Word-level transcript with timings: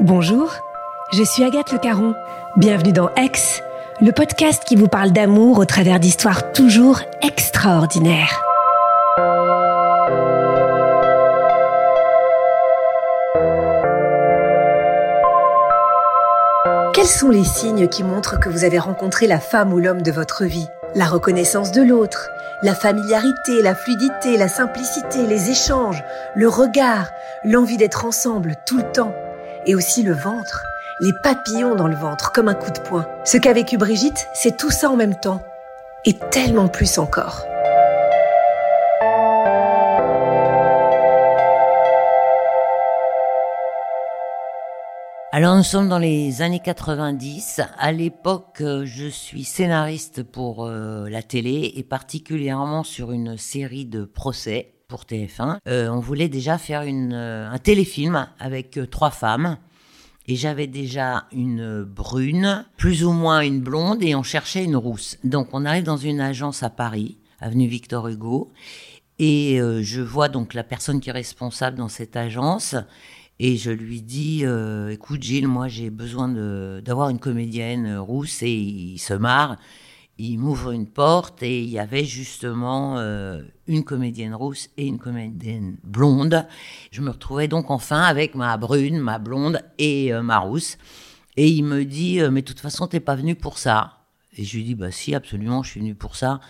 Bonjour, 0.00 0.52
je 1.12 1.22
suis 1.24 1.42
Agathe 1.42 1.72
Le 1.72 1.78
Caron. 1.78 2.14
Bienvenue 2.56 2.92
dans 2.92 3.12
Ex, 3.16 3.62
le 4.00 4.12
podcast 4.12 4.62
qui 4.64 4.76
vous 4.76 4.86
parle 4.86 5.10
d'amour 5.10 5.58
au 5.58 5.64
travers 5.64 5.98
d'histoires 5.98 6.52
toujours 6.52 7.00
extraordinaires. 7.22 8.40
Quels 16.94 17.06
sont 17.06 17.30
les 17.30 17.44
signes 17.44 17.88
qui 17.88 18.04
montrent 18.04 18.38
que 18.38 18.48
vous 18.48 18.64
avez 18.64 18.78
rencontré 18.78 19.26
la 19.26 19.40
femme 19.40 19.72
ou 19.72 19.78
l'homme 19.78 20.02
de 20.02 20.12
votre 20.12 20.44
vie? 20.44 20.68
La 20.96 21.04
reconnaissance 21.04 21.72
de 21.72 21.82
l'autre, 21.82 22.30
la 22.62 22.74
familiarité, 22.74 23.60
la 23.60 23.74
fluidité, 23.74 24.38
la 24.38 24.48
simplicité, 24.48 25.26
les 25.26 25.50
échanges, 25.50 26.02
le 26.34 26.48
regard, 26.48 27.10
l'envie 27.44 27.76
d'être 27.76 28.06
ensemble 28.06 28.54
tout 28.64 28.78
le 28.78 28.92
temps, 28.92 29.14
et 29.66 29.74
aussi 29.74 30.02
le 30.02 30.14
ventre, 30.14 30.64
les 31.00 31.12
papillons 31.22 31.74
dans 31.74 31.86
le 31.86 31.96
ventre 31.96 32.32
comme 32.32 32.48
un 32.48 32.54
coup 32.54 32.70
de 32.70 32.78
poing. 32.78 33.06
Ce 33.26 33.36
qu'a 33.36 33.52
vécu 33.52 33.76
Brigitte, 33.76 34.26
c'est 34.32 34.56
tout 34.56 34.70
ça 34.70 34.88
en 34.88 34.96
même 34.96 35.16
temps, 35.16 35.42
et 36.06 36.14
tellement 36.14 36.68
plus 36.68 36.96
encore. 36.96 37.44
Alors 45.36 45.54
nous 45.54 45.62
sommes 45.62 45.90
dans 45.90 45.98
les 45.98 46.40
années 46.40 46.62
90. 46.64 47.60
À 47.76 47.92
l'époque, 47.92 48.62
euh, 48.62 48.86
je 48.86 49.06
suis 49.06 49.44
scénariste 49.44 50.22
pour 50.22 50.64
euh, 50.64 51.10
la 51.10 51.22
télé 51.22 51.74
et 51.76 51.82
particulièrement 51.82 52.84
sur 52.84 53.12
une 53.12 53.36
série 53.36 53.84
de 53.84 54.06
procès 54.06 54.72
pour 54.88 55.02
TF1. 55.02 55.58
Euh, 55.68 55.90
on 55.90 56.00
voulait 56.00 56.30
déjà 56.30 56.56
faire 56.56 56.84
une, 56.84 57.12
un 57.12 57.58
téléfilm 57.58 58.26
avec 58.38 58.80
trois 58.90 59.10
femmes. 59.10 59.58
Et 60.26 60.36
j'avais 60.36 60.68
déjà 60.68 61.26
une 61.32 61.84
brune, 61.84 62.64
plus 62.78 63.04
ou 63.04 63.12
moins 63.12 63.40
une 63.40 63.60
blonde, 63.60 64.02
et 64.02 64.14
on 64.14 64.22
cherchait 64.22 64.64
une 64.64 64.74
rousse. 64.76 65.18
Donc 65.22 65.48
on 65.52 65.66
arrive 65.66 65.84
dans 65.84 65.98
une 65.98 66.22
agence 66.22 66.62
à 66.62 66.70
Paris, 66.70 67.18
avenue 67.40 67.66
Victor 67.66 68.08
Hugo, 68.08 68.54
et 69.18 69.60
je 69.82 70.00
vois 70.00 70.28
donc 70.28 70.52
la 70.54 70.64
personne 70.64 70.98
qui 70.98 71.10
est 71.10 71.12
responsable 71.12 71.76
dans 71.76 71.88
cette 71.88 72.16
agence, 72.16 72.74
et 73.38 73.56
je 73.56 73.70
lui 73.70 74.00
dis, 74.00 74.40
euh, 74.44 74.88
écoute 74.88 75.22
Gilles, 75.22 75.48
moi 75.48 75.68
j'ai 75.68 75.90
besoin 75.90 76.28
d'avoir 76.80 77.10
une 77.10 77.18
comédienne 77.18 77.86
euh, 77.86 78.00
rousse, 78.00 78.42
et 78.42 78.50
il 78.50 78.98
se 78.98 79.14
marre. 79.14 79.56
Il 80.18 80.38
m'ouvre 80.38 80.70
une 80.70 80.86
porte 80.86 81.42
et 81.42 81.62
il 81.62 81.68
y 81.68 81.78
avait 81.78 82.06
justement 82.06 82.98
euh, 82.98 83.42
une 83.66 83.84
comédienne 83.84 84.34
rousse 84.34 84.70
et 84.78 84.86
une 84.86 84.98
comédienne 84.98 85.76
blonde. 85.84 86.46
Je 86.90 87.02
me 87.02 87.10
retrouvais 87.10 87.48
donc 87.48 87.70
enfin 87.70 88.00
avec 88.00 88.34
ma 88.34 88.56
brune, 88.56 88.98
ma 88.98 89.18
blonde 89.18 89.60
et 89.76 90.10
ma 90.22 90.38
rousse. 90.38 90.78
Et 91.36 91.48
il 91.50 91.64
me 91.64 91.84
dit, 91.84 92.18
mais 92.32 92.40
de 92.40 92.46
toute 92.46 92.60
façon, 92.60 92.86
t'es 92.86 92.98
pas 92.98 93.14
venu 93.14 93.34
pour 93.34 93.58
ça. 93.58 94.06
Et 94.38 94.44
je 94.44 94.56
lui 94.56 94.64
dis, 94.64 94.74
bah 94.74 94.90
si, 94.90 95.14
absolument, 95.14 95.62
je 95.62 95.72
suis 95.72 95.80
venu 95.80 95.94
pour 95.94 96.16
ça. 96.16 96.40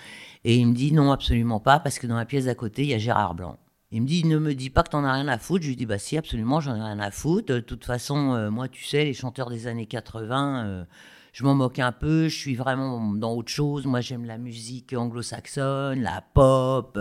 Et 0.45 0.55
il 0.59 0.69
me 0.69 0.73
dit, 0.73 0.93
non, 0.93 1.11
absolument 1.11 1.59
pas, 1.59 1.81
parce 1.81 1.99
que 1.99 2.07
dans 2.07 2.15
la 2.15 2.25
pièce 2.25 2.45
d'à 2.45 2.55
côté, 2.55 2.83
il 2.83 2.91
y 2.91 2.95
a 2.95 2.99
Gérard 2.99 3.35
Blanc. 3.35 3.59
Il 3.93 4.03
me 4.03 4.07
dit, 4.07 4.25
ne 4.25 4.39
me 4.39 4.55
dis 4.55 4.69
pas 4.69 4.83
que 4.83 4.91
t'en 4.91 5.05
as 5.05 5.13
rien 5.13 5.29
à 5.29 5.39
foutre. 5.39 5.63
Je 5.63 5.69
lui 5.69 5.77
dis, 5.77 5.87
bah 5.87 5.99
si, 5.99 6.19
absolument, 6.19 6.61
j'en 6.61 6.75
ai 6.75 6.83
rien 6.83 6.99
à 6.99 7.13
foutre. 7.13 7.55
De 7.55 7.61
toute 7.61 7.85
façon, 7.85 8.35
euh, 8.35 8.51
moi, 8.51 8.69
tu 8.69 8.85
sais, 8.85 9.05
les 9.05 9.15
chanteurs 9.15 9.49
des 9.49 9.69
années 9.69 9.87
80, 9.87 10.67
euh, 10.67 10.85
je 11.33 11.45
m'en 11.45 11.55
moque 11.55 11.79
un 11.79 11.93
peu. 11.93 12.29
Je 12.29 12.37
suis 12.37 12.57
vraiment 12.57 13.01
dans 13.15 13.33
autre 13.35 13.51
chose. 13.51 13.87
Moi, 13.87 14.01
j'aime 14.01 14.25
la 14.25 14.39
musique 14.39 14.93
anglo-saxonne, 14.93 16.03
la 16.03 16.21
pop. 16.35 16.99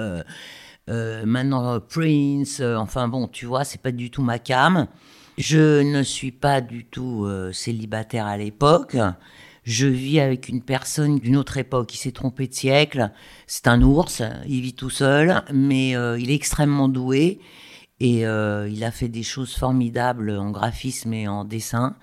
euh, 0.90 1.26
maintenant, 1.26 1.80
Prince. 1.80 2.62
enfin 2.62 3.08
bon, 3.08 3.28
tu 3.28 3.48
vois, 3.48 3.64
c'est 3.64 3.82
pas 3.82 3.92
du 3.92 4.12
tout 4.12 4.22
ma 4.22 4.38
cam. 4.38 4.88
Je 5.40 5.82
ne 5.82 6.04
suis 6.04 6.32
pas 6.32 6.62
du 6.62 6.86
tout 6.86 7.28
célibataire 7.52 8.28
à 8.28 8.38
l'époque. 8.38 8.96
Je 9.66 9.88
vis 9.88 10.20
avec 10.20 10.48
une 10.48 10.62
personne 10.62 11.18
d'une 11.18 11.36
autre 11.36 11.58
époque 11.58 11.88
qui 11.88 11.98
s'est 11.98 12.12
trompé 12.12 12.48
de 12.48 12.54
siècle. 12.54 13.10
C'est 13.48 13.68
un 13.68 13.82
ours, 13.82 14.22
il 14.48 14.62
vit 14.62 14.76
tout 14.76 14.92
seul, 14.92 15.44
mais 15.52 15.96
euh, 15.96 16.20
il 16.20 16.30
est 16.30 16.36
extrêmement 16.36 16.88
doué 16.88 17.40
et 18.00 18.28
euh, 18.28 18.70
il 18.70 18.84
a 18.84 18.92
fait 18.92 19.08
des 19.08 19.24
choses 19.24 19.56
formidables 19.56 20.30
en 20.30 20.52
graphisme 20.52 21.14
et 21.14 21.28
en 21.28 21.46
dessin. 21.46 21.96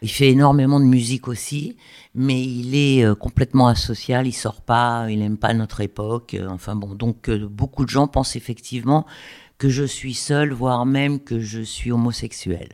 Il 0.00 0.10
fait 0.10 0.30
énormément 0.30 0.78
de 0.78 0.84
musique 0.84 1.26
aussi, 1.26 1.76
mais 2.14 2.40
il 2.40 2.76
est 2.76 3.04
euh, 3.04 3.16
complètement 3.16 3.66
asocial, 3.66 4.28
il 4.28 4.32
sort 4.32 4.62
pas, 4.62 5.08
il 5.10 5.20
aime 5.20 5.38
pas 5.38 5.52
notre 5.54 5.80
époque. 5.80 6.36
enfin 6.48 6.76
bon, 6.76 6.94
donc 6.94 7.28
beaucoup 7.30 7.84
de 7.84 7.90
gens 7.90 8.06
pensent 8.06 8.36
effectivement 8.36 9.06
que 9.58 9.68
je 9.68 9.82
suis 9.82 10.14
seul, 10.14 10.52
voire 10.52 10.86
même 10.86 11.18
que 11.18 11.40
je 11.40 11.62
suis 11.62 11.90
homosexuel. 11.90 12.68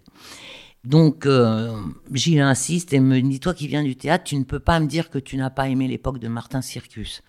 Donc, 0.85 1.25
euh, 1.25 1.81
Gilles 2.13 2.41
insiste 2.41 2.93
et 2.93 3.01
me 3.01 3.21
dit, 3.21 3.41
toi 3.41 3.55
qui 3.55 3.69
viens 3.69 3.83
du 3.83 3.97
théâtre, 3.97 4.25
tu 4.25 4.37
ne 4.37 4.45
peux 4.45 4.61
pas 4.61 4.81
me 4.81 4.87
dire 4.87 5.09
que 5.09 5.19
tu 5.19 5.37
n'as 5.37 5.51
pas 5.51 5.69
aimé 5.69 5.89
l'époque 5.89 6.19
de 6.19 6.29
Martin 6.29 6.61
Circus. 6.61 7.23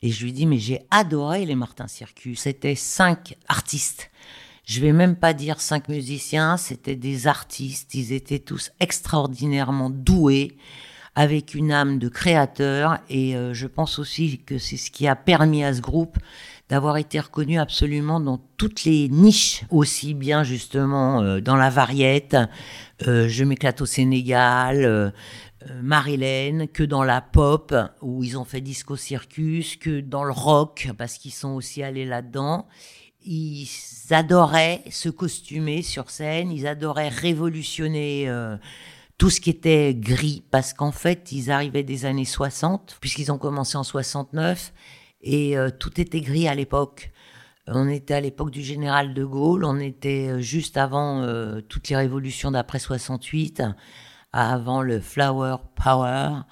Et 0.00 0.10
je 0.10 0.24
lui 0.24 0.32
dis, 0.32 0.46
mais 0.46 0.58
j'ai 0.58 0.80
adoré 0.90 1.44
les 1.44 1.54
Martin 1.54 1.86
Circus. 1.86 2.40
C'était 2.40 2.74
cinq 2.74 3.36
artistes. 3.48 4.10
Je 4.64 4.80
vais 4.80 4.92
même 4.92 5.16
pas 5.16 5.32
dire 5.34 5.60
cinq 5.60 5.88
musiciens, 5.88 6.56
c'était 6.56 6.96
des 6.96 7.26
artistes. 7.26 7.94
Ils 7.94 8.12
étaient 8.12 8.38
tous 8.38 8.70
extraordinairement 8.80 9.90
doués, 9.90 10.56
avec 11.14 11.54
une 11.54 11.72
âme 11.72 11.98
de 11.98 12.08
créateur. 12.08 12.98
Et 13.10 13.36
euh, 13.36 13.52
je 13.52 13.66
pense 13.66 13.98
aussi 13.98 14.38
que 14.38 14.58
c'est 14.58 14.76
ce 14.76 14.90
qui 14.90 15.08
a 15.08 15.16
permis 15.16 15.64
à 15.64 15.74
ce 15.74 15.80
groupe 15.80 16.16
d'avoir 16.68 16.96
été 16.98 17.18
reconnu 17.18 17.58
absolument 17.58 18.20
dans 18.20 18.38
toutes 18.56 18.84
les 18.84 19.08
niches, 19.08 19.64
aussi 19.70 20.14
bien 20.14 20.44
justement 20.44 21.22
euh, 21.22 21.40
dans 21.40 21.56
la 21.56 21.70
variette, 21.70 22.36
euh, 23.06 23.28
Je 23.28 23.44
m'éclate 23.44 23.80
au 23.80 23.86
Sénégal, 23.86 24.84
euh, 24.84 25.10
Marilyn, 25.82 26.66
que 26.66 26.82
dans 26.82 27.02
la 27.02 27.20
pop, 27.20 27.74
où 28.00 28.22
ils 28.22 28.38
ont 28.38 28.44
fait 28.44 28.60
Disco 28.60 28.96
Circus, 28.96 29.76
que 29.76 30.00
dans 30.00 30.24
le 30.24 30.32
rock, 30.32 30.88
parce 30.96 31.18
qu'ils 31.18 31.32
sont 31.32 31.50
aussi 31.50 31.82
allés 31.82 32.04
là-dedans. 32.04 32.66
Ils 33.24 33.68
adoraient 34.10 34.82
se 34.90 35.08
costumer 35.08 35.82
sur 35.82 36.10
scène, 36.10 36.50
ils 36.50 36.66
adoraient 36.66 37.08
révolutionner 37.08 38.28
euh, 38.28 38.56
tout 39.18 39.30
ce 39.30 39.40
qui 39.40 39.50
était 39.50 39.94
gris, 39.94 40.44
parce 40.50 40.72
qu'en 40.72 40.92
fait, 40.92 41.32
ils 41.32 41.50
arrivaient 41.50 41.82
des 41.82 42.06
années 42.06 42.24
60, 42.24 42.96
puisqu'ils 43.00 43.32
ont 43.32 43.38
commencé 43.38 43.76
en 43.76 43.82
69, 43.82 44.72
et 45.20 45.56
euh, 45.56 45.70
tout 45.70 46.00
était 46.00 46.20
gris 46.20 46.48
à 46.48 46.54
l'époque. 46.54 47.10
On 47.66 47.88
était 47.88 48.14
à 48.14 48.20
l'époque 48.20 48.50
du 48.50 48.62
général 48.62 49.12
de 49.12 49.24
Gaulle, 49.24 49.64
on 49.64 49.78
était 49.78 50.28
euh, 50.28 50.40
juste 50.40 50.76
avant 50.76 51.22
euh, 51.22 51.60
toutes 51.60 51.88
les 51.88 51.96
révolutions 51.96 52.50
d'après 52.50 52.78
68, 52.78 53.62
avant 54.32 54.82
le 54.82 55.00
Flower 55.00 55.56
Power, 55.74 56.42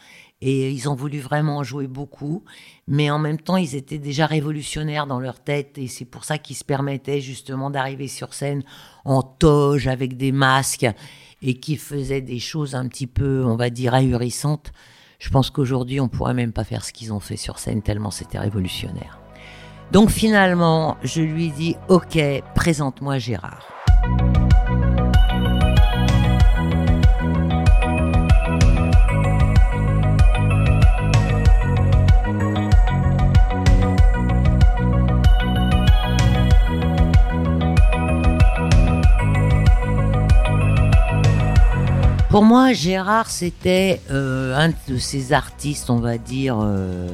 et 0.43 0.71
ils 0.71 0.89
ont 0.91 0.95
voulu 0.95 1.19
vraiment 1.19 1.63
jouer 1.63 1.87
beaucoup, 1.87 2.45
mais 2.87 3.11
en 3.11 3.19
même 3.19 3.39
temps, 3.39 3.57
ils 3.57 3.75
étaient 3.75 3.99
déjà 3.99 4.27
révolutionnaires 4.27 5.07
dans 5.07 5.21
leur 5.21 5.41
tête, 5.41 5.79
et 5.79 5.87
c'est 5.89 6.05
pour 6.05 6.25
ça 6.25 6.37
qu'ils 6.37 6.57
se 6.57 6.65
permettaient 6.65 7.23
justement 7.23 7.71
d'arriver 7.71 8.09
sur 8.09 8.35
scène 8.35 8.63
en 9.07 9.23
toge, 9.23 9.87
avec 9.87 10.19
des 10.19 10.33
masques, 10.33 10.87
et 11.41 11.55
qui 11.55 11.77
faisaient 11.77 12.21
des 12.21 12.39
choses 12.39 12.75
un 12.75 12.89
petit 12.89 13.07
peu, 13.07 13.43
on 13.47 13.57
va 13.57 13.71
dire, 13.71 13.95
ahurissantes. 13.95 14.73
Je 15.19 15.31
pense 15.31 15.51
qu'aujourd'hui, 15.51 16.01
on 16.01 16.09
pourrait 16.09 16.35
même 16.35 16.53
pas 16.53 16.65
faire 16.65 16.85
ce 16.85 16.93
qu'ils 16.93 17.13
ont 17.13 17.21
fait 17.21 17.37
sur 17.37 17.59
scène, 17.59 17.83
tellement 17.83 18.11
c'était 18.11 18.39
révolutionnaire. 18.39 19.19
Donc 19.93 20.11
finalement, 20.11 20.97
je 21.03 21.23
lui 21.23 21.51
dis, 21.51 21.77
ok, 21.89 22.19
présente-moi 22.55 23.19
Gérard. 23.19 23.67
Pour 42.37 42.45
moi, 42.45 42.75
Gérard, 42.75 43.31
c'était 43.31 44.03
euh, 44.11 44.55
un 44.55 44.69
de 44.93 44.99
ces 44.99 45.33
artistes, 45.33 45.89
on 45.89 46.01
va 46.01 46.19
dire, 46.19 46.59
euh, 46.61 47.09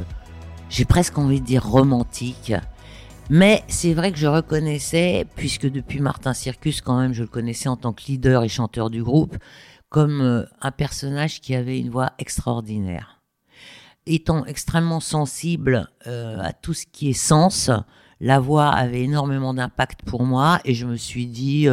j'ai 0.68 0.84
presque 0.84 1.16
envie 1.16 1.40
de 1.40 1.46
dire 1.46 1.64
romantique. 1.64 2.52
Mais 3.30 3.62
c'est 3.68 3.94
vrai 3.94 4.10
que 4.10 4.18
je 4.18 4.26
reconnaissais, 4.26 5.24
puisque 5.36 5.70
depuis 5.70 6.00
Martin 6.00 6.34
Circus, 6.34 6.80
quand 6.80 6.98
même, 6.98 7.12
je 7.12 7.22
le 7.22 7.28
connaissais 7.28 7.68
en 7.68 7.76
tant 7.76 7.92
que 7.92 8.02
leader 8.08 8.42
et 8.42 8.48
chanteur 8.48 8.90
du 8.90 9.04
groupe, 9.04 9.36
comme 9.90 10.20
euh, 10.22 10.44
un 10.60 10.72
personnage 10.72 11.40
qui 11.40 11.54
avait 11.54 11.78
une 11.78 11.90
voix 11.90 12.14
extraordinaire. 12.18 13.22
Étant 14.06 14.44
extrêmement 14.46 14.98
sensible 14.98 15.88
à 16.04 16.52
tout 16.52 16.74
ce 16.74 16.84
qui 16.84 17.10
est 17.10 17.12
sens, 17.12 17.70
la 18.18 18.40
voix 18.40 18.70
avait 18.70 19.02
énormément 19.02 19.54
d'impact 19.54 20.00
pour 20.04 20.24
moi 20.24 20.58
et 20.64 20.74
je 20.74 20.84
me 20.84 20.96
suis 20.96 21.26
dit, 21.26 21.68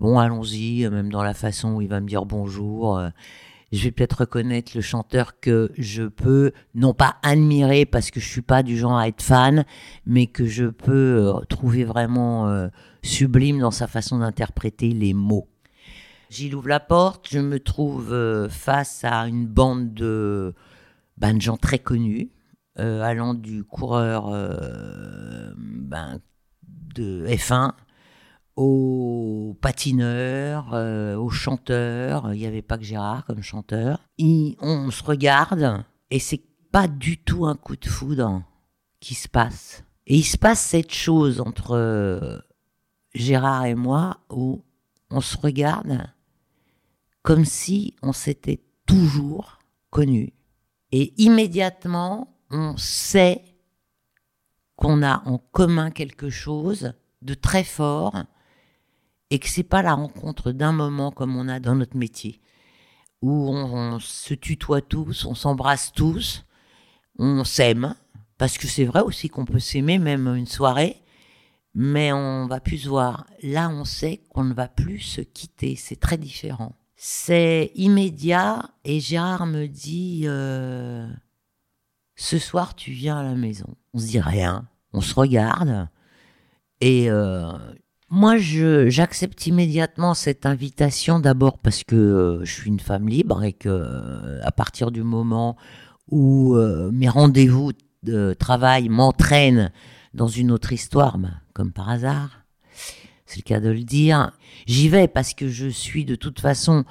bon, 0.00 0.18
allons-y, 0.18 0.88
même 0.88 1.12
dans 1.12 1.22
la 1.22 1.34
façon 1.34 1.74
où 1.74 1.82
il 1.82 1.88
va 1.88 2.00
me 2.00 2.08
dire 2.08 2.24
bonjour. 2.24 2.98
Euh, 2.98 3.10
je 3.70 3.84
vais 3.84 3.92
peut-être 3.92 4.22
reconnaître 4.22 4.72
le 4.74 4.80
chanteur 4.80 5.38
que 5.38 5.70
je 5.78 6.02
peux, 6.02 6.50
non 6.74 6.92
pas 6.92 7.18
admirer 7.22 7.86
parce 7.86 8.10
que 8.10 8.18
je 8.18 8.28
suis 8.28 8.42
pas 8.42 8.64
du 8.64 8.76
genre 8.76 8.98
à 8.98 9.06
être 9.06 9.22
fan, 9.22 9.64
mais 10.06 10.26
que 10.26 10.44
je 10.44 10.66
peux 10.66 11.28
euh, 11.28 11.40
trouver 11.48 11.84
vraiment 11.84 12.48
euh, 12.48 12.66
sublime 13.02 13.60
dans 13.60 13.70
sa 13.70 13.86
façon 13.86 14.18
d'interpréter 14.18 14.88
les 14.88 15.14
mots. 15.14 15.46
J'y 16.30 16.52
ouvre 16.52 16.68
la 16.68 16.80
porte, 16.80 17.28
je 17.30 17.38
me 17.38 17.60
trouve 17.60 18.16
face 18.50 19.02
à 19.02 19.26
une 19.26 19.46
bande 19.46 19.94
de, 19.94 20.54
ben, 21.16 21.40
gens 21.40 21.56
très 21.56 21.80
connus, 21.80 22.30
allant 22.76 23.34
du 23.34 23.64
coureur 23.64 24.30
ben, 25.56 26.20
de 26.94 27.26
F1 27.26 27.72
aux 28.60 29.56
patineurs, 29.62 30.74
euh, 30.74 31.16
aux 31.16 31.30
chanteurs. 31.30 32.34
Il 32.34 32.38
n'y 32.38 32.46
avait 32.46 32.60
pas 32.60 32.76
que 32.76 32.84
Gérard 32.84 33.24
comme 33.24 33.42
chanteur. 33.42 33.98
on 34.18 34.90
se 34.90 35.02
regarde 35.02 35.82
et 36.10 36.18
c'est 36.18 36.42
pas 36.70 36.86
du 36.86 37.16
tout 37.16 37.46
un 37.46 37.56
coup 37.56 37.76
de 37.76 37.86
foudre 37.86 38.42
qui 39.00 39.14
se 39.14 39.28
passe. 39.28 39.82
Et 40.06 40.16
il 40.16 40.24
se 40.24 40.36
passe 40.36 40.60
cette 40.60 40.92
chose 40.92 41.40
entre 41.40 41.72
euh, 41.72 42.38
Gérard 43.14 43.64
et 43.64 43.74
moi 43.74 44.18
où 44.28 44.62
on 45.10 45.22
se 45.22 45.38
regarde 45.38 46.06
comme 47.22 47.46
si 47.46 47.96
on 48.02 48.12
s'était 48.12 48.62
toujours 48.84 49.58
connus. 49.88 50.34
Et 50.92 51.14
immédiatement, 51.16 52.36
on 52.50 52.76
sait 52.76 53.42
qu'on 54.76 55.02
a 55.02 55.22
en 55.24 55.38
commun 55.38 55.90
quelque 55.90 56.28
chose 56.28 56.92
de 57.22 57.32
très 57.32 57.64
fort 57.64 58.24
et 59.30 59.38
que 59.38 59.48
c'est 59.48 59.62
pas 59.62 59.82
la 59.82 59.94
rencontre 59.94 60.52
d'un 60.52 60.72
moment 60.72 61.10
comme 61.10 61.36
on 61.36 61.48
a 61.48 61.60
dans 61.60 61.74
notre 61.74 61.96
métier, 61.96 62.40
où 63.22 63.48
on, 63.50 63.98
se 64.00 64.34
tutoie 64.34 64.80
tous, 64.80 65.24
on 65.24 65.34
s'embrasse 65.34 65.92
tous, 65.92 66.44
on 67.18 67.44
s'aime, 67.44 67.94
parce 68.38 68.58
que 68.58 68.66
c'est 68.66 68.84
vrai 68.84 69.00
aussi 69.00 69.28
qu'on 69.28 69.44
peut 69.44 69.58
s'aimer 69.58 69.98
même 69.98 70.26
une 70.34 70.46
soirée, 70.46 71.02
mais 71.74 72.12
on 72.12 72.46
va 72.46 72.60
plus 72.60 72.78
se 72.78 72.88
voir. 72.88 73.26
Là, 73.42 73.68
on 73.68 73.84
sait 73.84 74.22
qu'on 74.30 74.44
ne 74.44 74.54
va 74.54 74.66
plus 74.66 75.00
se 75.00 75.20
quitter, 75.20 75.76
c'est 75.76 76.00
très 76.00 76.18
différent. 76.18 76.74
C'est 76.96 77.70
immédiat 77.76 78.70
et 78.84 79.00
Gérard 79.00 79.46
me 79.46 79.66
dit 79.66 80.22
euh, 80.24 81.08
ce 82.14 82.38
soir 82.38 82.74
tu 82.74 82.90
viens 82.90 83.18
à 83.18 83.22
la 83.22 83.34
maison. 83.34 83.74
On 83.94 83.98
se 83.98 84.06
dit 84.06 84.20
rien, 84.20 84.68
on 84.92 85.00
se 85.00 85.14
regarde 85.14 85.88
et 86.80 87.10
euh, 87.10 87.52
moi, 88.12 88.38
j'accepte 88.38 89.46
immédiatement 89.46 90.14
cette 90.14 90.44
invitation 90.44 91.20
d'abord 91.20 91.58
parce 91.58 91.84
que 91.84 91.94
euh, 91.94 92.44
je 92.44 92.52
suis 92.52 92.68
une 92.68 92.80
femme 92.80 93.08
libre 93.08 93.44
et 93.44 93.52
que 93.52 93.68
euh, 93.68 94.40
à 94.42 94.50
partir 94.50 94.90
du 94.90 95.04
moment 95.04 95.56
où 96.08 96.56
euh, 96.56 96.90
mes 96.92 97.08
rendez-vous 97.08 97.70
de 98.02 98.34
travail 98.36 98.88
m'entraînent 98.88 99.70
dans 100.12 100.26
une 100.26 100.50
autre 100.50 100.72
histoire, 100.72 101.18
ben, 101.18 101.40
comme 101.52 101.72
par 101.72 101.88
hasard, 101.88 102.42
c'est 103.26 103.36
le 103.36 103.42
cas 103.42 103.60
de 103.60 103.68
le 103.68 103.84
dire, 103.84 104.32
j'y 104.66 104.88
vais 104.88 105.06
parce 105.06 105.32
que 105.32 105.48
je 105.48 105.68
suis 105.68 106.04
de 106.04 106.16
toute 106.16 106.40
façon, 106.40 106.84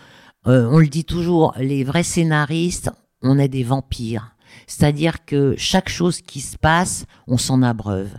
on 0.46 0.80
le 0.80 0.88
dit 0.88 1.04
toujours, 1.04 1.54
les 1.58 1.84
vrais 1.84 2.04
scénaristes, 2.04 2.92
on 3.22 3.38
est 3.38 3.50
des 3.50 3.64
vampires. 3.64 4.36
C'est-à-dire 4.68 5.26
que 5.26 5.54
chaque 5.58 5.90
chose 5.90 6.22
qui 6.22 6.40
se 6.40 6.58
passe, 6.58 7.06
on 7.28 7.38
s'en 7.38 7.62
abreuve. 7.62 8.16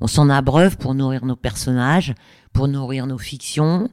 On 0.00 0.06
s'en 0.06 0.30
abreuve 0.30 0.76
pour 0.76 0.94
nourrir 0.94 1.24
nos 1.24 1.36
personnages, 1.36 2.14
pour 2.58 2.66
nourrir 2.66 3.06
nos 3.06 3.18
fictions. 3.18 3.88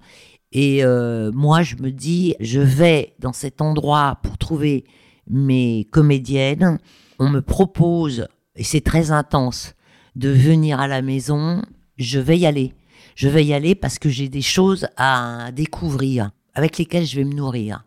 Et 0.52 0.84
euh, 0.84 1.32
moi, 1.32 1.62
je 1.62 1.76
me 1.76 1.92
dis, 1.92 2.34
je 2.40 2.60
vais 2.60 3.14
dans 3.20 3.32
cet 3.32 3.62
endroit 3.62 4.18
pour 4.24 4.40
trouver 4.40 4.86
mes 5.30 5.88
comédiennes. 5.92 6.80
On 7.20 7.30
me 7.30 7.42
propose, 7.42 8.28
et 8.56 8.64
c'est 8.64 8.82
très 8.82 9.12
intense, 9.12 9.76
de 10.16 10.30
venir 10.30 10.80
à 10.80 10.88
la 10.88 11.04
maison. 11.04 11.62
Je 11.98 12.18
vais 12.18 12.40
y 12.40 12.48
aller. 12.48 12.74
Je 13.14 13.30
vais 13.30 13.46
y 13.46 13.54
aller 13.54 13.76
parce 13.76 14.00
que 14.00 14.10
j'ai 14.10 14.30
des 14.30 14.42
choses 14.42 14.88
à 14.98 15.52
découvrir, 15.54 16.32
avec 16.56 16.80
lesquelles 16.80 17.06
je 17.06 17.18
vais 17.18 17.24
me 17.24 17.36
nourrir. 17.36 17.84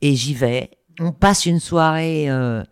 Et 0.00 0.16
j'y 0.16 0.34
vais. 0.34 0.72
On 0.98 1.12
passe 1.12 1.46
une 1.46 1.60
soirée 1.60 2.28
euh, 2.28 2.64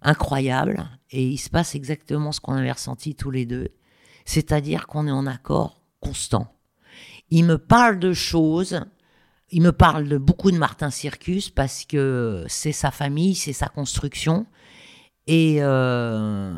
incroyable 0.00 0.88
et 1.10 1.26
il 1.26 1.38
se 1.38 1.50
passe 1.50 1.74
exactement 1.74 2.30
ce 2.30 2.38
qu'on 2.38 2.54
avait 2.54 2.70
ressenti 2.70 3.16
tous 3.16 3.32
les 3.32 3.46
deux. 3.46 3.66
C'est-à-dire 4.24 4.86
qu'on 4.86 5.08
est 5.08 5.10
en 5.10 5.26
accord 5.26 5.82
constant. 5.98 6.54
Il 7.30 7.44
me 7.44 7.58
parle 7.58 7.98
de 7.98 8.12
choses, 8.12 8.80
il 9.50 9.62
me 9.62 9.72
parle 9.72 10.08
de 10.08 10.18
beaucoup 10.18 10.50
de 10.50 10.58
Martin 10.58 10.90
Circus 10.90 11.50
parce 11.50 11.84
que 11.84 12.44
c'est 12.48 12.72
sa 12.72 12.90
famille, 12.90 13.34
c'est 13.34 13.52
sa 13.52 13.68
construction. 13.68 14.46
Et 15.26 15.58
euh, 15.60 16.54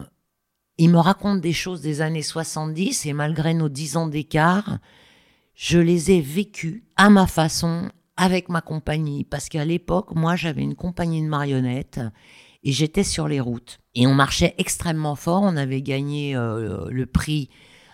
il 0.78 0.90
me 0.90 0.98
raconte 0.98 1.40
des 1.40 1.52
choses 1.52 1.80
des 1.80 2.00
années 2.00 2.22
70 2.22 3.06
et 3.06 3.12
malgré 3.12 3.52
nos 3.52 3.68
dix 3.68 3.96
ans 3.96 4.06
d'écart, 4.06 4.78
je 5.54 5.78
les 5.78 6.12
ai 6.12 6.20
vécues 6.20 6.84
à 6.96 7.10
ma 7.10 7.26
façon 7.26 7.90
avec 8.16 8.48
ma 8.48 8.60
compagnie. 8.60 9.24
Parce 9.24 9.48
qu'à 9.48 9.64
l'époque, 9.64 10.14
moi, 10.14 10.36
j'avais 10.36 10.62
une 10.62 10.76
compagnie 10.76 11.22
de 11.22 11.28
marionnettes 11.28 12.00
et 12.62 12.72
j'étais 12.72 13.04
sur 13.04 13.28
les 13.28 13.40
routes. 13.40 13.78
Et 13.94 14.06
on 14.06 14.14
marchait 14.14 14.54
extrêmement 14.58 15.16
fort. 15.16 15.42
On 15.42 15.56
avait 15.56 15.82
gagné 15.82 16.36
euh, 16.36 16.86
le 16.90 17.06
prix 17.06 17.50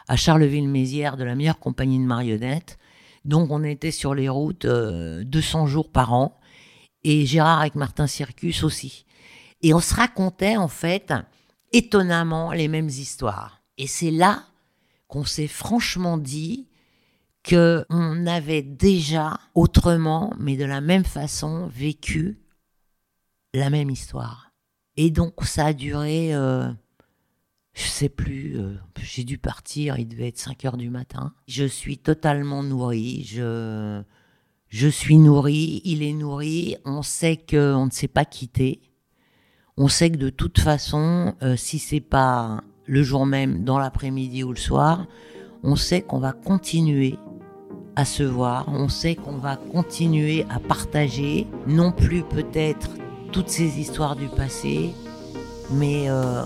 à 0.08 0.16
Charleville-Mézières 0.16 1.16
de 1.16 1.24
la 1.24 1.34
meilleure 1.34 1.58
compagnie 1.58 1.98
de 1.98 2.04
marionnettes. 2.04 2.78
Donc 3.24 3.50
on 3.50 3.64
était 3.64 3.90
sur 3.90 4.14
les 4.14 4.28
routes 4.28 4.66
200 4.66 4.68
euh, 4.68 5.66
jours 5.66 5.90
par 5.90 6.12
an. 6.12 6.38
Et 7.04 7.26
Gérard 7.26 7.60
avec 7.60 7.74
Martin 7.74 8.06
Circus 8.06 8.64
aussi. 8.64 9.04
Et 9.62 9.74
on 9.74 9.80
se 9.80 9.94
racontait 9.94 10.56
en 10.56 10.68
fait 10.68 11.12
étonnamment 11.72 12.52
les 12.52 12.68
mêmes 12.68 12.88
histoires. 12.88 13.62
Et 13.78 13.86
c'est 13.86 14.10
là 14.10 14.44
qu'on 15.08 15.24
s'est 15.24 15.46
franchement 15.46 16.18
dit 16.18 16.68
que 17.42 17.84
on 17.90 18.26
avait 18.26 18.62
déjà 18.62 19.38
autrement, 19.54 20.32
mais 20.38 20.56
de 20.56 20.64
la 20.64 20.80
même 20.80 21.04
façon, 21.04 21.68
vécu 21.68 22.40
la 23.54 23.70
même 23.70 23.90
histoire. 23.90 24.50
Et 24.96 25.10
donc 25.10 25.34
ça 25.44 25.66
a 25.66 25.72
duré, 25.72 26.34
euh, 26.34 26.68
je 27.76 27.88
sais 27.88 28.08
plus, 28.08 28.58
euh, 28.58 28.72
j'ai 29.02 29.22
dû 29.22 29.36
partir, 29.36 29.98
il 29.98 30.08
devait 30.08 30.28
être 30.28 30.38
5 30.38 30.64
heures 30.64 30.76
du 30.78 30.88
matin. 30.88 31.34
Je 31.46 31.66
suis 31.66 31.98
totalement 31.98 32.62
nourrie, 32.62 33.22
je, 33.24 34.00
Je 34.70 34.88
suis 34.88 35.18
nourrie, 35.18 35.82
il 35.84 36.02
est 36.02 36.14
nourri, 36.14 36.76
on 36.86 37.02
sait 37.02 37.36
qu'on 37.36 37.84
ne 37.84 37.90
s'est 37.90 38.08
pas 38.08 38.24
quitté. 38.24 38.80
On 39.76 39.88
sait 39.88 40.10
que 40.10 40.16
de 40.16 40.30
toute 40.30 40.58
façon, 40.58 41.34
euh, 41.42 41.54
si 41.56 41.78
c'est 41.78 42.00
pas 42.00 42.62
le 42.86 43.02
jour 43.02 43.26
même, 43.26 43.62
dans 43.62 43.78
l'après-midi 43.78 44.42
ou 44.42 44.52
le 44.52 44.56
soir, 44.58 45.06
on 45.62 45.76
sait 45.76 46.00
qu'on 46.00 46.18
va 46.18 46.32
continuer 46.32 47.16
à 47.94 48.06
se 48.06 48.22
voir, 48.22 48.64
on 48.68 48.88
sait 48.88 49.16
qu'on 49.16 49.36
va 49.36 49.56
continuer 49.56 50.46
à 50.48 50.60
partager, 50.60 51.46
non 51.66 51.92
plus 51.92 52.22
peut-être 52.22 52.88
toutes 53.32 53.50
ces 53.50 53.78
histoires 53.78 54.16
du 54.16 54.28
passé, 54.28 54.94
mais 55.72 56.08
euh, 56.08 56.42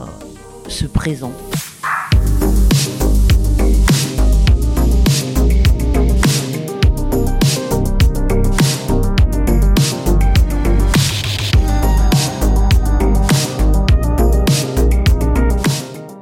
ce 0.70 0.86
présent. 0.86 1.32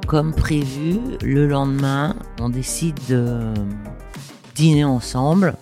Comme 0.07 0.33
prévu, 0.33 0.99
le 1.21 1.47
lendemain, 1.47 2.15
on 2.41 2.49
décide 2.49 2.97
de 3.07 3.53
dîner 4.55 4.83
ensemble. 4.83 5.55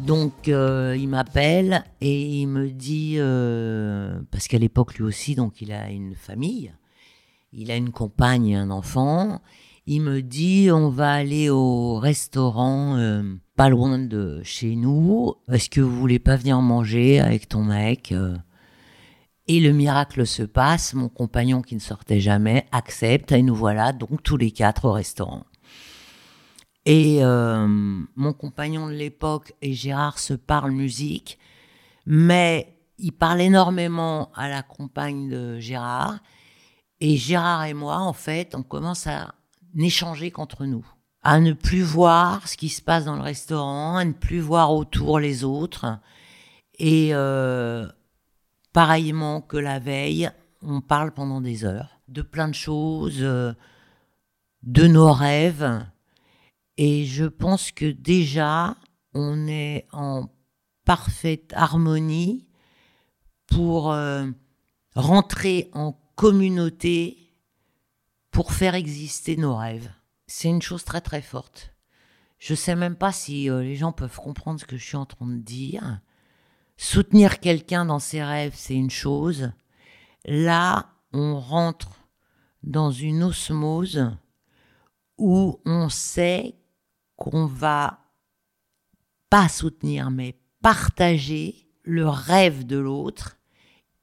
Donc 0.00 0.48
euh, 0.48 0.96
il 0.98 1.08
m'appelle 1.08 1.84
et 2.00 2.22
il 2.22 2.46
me 2.46 2.70
dit, 2.70 3.16
euh, 3.18 4.18
parce 4.30 4.48
qu'à 4.48 4.58
l'époque 4.58 4.94
lui 4.94 5.04
aussi, 5.04 5.34
donc 5.34 5.60
il 5.60 5.72
a 5.72 5.90
une 5.90 6.14
famille, 6.14 6.72
il 7.52 7.70
a 7.70 7.76
une 7.76 7.90
compagne 7.90 8.48
et 8.48 8.56
un 8.56 8.70
enfant. 8.70 9.40
Il 9.86 10.02
me 10.02 10.22
dit, 10.22 10.68
on 10.70 10.90
va 10.90 11.12
aller 11.12 11.48
au 11.48 11.96
restaurant 11.96 12.96
euh, 12.96 13.22
pas 13.56 13.68
loin 13.68 13.98
de 13.98 14.40
chez 14.42 14.76
nous. 14.76 15.34
Est-ce 15.50 15.70
que 15.70 15.80
vous 15.80 15.98
voulez 15.98 16.18
pas 16.18 16.36
venir 16.36 16.60
manger 16.60 17.20
avec 17.20 17.48
ton 17.48 17.64
mec 17.64 18.12
et 19.48 19.60
le 19.60 19.72
miracle 19.72 20.26
se 20.26 20.42
passe, 20.42 20.92
mon 20.92 21.08
compagnon 21.08 21.62
qui 21.62 21.74
ne 21.74 21.80
sortait 21.80 22.20
jamais 22.20 22.66
accepte 22.70 23.32
et 23.32 23.42
nous 23.42 23.54
voilà 23.54 23.94
donc 23.94 24.22
tous 24.22 24.36
les 24.36 24.50
quatre 24.50 24.84
au 24.84 24.92
restaurant. 24.92 25.44
Et 26.84 27.24
euh, 27.24 27.66
mon 27.66 28.32
compagnon 28.34 28.88
de 28.88 28.92
l'époque 28.92 29.54
et 29.62 29.72
Gérard 29.72 30.18
se 30.18 30.34
parlent 30.34 30.72
musique, 30.72 31.38
mais 32.04 32.76
il 32.98 33.12
parle 33.12 33.40
énormément 33.40 34.30
à 34.34 34.48
la 34.48 34.62
compagne 34.62 35.30
de 35.30 35.58
Gérard. 35.58 36.18
Et 37.00 37.16
Gérard 37.16 37.64
et 37.64 37.74
moi, 37.74 37.98
en 37.98 38.12
fait, 38.12 38.54
on 38.54 38.62
commence 38.62 39.06
à 39.06 39.34
n'échanger 39.74 40.30
qu'entre 40.30 40.64
nous, 40.64 40.86
à 41.22 41.40
ne 41.40 41.52
plus 41.52 41.82
voir 41.82 42.48
ce 42.48 42.56
qui 42.56 42.68
se 42.68 42.82
passe 42.82 43.04
dans 43.04 43.16
le 43.16 43.22
restaurant, 43.22 43.96
à 43.96 44.04
ne 44.04 44.12
plus 44.12 44.40
voir 44.40 44.72
autour 44.72 45.20
les 45.20 45.44
autres. 45.44 45.98
Et 46.78 47.10
euh, 47.12 47.86
pareillement 48.72 49.40
que 49.40 49.56
la 49.56 49.78
veille, 49.78 50.30
on 50.62 50.80
parle 50.80 51.12
pendant 51.12 51.40
des 51.40 51.64
heures 51.64 51.98
de 52.08 52.22
plein 52.22 52.48
de 52.48 52.54
choses, 52.54 53.18
euh, 53.20 53.52
de 54.62 54.86
nos 54.86 55.12
rêves. 55.12 55.84
Et 56.76 57.04
je 57.04 57.24
pense 57.24 57.70
que 57.70 57.90
déjà, 57.90 58.76
on 59.14 59.46
est 59.46 59.86
en 59.92 60.28
parfaite 60.84 61.52
harmonie 61.54 62.46
pour 63.46 63.92
euh, 63.92 64.26
rentrer 64.94 65.70
en 65.74 65.92
communauté 66.18 67.32
pour 68.32 68.52
faire 68.52 68.74
exister 68.74 69.36
nos 69.36 69.54
rêves. 69.54 69.88
C'est 70.26 70.48
une 70.48 70.60
chose 70.60 70.82
très 70.82 71.00
très 71.00 71.22
forte. 71.22 71.72
Je 72.40 72.56
sais 72.56 72.74
même 72.74 72.96
pas 72.96 73.12
si 73.12 73.48
euh, 73.48 73.62
les 73.62 73.76
gens 73.76 73.92
peuvent 73.92 74.16
comprendre 74.16 74.58
ce 74.58 74.64
que 74.64 74.76
je 74.76 74.84
suis 74.84 74.96
en 74.96 75.06
train 75.06 75.28
de 75.28 75.38
dire. 75.38 76.00
Soutenir 76.76 77.38
quelqu'un 77.38 77.84
dans 77.84 78.00
ses 78.00 78.24
rêves, 78.24 78.54
c'est 78.56 78.74
une 78.74 78.90
chose. 78.90 79.52
Là, 80.24 80.90
on 81.12 81.38
rentre 81.38 81.92
dans 82.64 82.90
une 82.90 83.22
osmose 83.22 84.10
où 85.18 85.60
on 85.64 85.88
sait 85.88 86.56
qu'on 87.14 87.46
va 87.46 88.00
pas 89.30 89.48
soutenir, 89.48 90.10
mais 90.10 90.36
partager 90.62 91.68
le 91.84 92.08
rêve 92.08 92.66
de 92.66 92.76
l'autre 92.76 93.38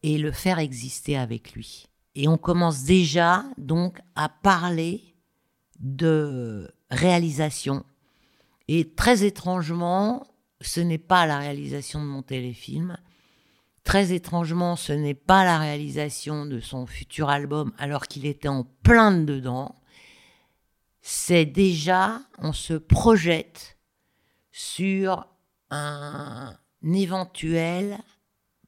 et 0.01 0.17
le 0.17 0.31
faire 0.31 0.60
exister 0.60 1.17
avec 1.17 1.51
lui. 1.51 1.89
Et 2.15 2.27
on 2.27 2.38
commence 2.38 2.84
déjà 2.84 3.43
donc 3.57 4.00
à 4.15 4.29
parler 4.29 5.15
de 5.79 6.74
réalisation. 6.89 7.86
Et 8.67 8.93
très 8.93 9.24
étrangement, 9.24 10.25
ce 10.62 10.79
n'est 10.79 10.98
pas 10.98 11.25
la 11.25 11.38
réalisation 11.38 12.00
de 12.00 12.07
mon 12.07 12.22
téléfilm. 12.22 12.98
Très 13.84 14.13
étrangement, 14.13 14.75
ce 14.75 14.93
n'est 14.93 15.13
pas 15.13 15.43
la 15.43 15.60
réalisation 15.60 16.45
de 16.45 16.60
son 16.60 16.88
futur 16.88 17.29
album 17.29 17.74
alors 17.77 18.07
qu'il 18.07 18.25
était 18.25 18.48
en 18.48 18.63
plein 18.63 19.12
dedans. 19.12 19.75
C'est 21.01 21.45
déjà, 21.45 22.22
on 22.39 22.51
se 22.51 22.74
projette 22.74 23.77
sur 24.51 25.27
un 25.69 26.55
éventuel 26.84 28.00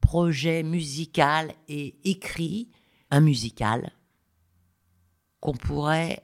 projet 0.01 0.61
musical 0.61 1.51
et 1.67 1.97
écrit, 2.03 2.69
un 3.11 3.21
musical, 3.21 3.91
qu'on 5.39 5.53
pourrait 5.53 6.23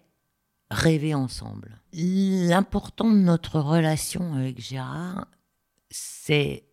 rêver 0.69 1.13
ensemble. 1.13 1.81
L'important 1.93 3.09
de 3.09 3.19
notre 3.19 3.59
relation 3.59 4.33
avec 4.33 4.59
Gérard, 4.59 5.27
c'est 5.89 6.65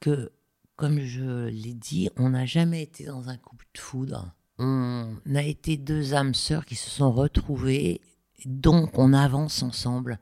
que, 0.00 0.32
comme 0.76 1.00
je 1.00 1.46
l'ai 1.46 1.74
dit, 1.74 2.10
on 2.16 2.30
n'a 2.30 2.46
jamais 2.46 2.82
été 2.82 3.04
dans 3.04 3.28
un 3.28 3.36
coup 3.36 3.56
de 3.56 3.78
foudre. 3.78 4.34
On 4.58 5.16
a 5.34 5.42
été 5.42 5.76
deux 5.76 6.14
âmes 6.14 6.34
sœurs 6.34 6.64
qui 6.64 6.74
se 6.74 6.90
sont 6.90 7.12
retrouvées, 7.12 8.00
donc 8.44 8.98
on 8.98 9.12
avance 9.12 9.62
ensemble. 9.62 10.18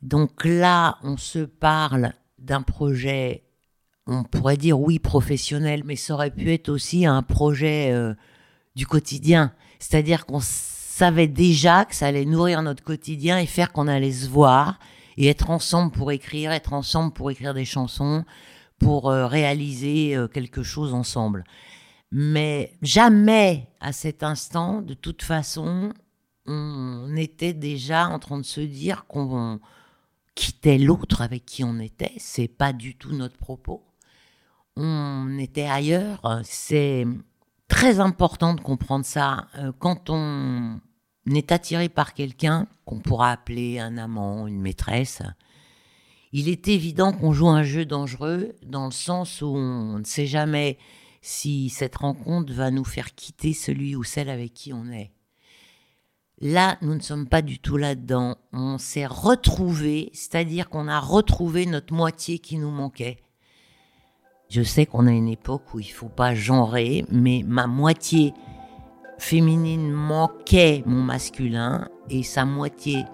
Donc 0.00 0.44
là, 0.44 0.98
on 1.02 1.16
se 1.16 1.40
parle 1.40 2.12
d'un 2.38 2.62
projet, 2.62 3.44
on 4.06 4.24
pourrait 4.24 4.56
dire 4.56 4.80
oui 4.80 4.98
professionnel, 4.98 5.82
mais 5.84 5.96
ça 5.96 6.14
aurait 6.14 6.30
pu 6.30 6.52
être 6.52 6.68
aussi 6.68 7.06
un 7.06 7.22
projet 7.22 7.92
euh, 7.92 8.14
du 8.74 8.86
quotidien. 8.86 9.52
C'est-à-dire 9.78 10.26
qu'on 10.26 10.40
savait 10.40 11.28
déjà 11.28 11.84
que 11.84 11.94
ça 11.94 12.06
allait 12.06 12.24
nourrir 12.24 12.62
notre 12.62 12.82
quotidien 12.82 13.38
et 13.38 13.46
faire 13.46 13.72
qu'on 13.72 13.88
allait 13.88 14.12
se 14.12 14.28
voir 14.28 14.78
et 15.16 15.28
être 15.28 15.50
ensemble 15.50 15.92
pour 15.92 16.10
écrire, 16.12 16.52
être 16.52 16.72
ensemble 16.72 17.12
pour 17.12 17.30
écrire 17.30 17.54
des 17.54 17.64
chansons, 17.64 18.24
pour 18.78 19.10
euh, 19.10 19.26
réaliser 19.26 20.16
euh, 20.16 20.26
quelque 20.26 20.62
chose 20.62 20.94
ensemble. 20.94 21.44
Mais 22.10 22.74
jamais 22.82 23.68
à 23.80 23.92
cet 23.92 24.22
instant, 24.22 24.82
de 24.82 24.94
toute 24.94 25.22
façon, 25.22 25.92
on 26.46 27.14
était 27.16 27.54
déjà 27.54 28.08
en 28.08 28.18
train 28.18 28.38
de 28.38 28.44
se 28.44 28.60
dire 28.60 29.06
qu'on 29.06 29.60
quittait 30.34 30.78
l'autre 30.78 31.22
avec 31.22 31.46
qui 31.46 31.64
on 31.64 31.78
était. 31.78 32.12
C'est 32.18 32.48
pas 32.48 32.72
du 32.72 32.96
tout 32.96 33.12
notre 33.12 33.36
propos. 33.36 33.82
On 34.76 35.38
était 35.38 35.66
ailleurs. 35.66 36.40
C'est 36.44 37.06
très 37.68 38.00
important 38.00 38.54
de 38.54 38.60
comprendre 38.60 39.04
ça. 39.04 39.48
Euh, 39.58 39.72
quand 39.78 40.10
on 40.10 40.80
est 41.26 41.52
attiré 41.52 41.88
par 41.88 42.14
quelqu'un 42.14 42.66
qu'on 42.84 43.00
pourra 43.00 43.30
appeler 43.30 43.78
un 43.78 43.98
amant, 43.98 44.46
une 44.46 44.60
maîtresse, 44.60 45.22
il 46.32 46.48
est 46.48 46.68
évident 46.68 47.12
qu'on 47.12 47.32
joue 47.32 47.48
un 47.48 47.62
jeu 47.62 47.84
dangereux 47.84 48.54
dans 48.64 48.86
le 48.86 48.92
sens 48.92 49.42
où 49.42 49.48
on 49.48 49.98
ne 49.98 50.04
sait 50.04 50.26
jamais 50.26 50.78
si 51.20 51.68
cette 51.68 51.96
rencontre 51.96 52.52
va 52.52 52.70
nous 52.70 52.84
faire 52.84 53.14
quitter 53.14 53.52
celui 53.52 53.94
ou 53.94 54.02
celle 54.02 54.30
avec 54.30 54.54
qui 54.54 54.72
on 54.72 54.90
est. 54.90 55.12
Là, 56.40 56.76
nous 56.82 56.94
ne 56.94 57.00
sommes 57.00 57.28
pas 57.28 57.42
du 57.42 57.60
tout 57.60 57.76
là-dedans. 57.76 58.36
On 58.52 58.76
s'est 58.76 59.06
retrouvé, 59.06 60.10
c'est-à-dire 60.12 60.68
qu'on 60.68 60.88
a 60.88 60.98
retrouvé 60.98 61.66
notre 61.66 61.94
moitié 61.94 62.40
qui 62.40 62.58
nous 62.58 62.70
manquait. 62.70 63.18
Je 64.54 64.60
sais 64.60 64.84
qu'on 64.84 65.06
a 65.06 65.10
une 65.10 65.30
époque 65.30 65.72
où 65.72 65.80
il 65.80 65.90
faut 65.90 66.10
pas 66.10 66.34
genrer, 66.34 67.06
mais 67.10 67.42
ma 67.46 67.66
moitié 67.66 68.34
féminine 69.16 69.90
manquait 69.90 70.82
mon 70.84 71.00
masculin 71.00 71.88
et 72.10 72.22
sa 72.22 72.44
moitié 72.44 73.06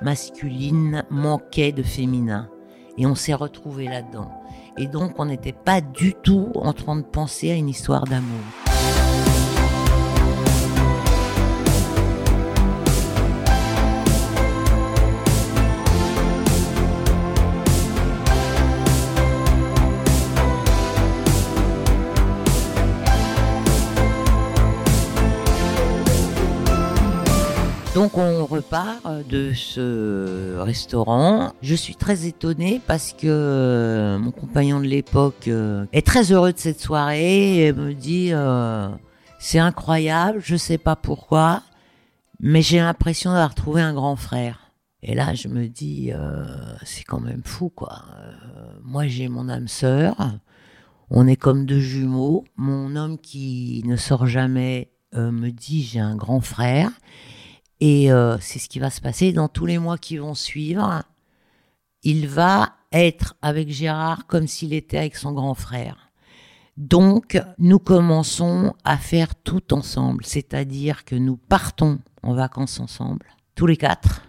masculine 0.00 1.04
manquait 1.10 1.72
de 1.72 1.82
féminin. 1.82 2.48
Et 2.96 3.04
on 3.04 3.14
s'est 3.14 3.34
retrouvé 3.34 3.88
là-dedans. 3.88 4.30
Et 4.78 4.86
donc 4.86 5.18
on 5.18 5.26
n'était 5.26 5.52
pas 5.52 5.82
du 5.82 6.14
tout 6.14 6.50
en 6.54 6.72
train 6.72 6.96
de 6.96 7.02
penser 7.02 7.50
à 7.50 7.56
une 7.56 7.68
histoire 7.68 8.04
d'amour. 8.04 8.40
Donc 27.94 28.18
on 28.18 28.44
repart 28.44 29.06
de 29.28 29.52
ce 29.52 30.58
restaurant. 30.58 31.52
Je 31.62 31.76
suis 31.76 31.94
très 31.94 32.26
étonnée 32.26 32.80
parce 32.84 33.12
que 33.12 33.28
euh, 33.28 34.18
mon 34.18 34.32
compagnon 34.32 34.80
de 34.80 34.86
l'époque 34.86 35.46
euh, 35.46 35.86
est 35.92 36.04
très 36.04 36.32
heureux 36.32 36.52
de 36.52 36.58
cette 36.58 36.80
soirée 36.80 37.66
et 37.66 37.72
me 37.72 37.94
dit 37.94 38.30
euh, 38.32 38.88
c'est 39.38 39.60
incroyable, 39.60 40.40
je 40.42 40.56
sais 40.56 40.76
pas 40.76 40.96
pourquoi, 40.96 41.62
mais 42.40 42.62
j'ai 42.62 42.78
l'impression 42.78 43.30
d'avoir 43.30 43.54
trouvé 43.54 43.80
un 43.80 43.94
grand 43.94 44.16
frère. 44.16 44.72
Et 45.04 45.14
là 45.14 45.34
je 45.34 45.46
me 45.46 45.68
dis 45.68 46.10
c'est 46.82 47.04
quand 47.04 47.20
même 47.20 47.42
fou 47.44 47.68
quoi. 47.68 48.02
moi 48.82 49.06
j'ai 49.06 49.28
mon 49.28 49.48
âme 49.48 49.68
sœur, 49.68 50.16
on 51.10 51.28
est 51.28 51.36
comme 51.36 51.64
deux 51.64 51.78
jumeaux. 51.78 52.44
Mon 52.56 52.96
homme 52.96 53.18
qui 53.18 53.84
ne 53.86 53.94
sort 53.94 54.26
jamais 54.26 54.90
me 55.12 55.50
dit 55.50 55.84
j'ai 55.84 56.00
un 56.00 56.16
grand 56.16 56.40
frère. 56.40 56.90
Et 57.86 58.10
euh, 58.10 58.38
c'est 58.40 58.58
ce 58.58 58.70
qui 58.70 58.78
va 58.78 58.88
se 58.88 59.02
passer 59.02 59.34
dans 59.34 59.48
tous 59.48 59.66
les 59.66 59.76
mois 59.76 59.98
qui 59.98 60.16
vont 60.16 60.32
suivre. 60.32 61.02
Il 62.02 62.26
va 62.28 62.76
être 62.92 63.36
avec 63.42 63.70
Gérard 63.70 64.26
comme 64.26 64.46
s'il 64.46 64.72
était 64.72 64.96
avec 64.96 65.16
son 65.16 65.32
grand 65.32 65.52
frère. 65.52 66.10
Donc, 66.78 67.38
nous 67.58 67.78
commençons 67.78 68.72
à 68.84 68.96
faire 68.96 69.34
tout 69.34 69.74
ensemble, 69.74 70.24
c'est-à-dire 70.24 71.04
que 71.04 71.14
nous 71.14 71.36
partons 71.36 71.98
en 72.22 72.32
vacances 72.32 72.80
ensemble, 72.80 73.26
tous 73.54 73.66
les 73.66 73.76
quatre, 73.76 74.22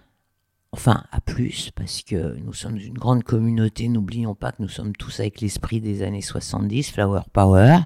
enfin 0.74 1.06
à 1.14 1.22
plus, 1.22 1.72
parce 1.72 2.02
que 2.02 2.38
nous 2.44 2.52
sommes 2.52 2.76
une 2.76 2.98
grande 2.98 3.24
communauté, 3.24 3.88
n'oublions 3.88 4.36
pas 4.36 4.52
que 4.52 4.64
nous 4.64 4.68
sommes 4.68 4.94
tous 4.98 5.22
avec 5.22 5.40
l'esprit 5.40 5.80
des 5.80 6.04
années 6.04 6.22
70, 6.22 6.92
Flower 6.92 7.22
Power. 7.32 7.78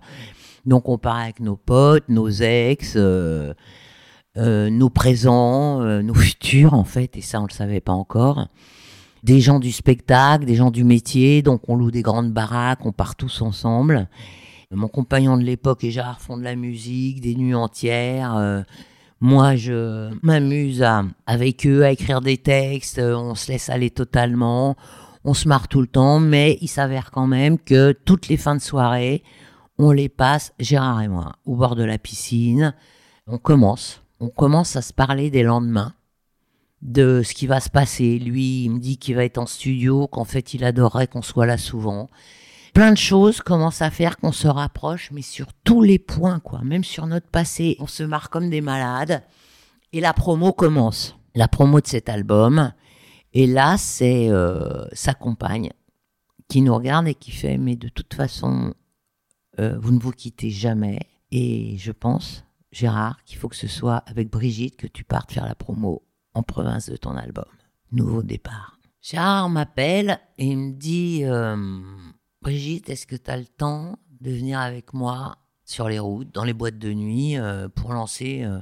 Donc 0.65 0.89
on 0.89 0.97
part 0.97 1.17
avec 1.17 1.39
nos 1.39 1.57
potes, 1.57 2.09
nos 2.09 2.27
ex, 2.27 2.93
euh, 2.95 3.53
nos 4.39 4.89
présents, 4.89 5.81
euh, 5.81 6.01
nos 6.01 6.13
futurs 6.15 6.73
en 6.73 6.83
fait, 6.83 7.17
et 7.17 7.21
ça 7.21 7.41
on 7.41 7.45
le 7.45 7.53
savait 7.53 7.81
pas 7.81 7.93
encore. 7.93 8.47
Des 9.23 9.41
gens 9.41 9.59
du 9.59 9.71
spectacle, 9.71 10.45
des 10.45 10.55
gens 10.55 10.71
du 10.71 10.83
métier, 10.83 11.41
donc 11.41 11.61
on 11.67 11.75
loue 11.75 11.91
des 11.91 12.01
grandes 12.01 12.31
baraques, 12.31 12.85
on 12.85 12.93
part 12.93 13.15
tous 13.15 13.41
ensemble. 13.41 14.07
Mon 14.71 14.87
compagnon 14.87 15.37
de 15.37 15.43
l'époque 15.43 15.83
et 15.83 15.91
Gérard 15.91 16.21
font 16.21 16.37
de 16.37 16.43
la 16.43 16.55
musique, 16.55 17.21
des 17.21 17.35
nuits 17.35 17.55
entières. 17.55 18.37
Euh, 18.37 18.61
moi, 19.19 19.55
je 19.55 20.09
m'amuse 20.21 20.85
avec 21.25 21.67
eux 21.67 21.83
à 21.83 21.91
écrire 21.91 22.21
des 22.21 22.37
textes, 22.37 22.99
on 22.99 23.35
se 23.35 23.51
laisse 23.51 23.69
aller 23.69 23.89
totalement, 23.89 24.77
on 25.25 25.33
se 25.33 25.49
marre 25.49 25.67
tout 25.67 25.81
le 25.81 25.87
temps, 25.87 26.21
mais 26.21 26.57
il 26.61 26.69
s'avère 26.69 27.11
quand 27.11 27.27
même 27.27 27.59
que 27.59 27.91
toutes 27.91 28.29
les 28.29 28.37
fins 28.37 28.55
de 28.55 28.61
soirée, 28.61 29.23
on 29.77 29.91
les 29.91 30.07
passe, 30.07 30.53
Gérard 30.59 31.01
et 31.01 31.07
moi, 31.09 31.33
au 31.45 31.55
bord 31.55 31.75
de 31.75 31.83
la 31.83 31.97
piscine. 31.97 32.73
On 33.27 33.37
commence 33.37 34.01
on 34.19 34.29
commence 34.29 34.75
à 34.75 34.81
se 34.81 34.93
parler 34.93 35.29
des 35.29 35.43
lendemains, 35.43 35.93
de 36.81 37.21
ce 37.23 37.33
qui 37.33 37.47
va 37.47 37.59
se 37.59 37.69
passer. 37.69 38.19
Lui, 38.19 38.65
il 38.65 38.69
me 38.71 38.79
dit 38.79 38.97
qu'il 38.97 39.15
va 39.15 39.23
être 39.23 39.37
en 39.37 39.45
studio, 39.45 40.07
qu'en 40.07 40.25
fait, 40.25 40.53
il 40.53 40.63
adorerait 40.63 41.07
qu'on 41.07 41.21
soit 41.21 41.45
là 41.45 41.57
souvent. 41.57 42.09
Plein 42.73 42.91
de 42.91 42.97
choses 42.97 43.41
commencent 43.41 43.81
à 43.81 43.89
faire 43.89 44.17
qu'on 44.17 44.31
se 44.31 44.47
rapproche, 44.47 45.09
mais 45.11 45.21
sur 45.21 45.47
tous 45.63 45.81
les 45.81 45.99
points, 45.99 46.39
quoi. 46.39 46.61
Même 46.63 46.83
sur 46.83 47.07
notre 47.07 47.27
passé, 47.27 47.75
on 47.79 47.87
se 47.87 48.03
marre 48.03 48.29
comme 48.29 48.49
des 48.49 48.61
malades. 48.61 49.23
Et 49.91 50.01
la 50.01 50.13
promo 50.13 50.53
commence. 50.53 51.15
La 51.35 51.47
promo 51.47 51.81
de 51.81 51.87
cet 51.87 52.09
album. 52.09 52.71
Et 53.33 53.47
là, 53.47 53.77
c'est 53.77 54.29
euh, 54.29 54.85
sa 54.93 55.13
compagne 55.13 55.71
qui 56.47 56.61
nous 56.61 56.75
regarde 56.75 57.07
et 57.07 57.15
qui 57.15 57.31
fait, 57.31 57.57
mais 57.57 57.75
de 57.75 57.89
toute 57.89 58.13
façon, 58.13 58.73
euh, 59.59 59.77
vous 59.79 59.91
ne 59.91 59.99
vous 59.99 60.11
quittez 60.11 60.49
jamais. 60.49 60.99
Et 61.31 61.77
je 61.77 61.91
pense 61.91 62.43
Gérard, 62.71 63.23
qu'il 63.23 63.37
faut 63.37 63.49
que 63.49 63.55
ce 63.55 63.67
soit 63.67 63.97
avec 63.97 64.29
Brigitte 64.29 64.77
que 64.77 64.87
tu 64.87 65.03
partes 65.03 65.31
faire 65.31 65.45
la 65.45 65.55
promo 65.55 66.03
en 66.33 66.43
province 66.43 66.89
de 66.89 66.97
ton 66.97 67.15
album. 67.15 67.45
Nouveau 67.91 68.21
départ. 68.21 68.79
Gérard 69.01 69.49
m'appelle 69.49 70.19
et 70.37 70.55
me 70.55 70.73
dit 70.73 71.21
euh, 71.23 71.81
Brigitte, 72.41 72.89
est-ce 72.89 73.07
que 73.07 73.15
tu 73.15 73.31
as 73.31 73.37
le 73.37 73.45
temps 73.45 73.97
de 74.21 74.31
venir 74.31 74.59
avec 74.59 74.93
moi 74.93 75.37
sur 75.65 75.87
les 75.89 75.99
routes, 75.99 76.33
dans 76.33 76.43
les 76.43 76.53
boîtes 76.53 76.77
de 76.77 76.93
nuit, 76.93 77.37
euh, 77.37 77.69
pour 77.69 77.93
lancer 77.93 78.43
euh, 78.43 78.59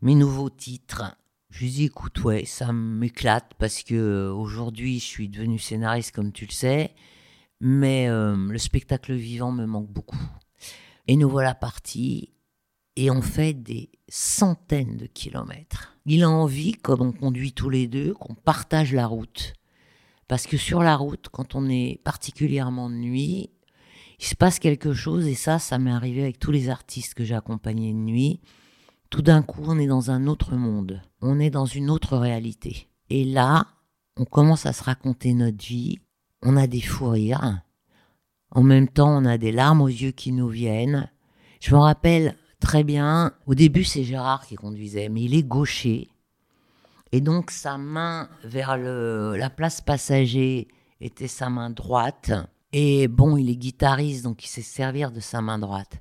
mes 0.00 0.14
nouveaux 0.14 0.50
titres? 0.50 1.16
Je 1.50 1.64
lui 1.64 1.70
dis 1.70 1.84
écoute 1.84 2.24
ouais 2.24 2.46
ça 2.46 2.72
m'éclate 2.72 3.52
parce 3.58 3.82
que 3.82 4.30
aujourd'hui 4.30 4.98
je 4.98 5.04
suis 5.04 5.28
devenu 5.28 5.58
scénariste 5.58 6.14
comme 6.14 6.32
tu 6.32 6.46
le 6.46 6.50
sais 6.50 6.94
mais 7.60 8.08
le 8.08 8.56
spectacle 8.56 9.12
vivant 9.12 9.52
me 9.52 9.66
manque 9.66 9.90
beaucoup 9.90 10.16
et 11.08 11.16
nous 11.16 11.28
voilà 11.28 11.54
partis 11.54 12.31
et 12.96 13.10
on 13.10 13.22
fait 13.22 13.54
des 13.54 13.90
centaines 14.08 14.96
de 14.96 15.06
kilomètres. 15.06 15.96
Il 16.04 16.24
a 16.24 16.30
envie, 16.30 16.72
comme 16.72 17.00
on 17.00 17.12
conduit 17.12 17.52
tous 17.52 17.70
les 17.70 17.86
deux, 17.86 18.14
qu'on 18.14 18.34
partage 18.34 18.92
la 18.92 19.06
route. 19.06 19.54
Parce 20.28 20.46
que 20.46 20.56
sur 20.56 20.82
la 20.82 20.96
route, 20.96 21.28
quand 21.30 21.54
on 21.54 21.68
est 21.68 22.00
particulièrement 22.04 22.90
de 22.90 22.96
nuit, 22.96 23.50
il 24.18 24.24
se 24.24 24.34
passe 24.34 24.58
quelque 24.58 24.92
chose, 24.92 25.26
et 25.26 25.34
ça, 25.34 25.58
ça 25.58 25.78
m'est 25.78 25.90
arrivé 25.90 26.22
avec 26.22 26.38
tous 26.38 26.52
les 26.52 26.68
artistes 26.68 27.14
que 27.14 27.24
j'ai 27.24 27.34
accompagnés 27.34 27.92
de 27.92 27.98
nuit. 27.98 28.40
Tout 29.10 29.22
d'un 29.22 29.42
coup, 29.42 29.62
on 29.66 29.78
est 29.78 29.86
dans 29.86 30.10
un 30.10 30.26
autre 30.26 30.54
monde, 30.54 31.02
on 31.20 31.40
est 31.40 31.50
dans 31.50 31.66
une 31.66 31.90
autre 31.90 32.16
réalité. 32.16 32.88
Et 33.10 33.24
là, 33.24 33.66
on 34.16 34.24
commence 34.24 34.64
à 34.64 34.72
se 34.72 34.84
raconter 34.84 35.34
notre 35.34 35.64
vie, 35.64 35.98
on 36.42 36.56
a 36.56 36.66
des 36.66 36.80
fous 36.80 37.10
rires, 37.10 37.62
en 38.54 38.62
même 38.62 38.88
temps, 38.88 39.16
on 39.16 39.24
a 39.24 39.38
des 39.38 39.52
larmes 39.52 39.80
aux 39.80 39.88
yeux 39.88 40.10
qui 40.10 40.30
nous 40.30 40.48
viennent. 40.48 41.10
Je 41.60 41.74
me 41.74 41.80
rappelle 41.80 42.36
très 42.62 42.84
bien. 42.84 43.32
Au 43.46 43.54
début, 43.54 43.84
c'est 43.84 44.04
Gérard 44.04 44.46
qui 44.46 44.54
conduisait, 44.54 45.08
mais 45.08 45.22
il 45.22 45.34
est 45.34 45.42
gaucher. 45.42 46.08
Et 47.10 47.20
donc, 47.20 47.50
sa 47.50 47.76
main 47.76 48.30
vers 48.44 48.78
le, 48.78 49.36
la 49.36 49.50
place 49.50 49.80
passager 49.80 50.68
était 51.00 51.28
sa 51.28 51.50
main 51.50 51.68
droite. 51.68 52.32
Et 52.72 53.08
bon, 53.08 53.36
il 53.36 53.50
est 53.50 53.56
guitariste, 53.56 54.24
donc 54.24 54.44
il 54.44 54.48
sait 54.48 54.62
servir 54.62 55.10
de 55.10 55.20
sa 55.20 55.42
main 55.42 55.58
droite. 55.58 56.00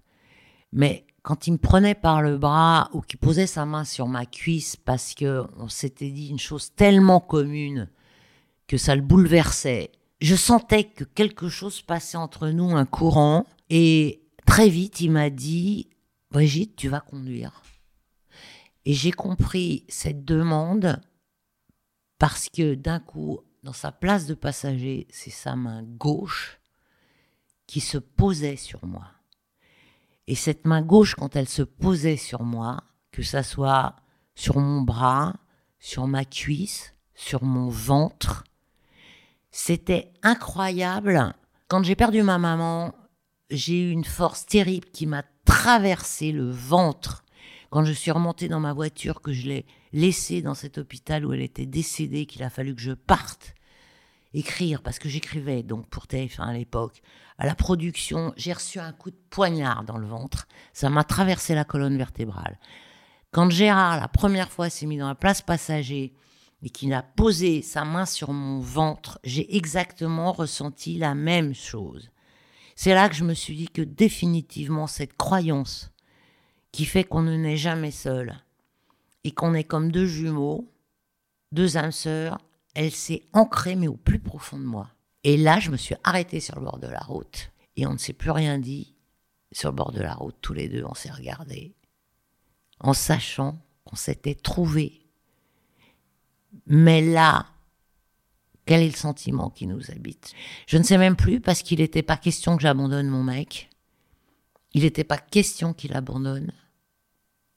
Mais 0.72 1.06
quand 1.24 1.48
il 1.48 1.54
me 1.54 1.58
prenait 1.58 1.96
par 1.96 2.22
le 2.22 2.38
bras 2.38 2.90
ou 2.94 3.02
qu'il 3.02 3.20
posait 3.20 3.48
sa 3.48 3.66
main 3.66 3.84
sur 3.84 4.08
ma 4.08 4.26
cuisse 4.26 4.78
parce 4.78 5.14
que 5.14 5.44
on 5.58 5.68
s'était 5.68 6.12
dit 6.12 6.28
une 6.28 6.40
chose 6.40 6.74
tellement 6.76 7.20
commune 7.20 7.90
que 8.68 8.78
ça 8.78 8.96
le 8.96 9.02
bouleversait, 9.02 9.92
je 10.22 10.36
sentais 10.36 10.86
que 10.86 11.04
quelque 11.04 11.50
chose 11.50 11.82
passait 11.82 12.18
entre 12.18 12.50
nous, 12.50 12.76
un 12.76 12.86
courant. 12.86 13.46
Et 13.70 14.22
très 14.46 14.70
vite, 14.70 15.02
il 15.02 15.12
m'a 15.12 15.30
dit 15.30 15.90
Brigitte, 16.32 16.78
tu 16.78 16.88
vas 16.88 17.02
conduire. 17.02 17.62
Et 18.86 18.94
j'ai 18.94 19.12
compris 19.12 19.86
cette 19.90 20.24
demande 20.24 21.02
parce 22.18 22.50
que 22.50 22.74
d'un 22.74 23.00
coup, 23.00 23.42
dans 23.64 23.74
sa 23.74 23.92
place 23.92 24.26
de 24.26 24.34
passager, 24.34 25.08
c'est 25.12 25.30
sa 25.30 25.56
main 25.56 25.84
gauche 25.84 26.60
qui 27.68 27.82
se 27.82 27.98
posait 27.98 28.56
sur 28.56 28.86
moi. 28.86 29.08
Et 30.28 30.36
cette 30.36 30.66
main 30.66 30.82
gauche, 30.82 31.16
quand 31.16 31.36
elle 31.36 31.50
se 31.50 31.64
posait 31.64 32.18
sur 32.18 32.44
moi, 32.44 32.84
que 33.12 33.24
ça 33.24 33.44
soit 33.44 33.98
sur 34.34 34.60
mon 34.60 34.82
bras, 34.82 35.36
sur 35.80 36.08
ma 36.08 36.24
cuisse, 36.24 36.96
sur 37.14 37.44
mon 37.44 37.70
ventre, 37.70 38.46
c'était 39.52 40.14
incroyable. 40.24 41.36
Quand 41.68 41.84
j'ai 41.84 41.96
perdu 41.96 42.24
ma 42.24 42.38
maman, 42.38 42.96
j'ai 43.50 43.82
eu 43.82 43.92
une 43.92 44.06
force 44.06 44.46
terrible 44.46 44.90
qui 44.92 45.06
m'a 45.08 45.24
traversé 45.52 46.32
le 46.32 46.50
ventre 46.50 47.26
quand 47.72 47.84
je 47.84 47.92
suis 47.92 48.10
remontée 48.10 48.48
dans 48.48 48.62
ma 48.62 48.72
voiture, 48.72 49.22
que 49.22 49.34
je 49.34 49.48
l'ai 49.48 49.66
laissée 49.92 50.42
dans 50.42 50.54
cet 50.54 50.78
hôpital 50.78 51.26
où 51.26 51.34
elle 51.34 51.42
était 51.42 51.66
décédée, 51.66 52.26
qu'il 52.26 52.42
a 52.44 52.50
fallu 52.50 52.74
que 52.74 52.82
je 52.82 52.94
parte 52.94 53.54
écrire, 54.34 54.82
parce 54.82 54.98
que 54.98 55.10
j'écrivais 55.10 55.62
donc 55.62 55.90
pour 55.90 56.06
TF1 56.06 56.42
à 56.42 56.54
l'époque, 56.54 57.02
à 57.38 57.46
la 57.46 57.54
production, 57.54 58.34
j'ai 58.38 58.54
reçu 58.54 58.80
un 58.80 58.94
coup 58.94 59.12
de 59.12 59.20
poignard 59.30 59.84
dans 59.84 59.98
le 59.98 60.08
ventre, 60.08 60.48
ça 60.72 60.90
m'a 60.90 61.04
traversé 61.04 61.54
la 61.54 61.66
colonne 61.66 61.98
vertébrale. 61.98 62.58
Quand 63.32 63.50
Gérard, 63.50 64.00
la 64.00 64.08
première 64.08 64.50
fois, 64.50 64.70
s'est 64.70 64.86
mis 64.86 64.98
dans 64.98 65.10
la 65.10 65.16
place 65.16 65.42
passager 65.42 66.14
et 66.64 66.70
qu'il 66.70 66.94
a 66.94 67.04
posé 67.04 67.62
sa 67.62 67.84
main 67.84 68.06
sur 68.06 68.32
mon 68.32 68.62
ventre, 68.62 69.20
j'ai 69.26 69.58
exactement 69.58 70.32
ressenti 70.32 70.98
la 70.98 71.14
même 71.14 71.54
chose. 71.54 72.11
C'est 72.84 72.96
là 72.96 73.10
que 73.10 73.16
je 73.16 73.24
me 73.24 73.36
suis 73.36 73.56
dit 73.56 73.70
que 73.70 73.84
définitivement 73.84 74.88
cette 74.88 75.16
croyance 75.16 75.92
qui 76.72 76.86
fait 76.86 77.04
qu'on 77.04 77.22
ne 77.22 77.38
naît 77.38 77.56
jamais 77.56 77.92
seul 77.92 78.42
et 79.24 79.30
qu'on 79.30 79.54
est 79.54 79.66
comme 79.66 79.92
deux 79.92 80.08
jumeaux, 80.08 80.68
deux 81.52 81.78
âmes 81.78 81.92
sœurs, 81.92 82.40
elle 82.74 82.90
s'est 82.90 83.22
ancrée 83.34 83.76
mais 83.76 83.88
au 83.88 83.98
plus 83.98 84.18
profond 84.18 84.58
de 84.58 84.66
moi. 84.66 84.90
Et 85.24 85.38
là, 85.38 85.60
je 85.60 85.70
me 85.70 85.78
suis 85.78 85.94
arrêtée 86.04 86.40
sur 86.40 86.56
le 86.56 86.66
bord 86.66 86.80
de 86.80 86.88
la 86.88 87.02
route 87.02 87.52
et 87.76 87.86
on 87.86 87.94
ne 87.94 88.00
s'est 88.00 88.14
plus 88.14 88.32
rien 88.32 88.58
dit. 88.58 88.96
Sur 89.52 89.70
le 89.70 89.76
bord 89.76 89.92
de 89.92 90.02
la 90.02 90.16
route, 90.16 90.38
tous 90.42 90.54
les 90.54 90.68
deux, 90.68 90.84
on 90.84 90.96
s'est 90.96 91.12
regardés 91.12 91.76
en 92.80 92.94
sachant 92.94 93.60
qu'on 93.86 93.96
s'était 93.96 94.34
trouvés. 94.34 95.06
Mais 96.66 97.02
là, 97.02 97.46
quel 98.66 98.82
est 98.82 98.90
le 98.90 98.96
sentiment 98.96 99.50
qui 99.50 99.68
nous 99.68 99.92
habite? 99.92 100.34
Je 100.68 100.78
ne 100.78 100.84
sais 100.84 100.98
même 100.98 101.16
plus 101.16 101.40
parce 101.40 101.62
qu'il 101.62 101.80
n'était 101.80 102.04
pas 102.04 102.18
question 102.18 102.56
que 102.56 102.62
j'abandonne 102.62 103.08
mon 103.08 103.24
mec. 103.24 103.70
Il 104.74 104.84
n'était 104.84 105.04
pas 105.04 105.18
question 105.18 105.74
qu'il 105.74 105.96
abandonne 105.96 106.52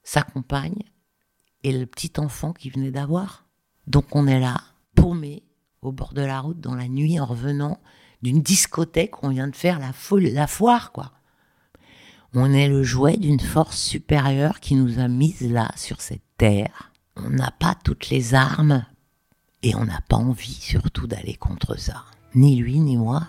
sa 0.02 0.22
compagne. 0.22 0.82
et 1.62 1.72
le 1.72 1.86
petit 1.86 2.12
enfant 2.18 2.52
qui 2.52 2.68
venait 2.68 2.90
d'avoir. 2.90 3.46
Donc 3.86 4.14
on 4.14 4.26
est 4.26 4.38
là, 4.40 4.60
paumé, 4.94 5.42
au 5.80 5.92
bord 5.92 6.12
de 6.12 6.20
la 6.20 6.40
route, 6.40 6.60
dans 6.60 6.74
la 6.74 6.88
nuit, 6.88 7.18
en 7.18 7.24
revenant 7.24 7.80
d'une 8.20 8.42
discothèque 8.42 9.22
où 9.22 9.26
on 9.26 9.30
vient 9.30 9.48
de 9.48 9.56
faire 9.56 9.78
la, 9.78 9.94
foule, 9.94 10.24
la 10.24 10.46
foire, 10.46 10.92
quoi. 10.92 11.12
On 12.34 12.52
est 12.52 12.68
le 12.68 12.82
jouet 12.82 13.16
d'une 13.16 13.40
force 13.40 13.78
supérieure 13.78 14.60
qui 14.60 14.74
nous 14.74 14.98
a 14.98 15.08
mis 15.08 15.36
là, 15.40 15.70
sur 15.76 16.00
cette 16.00 16.24
terre. 16.36 16.92
On 17.16 17.30
n'a 17.30 17.50
pas 17.52 17.76
toutes 17.82 18.10
les 18.10 18.34
armes 18.34 18.84
et 19.64 19.74
on 19.74 19.86
n'a 19.86 20.00
pas 20.08 20.16
envie 20.16 20.52
surtout 20.52 21.06
d'aller 21.06 21.34
contre 21.34 21.80
ça. 21.80 22.04
Ni 22.34 22.56
lui, 22.56 22.78
ni 22.80 22.98
moi. 22.98 23.22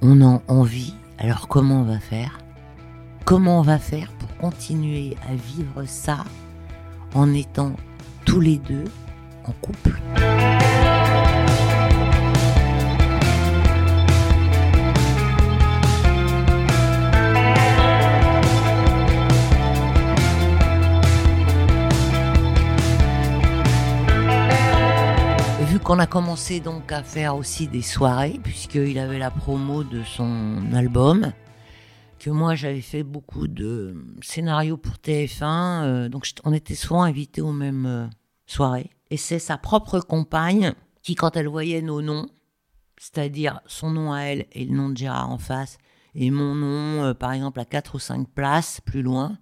On 0.00 0.22
a 0.22 0.40
envie, 0.48 0.94
alors 1.18 1.48
comment 1.48 1.82
on 1.82 1.84
va 1.84 2.00
faire? 2.00 2.38
Comment 3.26 3.60
on 3.60 3.62
va 3.62 3.78
faire 3.78 4.10
pour 4.12 4.34
continuer 4.38 5.18
à 5.28 5.34
vivre 5.34 5.84
ça 5.84 6.24
en 7.14 7.34
étant 7.34 7.76
tous 8.24 8.40
les 8.40 8.56
deux 8.56 8.84
en 9.44 9.52
couple? 9.52 10.00
Vu 25.70 25.78
qu'on 25.78 26.00
a 26.00 26.06
commencé 26.08 26.58
donc 26.58 26.90
à 26.90 27.04
faire 27.04 27.36
aussi 27.36 27.68
des 27.68 27.80
soirées, 27.80 28.40
puisqu'il 28.42 28.98
avait 28.98 29.20
la 29.20 29.30
promo 29.30 29.84
de 29.84 30.02
son 30.02 30.58
album, 30.72 31.32
que 32.18 32.28
moi 32.28 32.56
j'avais 32.56 32.80
fait 32.80 33.04
beaucoup 33.04 33.46
de 33.46 33.94
scénarios 34.20 34.76
pour 34.76 34.94
TF1, 34.94 35.84
euh, 35.84 36.08
donc 36.08 36.28
on 36.42 36.52
était 36.52 36.74
souvent 36.74 37.04
invités 37.04 37.40
aux 37.40 37.52
mêmes 37.52 37.86
euh, 37.86 38.06
soirées. 38.46 38.90
Et 39.10 39.16
c'est 39.16 39.38
sa 39.38 39.58
propre 39.58 40.00
compagne 40.00 40.74
qui, 41.02 41.14
quand 41.14 41.36
elle 41.36 41.46
voyait 41.46 41.82
nos 41.82 42.02
noms, 42.02 42.26
c'est-à-dire 42.98 43.60
son 43.66 43.92
nom 43.92 44.12
à 44.12 44.22
elle 44.22 44.46
et 44.50 44.64
le 44.64 44.74
nom 44.74 44.88
de 44.88 44.96
Gérard 44.96 45.30
en 45.30 45.38
face, 45.38 45.78
et 46.16 46.32
mon 46.32 46.56
nom, 46.56 47.04
euh, 47.04 47.14
par 47.14 47.30
exemple, 47.30 47.60
à 47.60 47.64
quatre 47.64 47.94
ou 47.94 48.00
cinq 48.00 48.28
places 48.28 48.80
plus 48.80 49.02
loin, 49.02 49.38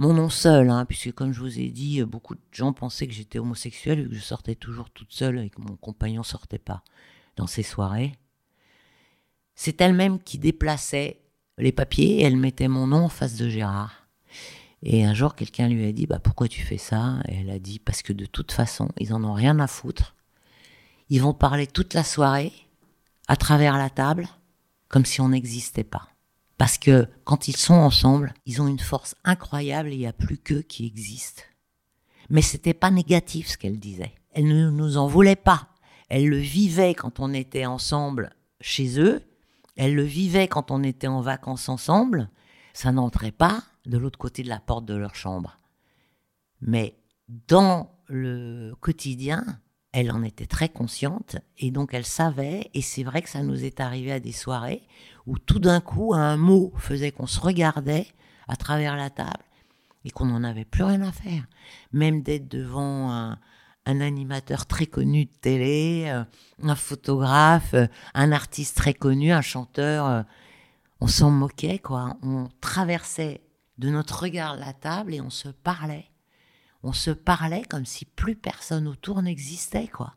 mon 0.00 0.14
nom 0.14 0.30
seul, 0.30 0.70
hein, 0.70 0.86
puisque 0.86 1.12
comme 1.12 1.34
je 1.34 1.40
vous 1.40 1.60
ai 1.60 1.68
dit, 1.68 2.02
beaucoup 2.04 2.34
de 2.34 2.40
gens 2.52 2.72
pensaient 2.72 3.06
que 3.06 3.12
j'étais 3.12 3.38
homosexuelle, 3.38 4.08
que 4.08 4.14
je 4.14 4.20
sortais 4.20 4.54
toujours 4.54 4.88
toute 4.88 5.12
seule 5.12 5.40
et 5.40 5.50
que 5.50 5.60
mon 5.60 5.76
compagnon 5.76 6.22
sortait 6.22 6.58
pas 6.58 6.82
dans 7.36 7.46
ces 7.46 7.62
soirées. 7.62 8.14
C'est 9.54 9.78
elle-même 9.82 10.18
qui 10.18 10.38
déplaçait 10.38 11.20
les 11.58 11.70
papiers 11.70 12.20
et 12.20 12.22
elle 12.22 12.38
mettait 12.38 12.66
mon 12.66 12.86
nom 12.86 13.04
en 13.04 13.08
face 13.10 13.36
de 13.36 13.50
Gérard. 13.50 14.08
Et 14.82 15.04
un 15.04 15.12
jour, 15.12 15.34
quelqu'un 15.34 15.68
lui 15.68 15.86
a 15.86 15.92
dit 15.92 16.06
bah, 16.06 16.18
Pourquoi 16.18 16.48
tu 16.48 16.62
fais 16.62 16.78
ça? 16.78 17.18
Et 17.28 17.34
elle 17.40 17.50
a 17.50 17.58
dit 17.58 17.78
Parce 17.78 18.00
que 18.00 18.14
de 18.14 18.24
toute 18.24 18.52
façon, 18.52 18.88
ils 18.98 19.12
en 19.12 19.22
ont 19.22 19.34
rien 19.34 19.60
à 19.60 19.66
foutre. 19.66 20.16
Ils 21.10 21.20
vont 21.20 21.34
parler 21.34 21.66
toute 21.66 21.92
la 21.92 22.04
soirée, 22.04 22.54
à 23.28 23.36
travers 23.36 23.76
la 23.76 23.90
table, 23.90 24.26
comme 24.88 25.04
si 25.04 25.20
on 25.20 25.28
n'existait 25.28 25.84
pas. 25.84 26.08
Parce 26.60 26.76
que 26.76 27.08
quand 27.24 27.48
ils 27.48 27.56
sont 27.56 27.72
ensemble, 27.72 28.34
ils 28.44 28.60
ont 28.60 28.68
une 28.68 28.78
force 28.78 29.14
incroyable 29.24 29.88
et 29.88 29.94
il 29.94 30.00
n'y 30.00 30.06
a 30.06 30.12
plus 30.12 30.36
qu'eux 30.36 30.60
qui 30.60 30.84
existent. 30.84 31.42
Mais 32.28 32.42
c'était 32.42 32.74
pas 32.74 32.90
négatif 32.90 33.48
ce 33.48 33.56
qu'elle 33.56 33.78
disait. 33.78 34.12
Elle 34.32 34.46
ne 34.46 34.68
nous 34.68 34.98
en 34.98 35.06
voulait 35.06 35.36
pas. 35.36 35.68
Elle 36.10 36.28
le 36.28 36.36
vivait 36.36 36.92
quand 36.92 37.18
on 37.18 37.32
était 37.32 37.64
ensemble 37.64 38.36
chez 38.60 39.00
eux. 39.00 39.22
Elle 39.76 39.94
le 39.94 40.02
vivait 40.02 40.48
quand 40.48 40.70
on 40.70 40.82
était 40.82 41.06
en 41.06 41.22
vacances 41.22 41.70
ensemble. 41.70 42.28
Ça 42.74 42.92
n'entrait 42.92 43.32
pas 43.32 43.62
de 43.86 43.96
l'autre 43.96 44.18
côté 44.18 44.42
de 44.42 44.50
la 44.50 44.60
porte 44.60 44.84
de 44.84 44.94
leur 44.94 45.14
chambre. 45.14 45.60
Mais 46.60 46.94
dans 47.48 47.90
le 48.06 48.74
quotidien, 48.82 49.46
elle 49.92 50.12
en 50.12 50.22
était 50.22 50.46
très 50.46 50.68
consciente 50.68 51.36
et 51.58 51.70
donc 51.70 51.94
elle 51.94 52.06
savait, 52.06 52.70
et 52.74 52.82
c'est 52.82 53.02
vrai 53.02 53.22
que 53.22 53.28
ça 53.28 53.42
nous 53.42 53.64
est 53.64 53.80
arrivé 53.80 54.12
à 54.12 54.20
des 54.20 54.32
soirées 54.32 54.82
où 55.26 55.38
tout 55.38 55.58
d'un 55.58 55.80
coup 55.80 56.14
un 56.14 56.36
mot 56.36 56.72
faisait 56.76 57.10
qu'on 57.10 57.26
se 57.26 57.40
regardait 57.40 58.06
à 58.48 58.56
travers 58.56 58.96
la 58.96 59.10
table 59.10 59.44
et 60.04 60.10
qu'on 60.10 60.26
n'en 60.26 60.44
avait 60.44 60.64
plus 60.64 60.84
rien 60.84 61.02
à 61.02 61.12
faire. 61.12 61.44
Même 61.92 62.22
d'être 62.22 62.48
devant 62.48 63.10
un, 63.10 63.38
animateur 63.86 64.66
très 64.66 64.86
connu 64.86 65.24
de 65.24 65.32
télé, 65.40 66.04
euh, 66.06 66.22
un 66.62 66.76
photographe, 66.76 67.74
euh, 67.74 67.88
un 68.14 68.30
artiste 68.30 68.76
très 68.76 68.94
connu, 68.94 69.32
un 69.32 69.40
chanteur, 69.40 70.06
euh, 70.06 70.22
on 71.00 71.08
s'en 71.08 71.30
moquait 71.32 71.80
quoi. 71.80 72.16
On 72.22 72.48
traversait 72.60 73.40
de 73.78 73.88
notre 73.88 74.22
regard 74.22 74.56
la 74.56 74.72
table 74.72 75.12
et 75.12 75.20
on 75.20 75.30
se 75.30 75.48
parlait 75.48 76.09
on 76.82 76.92
se 76.92 77.10
parlait 77.10 77.64
comme 77.64 77.84
si 77.84 78.04
plus 78.04 78.36
personne 78.36 78.88
autour 78.88 79.22
n'existait, 79.22 79.88
quoi. 79.88 80.14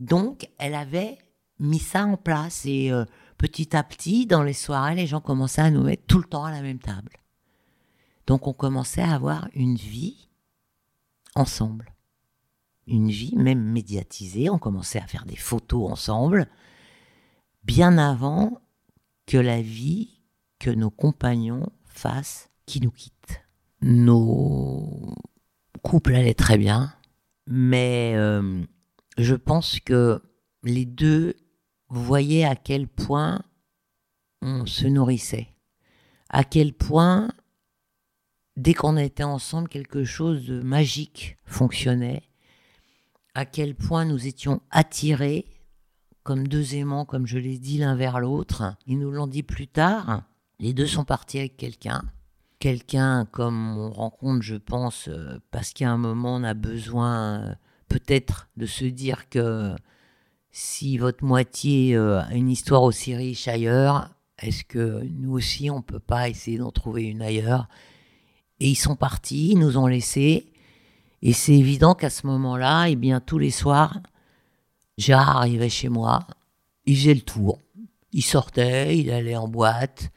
Donc, 0.00 0.48
elle 0.58 0.74
avait 0.74 1.18
mis 1.58 1.78
ça 1.78 2.04
en 2.04 2.16
place 2.16 2.66
et 2.66 2.90
euh, 2.90 3.04
petit 3.38 3.76
à 3.76 3.82
petit, 3.82 4.26
dans 4.26 4.42
les 4.42 4.52
soirées, 4.52 4.94
les 4.94 5.06
gens 5.06 5.20
commençaient 5.20 5.62
à 5.62 5.70
nous 5.70 5.82
mettre 5.82 6.04
tout 6.06 6.18
le 6.18 6.24
temps 6.24 6.44
à 6.44 6.50
la 6.50 6.62
même 6.62 6.78
table. 6.78 7.12
Donc, 8.26 8.46
on 8.46 8.52
commençait 8.52 9.02
à 9.02 9.14
avoir 9.14 9.48
une 9.54 9.76
vie 9.76 10.28
ensemble. 11.34 11.92
Une 12.86 13.10
vie 13.10 13.36
même 13.36 13.62
médiatisée. 13.62 14.50
On 14.50 14.58
commençait 14.58 15.00
à 15.00 15.06
faire 15.06 15.24
des 15.24 15.36
photos 15.36 15.90
ensemble, 15.90 16.48
bien 17.64 17.98
avant 17.98 18.60
que 19.26 19.38
la 19.38 19.60
vie 19.60 20.20
que 20.58 20.70
nos 20.70 20.90
compagnons 20.90 21.68
fassent 21.84 22.50
qui 22.64 22.80
nous 22.80 22.90
quittent. 22.90 23.42
Nos 23.82 25.14
couple 25.86 26.16
allait 26.16 26.34
très 26.34 26.58
bien, 26.58 26.92
mais 27.46 28.14
euh, 28.16 28.64
je 29.18 29.36
pense 29.36 29.78
que 29.78 30.20
les 30.64 30.84
deux 30.84 31.34
voyaient 31.90 32.42
à 32.42 32.56
quel 32.56 32.88
point 32.88 33.40
on 34.42 34.66
se 34.66 34.88
nourrissait, 34.88 35.46
à 36.28 36.42
quel 36.42 36.72
point, 36.72 37.30
dès 38.56 38.74
qu'on 38.74 38.96
était 38.96 39.22
ensemble, 39.22 39.68
quelque 39.68 40.02
chose 40.02 40.44
de 40.46 40.60
magique 40.60 41.36
fonctionnait, 41.44 42.24
à 43.34 43.46
quel 43.46 43.76
point 43.76 44.04
nous 44.04 44.26
étions 44.26 44.62
attirés 44.72 45.46
comme 46.24 46.48
deux 46.48 46.74
aimants, 46.74 47.04
comme 47.04 47.28
je 47.28 47.38
l'ai 47.38 47.58
dit 47.58 47.78
l'un 47.78 47.94
vers 47.94 48.18
l'autre. 48.18 48.74
Ils 48.88 48.98
nous 48.98 49.12
l'ont 49.12 49.28
dit 49.28 49.44
plus 49.44 49.68
tard. 49.68 50.24
Les 50.58 50.74
deux 50.74 50.88
sont 50.88 51.04
partis 51.04 51.38
avec 51.38 51.56
quelqu'un 51.56 52.02
quelqu'un 52.58 53.26
comme 53.30 53.76
on 53.78 53.90
rencontre, 53.90 54.42
je 54.42 54.56
pense, 54.56 55.08
euh, 55.08 55.38
parce 55.50 55.72
qu'à 55.72 55.90
un 55.90 55.98
moment 55.98 56.36
on 56.36 56.44
a 56.44 56.54
besoin 56.54 57.40
euh, 57.40 57.54
peut-être 57.88 58.48
de 58.56 58.66
se 58.66 58.84
dire 58.84 59.28
que 59.28 59.74
si 60.50 60.98
votre 60.98 61.24
moitié 61.24 61.94
euh, 61.96 62.22
a 62.22 62.34
une 62.34 62.50
histoire 62.50 62.82
aussi 62.82 63.14
riche 63.14 63.48
ailleurs, 63.48 64.10
est-ce 64.38 64.64
que 64.64 65.02
nous 65.18 65.32
aussi 65.32 65.70
on 65.70 65.82
peut 65.82 66.00
pas 66.00 66.28
essayer 66.28 66.58
d'en 66.58 66.70
trouver 66.70 67.04
une 67.04 67.22
ailleurs? 67.22 67.68
Et 68.60 68.68
ils 68.70 68.76
sont 68.76 68.96
partis, 68.96 69.50
ils 69.50 69.58
nous 69.58 69.76
ont 69.76 69.86
laissés, 69.86 70.46
et 71.22 71.32
c'est 71.32 71.54
évident 71.54 71.94
qu'à 71.94 72.10
ce 72.10 72.26
moment-là, 72.26 72.86
eh 72.88 72.96
bien 72.96 73.20
tous 73.20 73.38
les 73.38 73.50
soirs, 73.50 74.00
Gérard 74.96 75.38
arrivait 75.38 75.68
chez 75.68 75.90
moi, 75.90 76.26
il 76.86 76.96
faisait 76.96 77.14
le 77.14 77.20
tour, 77.20 77.60
il 78.12 78.22
sortait, 78.22 78.96
il 78.96 79.10
allait 79.10 79.36
en 79.36 79.48
boîte, 79.48 80.10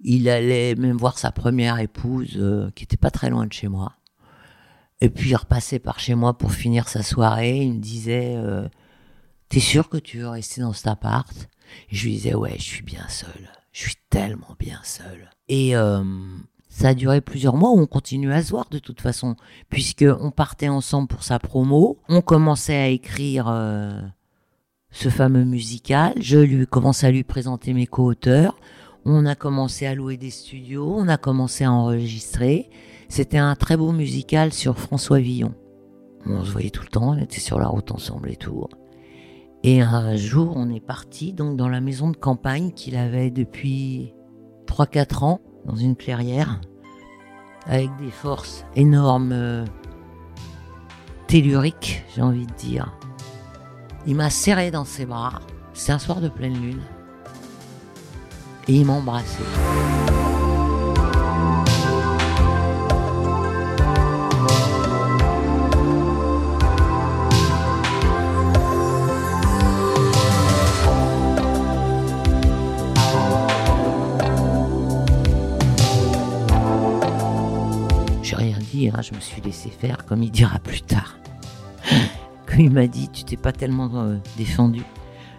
il 0.00 0.28
allait 0.28 0.74
même 0.74 0.96
voir 0.96 1.18
sa 1.18 1.32
première 1.32 1.78
épouse, 1.78 2.36
euh, 2.36 2.70
qui 2.74 2.84
était 2.84 2.96
pas 2.96 3.10
très 3.10 3.30
loin 3.30 3.46
de 3.46 3.52
chez 3.52 3.68
moi. 3.68 3.94
Et 5.00 5.10
puis 5.10 5.30
il 5.30 5.36
repassait 5.36 5.78
par 5.78 5.98
chez 5.98 6.14
moi 6.14 6.36
pour 6.36 6.52
finir 6.52 6.88
sa 6.88 7.02
soirée. 7.02 7.62
Il 7.62 7.74
me 7.74 7.80
disait 7.80 8.34
euh, 8.36 8.68
T'es 9.48 9.60
sûr 9.60 9.88
que 9.88 9.98
tu 9.98 10.18
veux 10.18 10.28
rester 10.28 10.60
dans 10.60 10.72
cet 10.72 10.86
appart? 10.86 11.48
Je 11.90 12.04
lui 12.04 12.12
disais 12.12 12.34
Ouais, 12.34 12.54
je 12.56 12.62
suis 12.62 12.82
bien 12.82 13.06
seul. 13.08 13.50
Je 13.72 13.80
suis 13.80 13.96
tellement 14.08 14.56
bien 14.58 14.80
seul. 14.84 15.30
Et 15.48 15.76
euh, 15.76 16.02
ça 16.70 16.88
a 16.88 16.94
duré 16.94 17.20
plusieurs 17.20 17.56
mois 17.56 17.70
où 17.72 17.78
on 17.78 17.86
continuait 17.86 18.34
à 18.34 18.42
se 18.42 18.50
voir 18.50 18.68
de 18.70 18.78
toute 18.78 19.02
façon, 19.02 19.36
puisque 19.68 20.04
on 20.20 20.30
partait 20.30 20.68
ensemble 20.68 21.08
pour 21.08 21.24
sa 21.24 21.38
promo. 21.38 21.98
On 22.08 22.22
commençait 22.22 22.76
à 22.76 22.88
écrire 22.88 23.46
ce 24.90 25.10
fameux 25.10 25.44
musical. 25.44 26.14
Je 26.20 26.38
lui 26.38 26.66
commençais 26.66 27.06
à 27.06 27.10
lui 27.10 27.24
présenter 27.24 27.74
mes 27.74 27.86
co-auteurs. 27.86 28.56
On 29.08 29.24
a 29.24 29.36
commencé 29.36 29.86
à 29.86 29.94
louer 29.94 30.16
des 30.16 30.30
studios, 30.30 30.92
on 30.92 31.06
a 31.06 31.16
commencé 31.16 31.62
à 31.62 31.70
enregistrer. 31.70 32.68
C'était 33.08 33.38
un 33.38 33.54
très 33.54 33.76
beau 33.76 33.92
musical 33.92 34.52
sur 34.52 34.80
François 34.80 35.20
Villon. 35.20 35.54
On 36.26 36.44
se 36.44 36.50
voyait 36.50 36.70
tout 36.70 36.82
le 36.82 36.88
temps, 36.88 37.10
on 37.10 37.18
était 37.18 37.38
sur 37.38 37.60
la 37.60 37.68
route 37.68 37.92
ensemble 37.92 38.32
et 38.32 38.36
tout. 38.36 38.66
Et 39.62 39.80
un 39.80 40.16
jour, 40.16 40.54
on 40.56 40.68
est 40.74 40.84
parti 40.84 41.32
donc 41.32 41.56
dans 41.56 41.68
la 41.68 41.80
maison 41.80 42.10
de 42.10 42.16
campagne 42.16 42.72
qu'il 42.72 42.96
avait 42.96 43.30
depuis 43.30 44.12
3-4 44.66 45.24
ans, 45.24 45.40
dans 45.66 45.76
une 45.76 45.94
clairière, 45.94 46.60
avec 47.64 47.90
des 47.98 48.10
forces 48.10 48.64
énormes, 48.74 49.30
euh, 49.30 49.64
telluriques, 51.28 52.02
j'ai 52.12 52.22
envie 52.22 52.46
de 52.46 52.54
dire. 52.54 52.98
Il 54.04 54.16
m'a 54.16 54.30
serré 54.30 54.72
dans 54.72 54.84
ses 54.84 55.06
bras. 55.06 55.38
C'est 55.74 55.92
un 55.92 56.00
soir 56.00 56.20
de 56.20 56.28
pleine 56.28 56.60
lune 56.60 56.82
et 58.68 58.74
il 58.74 58.84
m'embrasser. 58.84 59.42
J'ai 78.22 78.34
rien 78.34 78.58
dit, 78.58 78.88
hein, 78.88 79.00
je 79.02 79.14
me 79.14 79.20
suis 79.20 79.40
laissé 79.42 79.70
faire 79.70 80.04
comme 80.06 80.22
il 80.22 80.30
dira 80.30 80.58
plus 80.58 80.82
tard. 80.82 81.18
Comme 82.46 82.60
il 82.60 82.70
m'a 82.70 82.86
dit, 82.86 83.08
tu 83.08 83.24
t'es 83.24 83.36
pas 83.36 83.52
tellement 83.52 83.90
euh, 83.94 84.16
défendu. 84.36 84.82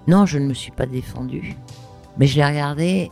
Non, 0.08 0.26
je 0.26 0.40
ne 0.40 0.46
me 0.46 0.54
suis 0.54 0.72
pas 0.72 0.86
défendu. 0.86 1.56
Mais 2.18 2.28
je 2.28 2.38
l'ai 2.38 2.46
regardé 2.46 3.12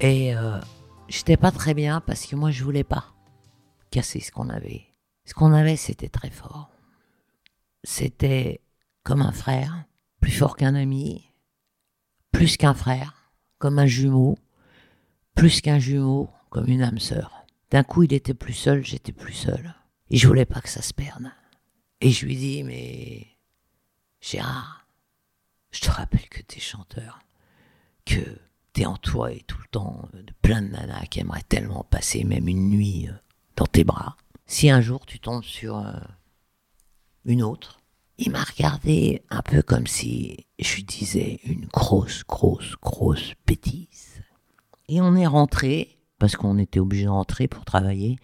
et 0.00 0.34
euh, 0.34 0.60
j'étais 1.08 1.36
pas 1.36 1.50
très 1.50 1.74
bien 1.74 2.00
parce 2.00 2.26
que 2.26 2.36
moi 2.36 2.50
je 2.50 2.64
voulais 2.64 2.84
pas 2.84 3.14
casser 3.90 4.20
ce 4.20 4.30
qu'on 4.30 4.48
avait. 4.48 4.86
Ce 5.24 5.34
qu'on 5.34 5.52
avait, 5.52 5.76
c'était 5.76 6.08
très 6.08 6.30
fort. 6.30 6.70
C'était 7.84 8.60
comme 9.02 9.22
un 9.22 9.32
frère, 9.32 9.84
plus 10.20 10.32
fort 10.32 10.56
qu'un 10.56 10.74
ami, 10.74 11.24
plus 12.32 12.56
qu'un 12.56 12.74
frère, 12.74 13.32
comme 13.58 13.78
un 13.78 13.86
jumeau, 13.86 14.38
plus 15.34 15.60
qu'un 15.60 15.78
jumeau, 15.78 16.30
comme 16.50 16.68
une 16.68 16.82
âme 16.82 16.98
sœur. 16.98 17.46
D'un 17.70 17.82
coup, 17.82 18.04
il 18.04 18.12
était 18.12 18.34
plus 18.34 18.54
seul, 18.54 18.84
j'étais 18.84 19.12
plus 19.12 19.34
seul. 19.34 19.74
Et 20.10 20.16
je 20.16 20.26
voulais 20.26 20.46
pas 20.46 20.60
que 20.60 20.68
ça 20.68 20.82
se 20.82 20.94
perde. 20.94 21.30
Et 22.00 22.10
je 22.10 22.24
lui 22.24 22.36
dis, 22.36 22.62
mais 22.62 23.26
Gérard, 24.20 24.86
je 25.70 25.80
te 25.80 25.90
rappelle 25.90 26.28
que 26.28 26.40
t'es 26.40 26.60
chanteur, 26.60 27.20
que 28.06 28.38
t'es 28.72 28.86
entouré 28.86 29.44
tout 29.46 29.58
le 29.58 29.68
temps 29.70 30.08
de 30.12 30.32
plein 30.42 30.62
de 30.62 30.68
nanas 30.68 31.06
qui 31.06 31.20
aimeraient 31.20 31.42
tellement 31.48 31.84
passer 31.90 32.24
même 32.24 32.48
une 32.48 32.68
nuit 32.68 33.08
euh, 33.08 33.12
dans 33.56 33.66
tes 33.66 33.84
bras. 33.84 34.16
Si 34.46 34.70
un 34.70 34.80
jour 34.80 35.04
tu 35.06 35.18
tombes 35.18 35.44
sur 35.44 35.78
euh, 35.78 35.92
une 37.24 37.42
autre, 37.42 37.80
il 38.18 38.30
m'a 38.32 38.42
regardé 38.42 39.22
un 39.30 39.42
peu 39.42 39.62
comme 39.62 39.86
si 39.86 40.46
je 40.58 40.76
lui 40.76 40.84
disais 40.84 41.40
une 41.44 41.66
grosse, 41.66 42.24
grosse, 42.24 42.74
grosse 42.82 43.34
bêtise. 43.46 44.22
Et 44.88 45.00
on 45.00 45.14
est 45.14 45.26
rentré, 45.26 45.98
parce 46.18 46.34
qu'on 46.34 46.58
était 46.58 46.80
obligé 46.80 47.04
de 47.04 47.10
rentrer 47.10 47.46
pour 47.46 47.64
travailler, 47.64 48.18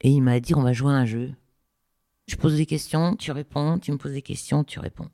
et 0.00 0.10
il 0.10 0.22
m'a 0.22 0.40
dit 0.40 0.54
on 0.54 0.62
va 0.62 0.72
jouer 0.72 0.92
à 0.92 0.96
un 0.96 1.06
jeu. 1.06 1.34
Je 2.28 2.36
pose 2.36 2.56
des 2.56 2.66
questions, 2.66 3.16
tu 3.16 3.32
réponds, 3.32 3.78
tu 3.78 3.92
me 3.92 3.98
poses 3.98 4.12
des 4.12 4.22
questions, 4.22 4.64
tu 4.64 4.78
réponds. 4.78 5.10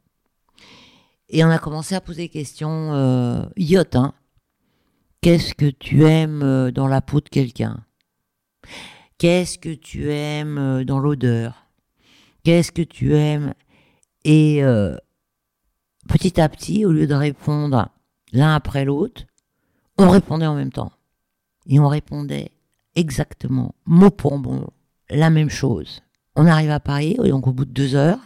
Et 1.34 1.42
on 1.42 1.50
a 1.50 1.58
commencé 1.58 1.96
à 1.96 2.00
poser 2.00 2.22
des 2.22 2.28
questions 2.28 2.94
euh. 2.94 3.44
Hein. 3.94 4.14
Qu'est-ce 5.20 5.52
que 5.56 5.68
tu 5.68 6.04
aimes 6.04 6.44
euh, 6.44 6.70
dans 6.70 6.86
la 6.86 7.00
peau 7.00 7.20
de 7.20 7.28
quelqu'un? 7.28 7.84
Qu'est-ce 9.18 9.58
que 9.58 9.74
tu 9.74 10.12
aimes 10.12 10.58
euh, 10.58 10.84
dans 10.84 11.00
l'odeur? 11.00 11.66
Qu'est-ce 12.44 12.70
que 12.70 12.82
tu 12.82 13.16
aimes? 13.16 13.52
Et 14.22 14.62
euh, 14.62 14.96
petit 16.08 16.40
à 16.40 16.48
petit, 16.48 16.84
au 16.84 16.92
lieu 16.92 17.08
de 17.08 17.14
répondre 17.14 17.88
l'un 18.32 18.54
après 18.54 18.84
l'autre, 18.84 19.24
on 19.98 20.10
répondait 20.10 20.46
en 20.46 20.54
même 20.54 20.70
temps. 20.70 20.92
Et 21.66 21.80
on 21.80 21.88
répondait 21.88 22.52
exactement, 22.94 23.74
mot 23.86 24.10
pour 24.10 24.38
mot, 24.38 24.72
la 25.10 25.30
même 25.30 25.50
chose. 25.50 26.00
On 26.36 26.46
arrive 26.46 26.70
à 26.70 26.78
Paris, 26.78 27.16
donc 27.16 27.48
au 27.48 27.52
bout 27.52 27.64
de 27.64 27.72
deux 27.72 27.96
heures, 27.96 28.20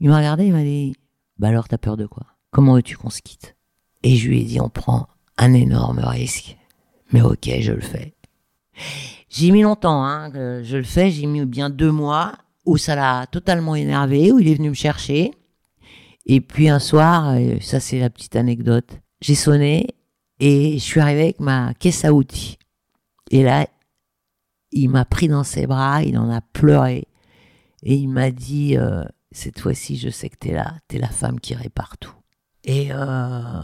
il 0.00 0.08
m'a 0.08 0.16
regardé, 0.16 0.46
il 0.46 0.52
m'a 0.54 0.62
dit, 0.62 0.94
bah 1.38 1.48
alors 1.48 1.68
t'as 1.68 1.78
peur 1.78 1.96
de 1.96 2.06
quoi? 2.06 2.26
Comment 2.50 2.74
veux-tu 2.74 2.96
qu'on 2.96 3.10
se 3.10 3.22
quitte? 3.22 3.56
Et 4.02 4.16
je 4.16 4.28
lui 4.28 4.40
ai 4.40 4.44
dit, 4.44 4.60
on 4.60 4.68
prend 4.68 5.08
un 5.36 5.52
énorme 5.52 5.98
risque. 5.98 6.56
Mais 7.12 7.22
ok, 7.22 7.50
je 7.60 7.72
le 7.72 7.80
fais. 7.80 8.14
J'ai 9.28 9.50
mis 9.50 9.62
longtemps, 9.62 10.04
hein, 10.04 10.30
je 10.62 10.76
le 10.76 10.82
fais, 10.82 11.10
j'ai 11.10 11.26
mis 11.26 11.44
bien 11.44 11.70
deux 11.70 11.90
mois 11.90 12.32
où 12.64 12.76
ça 12.76 12.94
l'a 12.94 13.26
totalement 13.26 13.74
énervé, 13.74 14.32
où 14.32 14.38
il 14.38 14.48
est 14.48 14.54
venu 14.54 14.70
me 14.70 14.74
chercher. 14.74 15.32
Et 16.26 16.40
puis 16.40 16.68
un 16.68 16.80
soir, 16.80 17.34
euh, 17.36 17.58
ça 17.60 17.80
c'est 17.80 18.00
la 18.00 18.10
petite 18.10 18.34
anecdote, 18.34 18.98
j'ai 19.20 19.36
sonné 19.36 19.86
et 20.40 20.72
je 20.78 20.82
suis 20.82 21.00
arrivé 21.00 21.22
avec 21.22 21.40
ma 21.40 21.72
caisse 21.74 22.04
à 22.04 22.12
outils. 22.12 22.58
Et 23.30 23.42
là, 23.42 23.66
il 24.72 24.88
m'a 24.88 25.04
pris 25.04 25.28
dans 25.28 25.44
ses 25.44 25.66
bras, 25.66 26.02
il 26.02 26.18
en 26.18 26.30
a 26.30 26.40
pleuré. 26.40 27.06
Et 27.82 27.94
il 27.94 28.08
m'a 28.08 28.30
dit, 28.30 28.76
euh, 28.76 29.04
cette 29.36 29.60
fois-ci, 29.60 29.98
je 29.98 30.08
sais 30.08 30.30
que 30.30 30.36
t'es 30.36 30.52
là, 30.52 30.76
t'es 30.88 30.98
la 30.98 31.10
femme 31.10 31.40
qui 31.40 31.54
répare 31.54 31.98
tout. 31.98 32.14
Et 32.64 32.88
euh, 32.90 33.60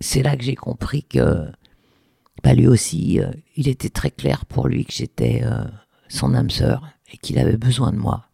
c'est 0.00 0.22
là 0.22 0.36
que 0.38 0.42
j'ai 0.42 0.54
compris 0.54 1.04
que 1.04 1.46
bah, 2.42 2.54
lui 2.54 2.66
aussi, 2.66 3.20
euh, 3.20 3.30
il 3.54 3.68
était 3.68 3.90
très 3.90 4.10
clair 4.10 4.46
pour 4.46 4.68
lui 4.68 4.86
que 4.86 4.92
j'étais 4.92 5.42
euh, 5.44 5.64
son 6.08 6.34
âme 6.34 6.48
sœur 6.48 6.88
et 7.12 7.18
qu'il 7.18 7.38
avait 7.38 7.58
besoin 7.58 7.92
de 7.92 7.98
moi 7.98 8.30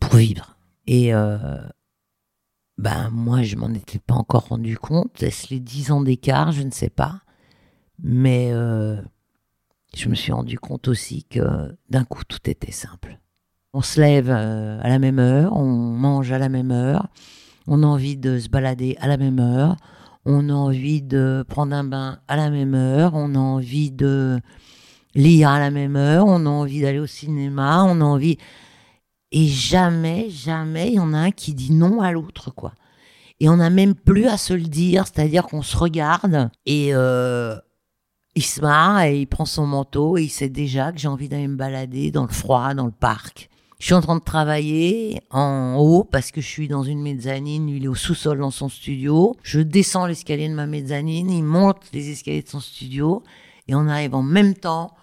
pour 0.00 0.16
vivre. 0.16 0.58
Et 0.88 1.12
ben 2.76 3.08
moi, 3.10 3.42
je 3.42 3.56
m'en 3.56 3.72
étais 3.72 4.00
pas 4.00 4.14
encore 4.14 4.48
rendu 4.48 4.76
compte. 4.76 5.22
Est-ce 5.22 5.48
les 5.48 5.60
dix 5.60 5.92
ans 5.92 6.02
d'écart, 6.02 6.50
je 6.50 6.62
ne 6.62 6.72
sais 6.72 6.90
pas. 6.90 7.22
Mais 8.02 8.50
je 8.50 10.08
me 10.08 10.14
suis 10.14 10.32
rendu 10.32 10.58
compte 10.58 10.88
aussi 10.88 11.22
que 11.24 11.74
d'un 11.88 12.04
coup, 12.04 12.24
tout 12.24 12.50
était 12.50 12.72
simple. 12.72 13.18
On 13.76 13.82
se 13.82 14.00
lève 14.00 14.30
euh, 14.30 14.78
à 14.82 14.88
la 14.88 15.00
même 15.00 15.18
heure, 15.18 15.56
on 15.56 15.64
mange 15.64 16.30
à 16.30 16.38
la 16.38 16.48
même 16.48 16.70
heure, 16.70 17.08
on 17.66 17.82
a 17.82 17.86
envie 17.86 18.16
de 18.16 18.38
se 18.38 18.48
balader 18.48 18.96
à 19.00 19.08
la 19.08 19.16
même 19.16 19.40
heure, 19.40 19.74
on 20.24 20.48
a 20.48 20.52
envie 20.52 21.02
de 21.02 21.44
prendre 21.48 21.74
un 21.74 21.82
bain 21.82 22.20
à 22.28 22.36
la 22.36 22.50
même 22.50 22.76
heure, 22.76 23.14
on 23.14 23.34
a 23.34 23.38
envie 23.38 23.90
de 23.90 24.38
lire 25.16 25.48
à 25.48 25.58
la 25.58 25.72
même 25.72 25.96
heure, 25.96 26.24
on 26.28 26.46
a 26.46 26.48
envie 26.48 26.82
d'aller 26.82 27.00
au 27.00 27.08
cinéma, 27.08 27.82
on 27.84 28.00
a 28.00 28.04
envie... 28.04 28.38
Et 29.32 29.48
jamais, 29.48 30.30
jamais, 30.30 30.90
il 30.90 30.94
y 30.94 31.00
en 31.00 31.12
a 31.12 31.18
un 31.18 31.30
qui 31.32 31.52
dit 31.52 31.72
non 31.72 32.00
à 32.00 32.12
l'autre, 32.12 32.52
quoi. 32.52 32.74
Et 33.40 33.48
on 33.48 33.56
n'a 33.56 33.70
même 33.70 33.96
plus 33.96 34.26
à 34.26 34.36
se 34.36 34.54
le 34.54 34.62
dire, 34.62 35.04
c'est-à-dire 35.08 35.46
qu'on 35.48 35.62
se 35.62 35.76
regarde 35.76 36.48
et 36.64 36.94
euh, 36.94 37.56
il 38.36 38.44
se 38.44 38.60
marre 38.60 39.02
et 39.02 39.22
il 39.22 39.26
prend 39.26 39.46
son 39.46 39.66
manteau 39.66 40.16
et 40.16 40.22
il 40.22 40.30
sait 40.30 40.48
déjà 40.48 40.92
que 40.92 40.98
j'ai 40.98 41.08
envie 41.08 41.28
d'aller 41.28 41.48
me 41.48 41.56
balader 41.56 42.12
dans 42.12 42.22
le 42.22 42.32
froid, 42.32 42.72
dans 42.74 42.86
le 42.86 42.92
parc. 42.92 43.50
Je 43.84 43.88
suis 43.88 43.94
en 43.94 44.00
train 44.00 44.16
de 44.16 44.24
travailler 44.24 45.20
en 45.28 45.76
haut 45.76 46.04
parce 46.04 46.30
que 46.30 46.40
je 46.40 46.46
suis 46.46 46.68
dans 46.68 46.84
une 46.84 47.02
mezzanine, 47.02 47.70
lui 47.70 47.76
il 47.76 47.84
est 47.84 47.88
au 47.88 47.94
sous-sol 47.94 48.38
dans 48.38 48.50
son 48.50 48.70
studio. 48.70 49.36
Je 49.42 49.60
descends 49.60 50.06
l'escalier 50.06 50.48
de 50.48 50.54
ma 50.54 50.66
mezzanine, 50.66 51.28
il 51.28 51.42
monte 51.42 51.82
les 51.92 52.08
escaliers 52.08 52.40
de 52.40 52.48
son 52.48 52.60
studio 52.60 53.22
et 53.68 53.74
on 53.74 53.86
arrive 53.86 54.14
en 54.14 54.22
même 54.22 54.54
temps 54.54 54.96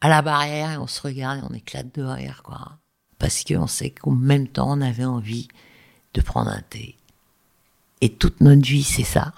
à 0.00 0.08
la 0.08 0.22
barrière 0.22 0.70
et 0.70 0.76
on 0.76 0.86
se 0.86 1.02
regarde 1.02 1.40
et 1.40 1.46
on 1.50 1.52
éclate 1.52 1.92
de 1.92 2.04
rire 2.04 2.44
quoi. 2.44 2.78
Parce 3.18 3.42
qu'on 3.42 3.66
sait 3.66 3.90
qu'au 3.90 4.12
même 4.12 4.46
temps 4.46 4.70
on 4.70 4.80
avait 4.80 5.04
envie 5.04 5.48
de 6.14 6.20
prendre 6.20 6.52
un 6.52 6.62
thé. 6.70 6.98
Et 8.00 8.10
toute 8.10 8.40
notre 8.40 8.62
vie 8.62 8.84
c'est 8.84 9.02
ça. 9.02 9.32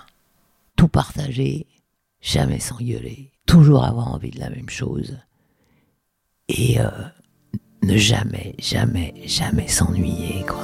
Tout 0.77 0.89
partager, 0.89 1.67
jamais 2.21 2.61
s'engueuler, 2.61 3.33
toujours 3.47 3.85
avoir 3.87 4.13
envie 4.13 4.33
de 4.33 4.39
la 4.39 4.51
même 4.51 4.69
chose. 4.69 5.17
Et 6.49 6.79
euh, 6.79 6.91
ne 7.83 7.97
jamais, 7.97 8.55
jamais, 8.59 9.15
jamais 9.27 9.69
s'ennuyer, 9.69 10.45
quoi. 10.47 10.59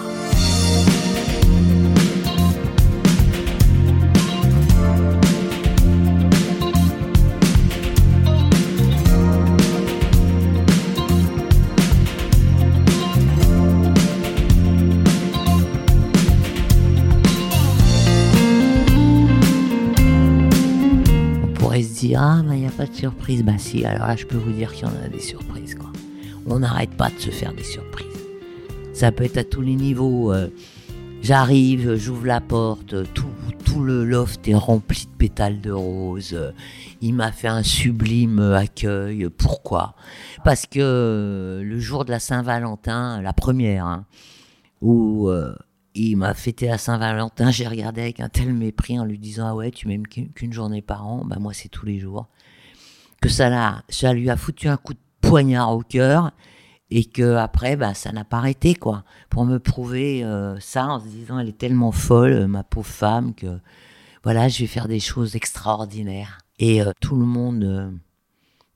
On 21.43 21.49
pourrait 21.55 21.83
se 21.83 22.01
dire, 22.01 22.21
ah, 22.23 22.43
il 22.51 22.61
n'y 22.61 22.67
a 22.67 22.71
pas 22.71 22.87
de 22.87 22.95
surprise. 22.95 23.43
Bah 23.43 23.53
si, 23.59 23.85
alors 23.85 24.07
là, 24.07 24.17
je 24.17 24.27
peux 24.27 24.37
vous 24.37 24.53
dire 24.53 24.73
qu'il 24.73 24.87
y 24.87 24.89
en 24.89 25.05
a 25.05 25.09
des 25.09 25.21
surprises, 25.21 25.75
quoi. 25.75 25.91
On 26.47 26.61
n'arrête 26.61 26.91
pas 26.97 27.11
de 27.11 27.19
se 27.19 27.31
faire 27.31 27.53
des 27.55 27.65
surprises. 27.65 28.07
Ça 28.93 29.13
peut 29.13 29.25
être 29.25 29.37
à 29.39 29.45
tous 29.45 29.61
les 29.63 29.75
niveaux. 29.75 30.33
euh, 30.33 30.49
J'arrive, 31.23 31.97
j'ouvre 31.97 32.27
la 32.27 32.41
porte, 32.41 32.95
tout, 33.13 33.27
le 33.83 34.05
loft 34.07 34.47
est 34.49 34.55
rempli 34.55 35.05
de 35.07 35.11
pétales 35.19 35.61
de 35.61 35.71
rose. 35.71 36.31
euh, 36.33 36.53
Il 37.03 37.15
m'a 37.15 37.31
fait 37.31 37.49
un 37.49 37.63
sublime 37.63 38.39
accueil. 38.39 39.29
Pourquoi? 39.37 39.95
Parce 40.45 40.65
que 40.67 40.79
euh, 40.81 41.63
le 41.63 41.79
jour 41.79 42.05
de 42.07 42.11
la 42.11 42.19
Saint-Valentin, 42.21 43.21
la 43.21 43.33
première, 43.35 43.85
hein, 43.85 44.07
où 44.81 45.29
il 45.95 46.17
m'a 46.17 46.33
fêté 46.35 46.71
à 46.71 46.79
Saint-Valentin, 46.79 47.51
j'ai 47.51 47.67
regardé 47.67 48.01
avec 48.03 48.21
un 48.21 48.29
tel 48.29 48.53
mépris 48.55 48.99
en 48.99 49.05
lui 49.05 49.19
disant 49.19 49.49
Ah 49.49 49.55
ouais, 49.55 49.71
tu 49.73 49.89
m'aimes 49.89 50.07
qu'une 50.07 50.53
journée 50.53 50.81
par 50.83 51.07
an? 51.07 51.23
Bah 51.27 51.37
moi, 51.41 51.53
c'est 51.53 51.69
tous 51.69 51.85
les 51.87 51.99
jours. 51.99 52.29
Que 53.21 53.29
ça, 53.29 53.49
l'a, 53.51 53.83
ça 53.89 54.13
lui 54.13 54.31
a 54.31 54.37
foutu 54.37 54.69
un 54.69 54.77
coup 54.77 54.95
de 54.95 54.99
poignard 55.29 55.73
au 55.73 55.81
cœur 55.81 56.33
et 56.91 57.05
que 57.05 57.35
après 57.37 57.77
bah 57.77 57.95
ça 57.95 58.13
n'a 58.13 58.25
pas 58.25 58.39
arrêté 58.39 58.75
quoi. 58.75 59.05
Pour 59.29 59.45
me 59.45 59.59
prouver 59.59 60.25
euh, 60.25 60.59
ça 60.61 60.87
en 60.87 61.01
se 61.01 61.07
disant 61.09 61.39
elle 61.39 61.49
est 61.49 61.59
tellement 61.59 61.93
folle 61.93 62.47
ma 62.47 62.63
pauvre 62.63 62.87
femme 62.87 63.35
que 63.35 63.59
voilà 64.23 64.49
je 64.49 64.61
vais 64.61 64.67
faire 64.67 64.89
des 64.89 65.01
choses 65.01 65.37
extraordinaires. 65.37 66.39
Et 66.59 66.81
euh, 66.83 66.93
tout 67.01 67.17
le 67.17 67.27
monde 67.27 67.65
euh, 67.65 67.91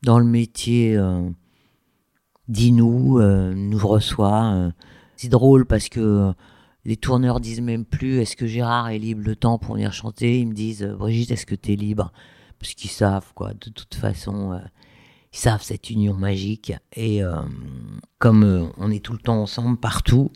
dans 0.02 0.18
le 0.18 0.24
métier 0.24 0.98
dit 2.48 2.72
nous 2.72 3.20
nous 3.20 3.86
reçoit 3.86 4.72
c'est 5.16 5.28
drôle 5.28 5.66
parce 5.66 5.88
que 5.88 6.32
les 6.86 6.96
tourneurs 6.96 7.38
disent 7.38 7.60
même 7.60 7.84
plus 7.84 8.18
est-ce 8.18 8.34
que 8.34 8.46
Gérard 8.46 8.88
est 8.88 8.98
libre 8.98 9.22
le 9.24 9.36
temps 9.36 9.58
pour 9.58 9.74
venir 9.74 9.92
chanter? 9.92 10.40
Ils 10.40 10.48
me 10.48 10.54
disent 10.54 10.84
Brigitte 10.98 11.32
est-ce 11.32 11.44
que 11.44 11.54
tu 11.54 11.74
es 11.74 11.76
libre? 11.76 12.12
Parce 12.58 12.72
qu'ils 12.72 12.90
savent 12.90 13.32
quoi 13.34 13.52
de 13.52 13.68
toute 13.70 13.94
façon 13.94 14.58
ils 15.32 15.38
savent 15.38 15.62
cette 15.62 15.90
union 15.90 16.14
magique. 16.14 16.72
Et 16.92 17.22
euh, 17.22 17.42
comme 18.18 18.44
euh, 18.44 18.66
on 18.76 18.90
est 18.90 19.04
tout 19.04 19.12
le 19.12 19.18
temps 19.18 19.40
ensemble, 19.40 19.78
partout, 19.78 20.30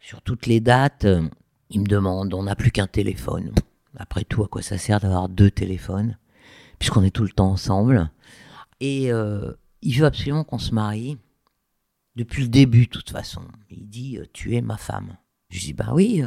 sur 0.00 0.22
toutes 0.22 0.46
les 0.46 0.60
dates, 0.60 1.04
euh, 1.04 1.28
ils 1.70 1.80
me 1.80 1.86
demandent, 1.86 2.34
on 2.34 2.44
n'a 2.44 2.56
plus 2.56 2.70
qu'un 2.70 2.86
téléphone. 2.86 3.52
Après 3.96 4.24
tout, 4.24 4.42
à 4.44 4.48
quoi 4.48 4.62
ça 4.62 4.78
sert 4.78 5.00
d'avoir 5.00 5.28
deux 5.28 5.50
téléphones 5.50 6.16
Puisqu'on 6.78 7.02
est 7.02 7.10
tout 7.10 7.24
le 7.24 7.30
temps 7.30 7.50
ensemble. 7.50 8.10
Et 8.80 9.08
il 9.08 9.98
veut 9.98 10.06
absolument 10.06 10.44
qu'on 10.44 10.58
se 10.58 10.72
marie. 10.72 11.18
Depuis 12.16 12.42
le 12.42 12.48
début, 12.48 12.86
de 12.86 12.90
toute 12.90 13.10
façon. 13.10 13.42
Il 13.68 13.88
dit, 13.88 14.18
tu 14.32 14.56
es 14.56 14.62
ma 14.62 14.78
femme. 14.78 15.18
Je 15.50 15.60
dis, 15.60 15.72
bah 15.74 15.90
oui, 15.92 16.22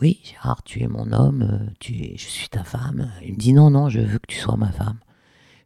oui, 0.00 0.20
Gérard, 0.24 0.62
tu 0.62 0.82
es 0.82 0.88
mon 0.88 1.12
homme, 1.12 1.70
tu 1.78 1.92
es, 1.92 2.16
je 2.16 2.24
suis 2.24 2.48
ta 2.48 2.64
femme. 2.64 3.12
Il 3.22 3.34
me 3.34 3.38
dit, 3.38 3.52
non, 3.52 3.70
non, 3.70 3.90
je 3.90 4.00
veux 4.00 4.18
que 4.18 4.28
tu 4.28 4.38
sois 4.38 4.56
ma 4.56 4.72
femme. 4.72 4.98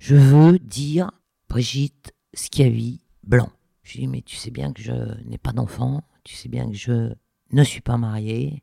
Je 0.01 0.17
veux 0.17 0.59
dire 0.59 1.11
Brigitte 1.49 2.13
Schiavi 2.35 3.01
Blanc. 3.25 3.51
Je 3.83 3.95
lui 3.95 4.01
dis, 4.01 4.09
mais 4.09 4.23
tu 4.23 4.37
sais 4.37 4.51
bien 4.51 4.73
que 4.73 4.83
je 4.83 4.93
n'ai 5.25 5.39
pas 5.39 5.53
d'enfant, 5.53 6.03
tu 6.25 6.35
sais 6.35 6.49
bien 6.49 6.69
que 6.69 6.77
je 6.77 7.13
ne 7.53 7.65
suis 7.65 7.81
pas 7.81 7.97
mariée. 7.97 8.63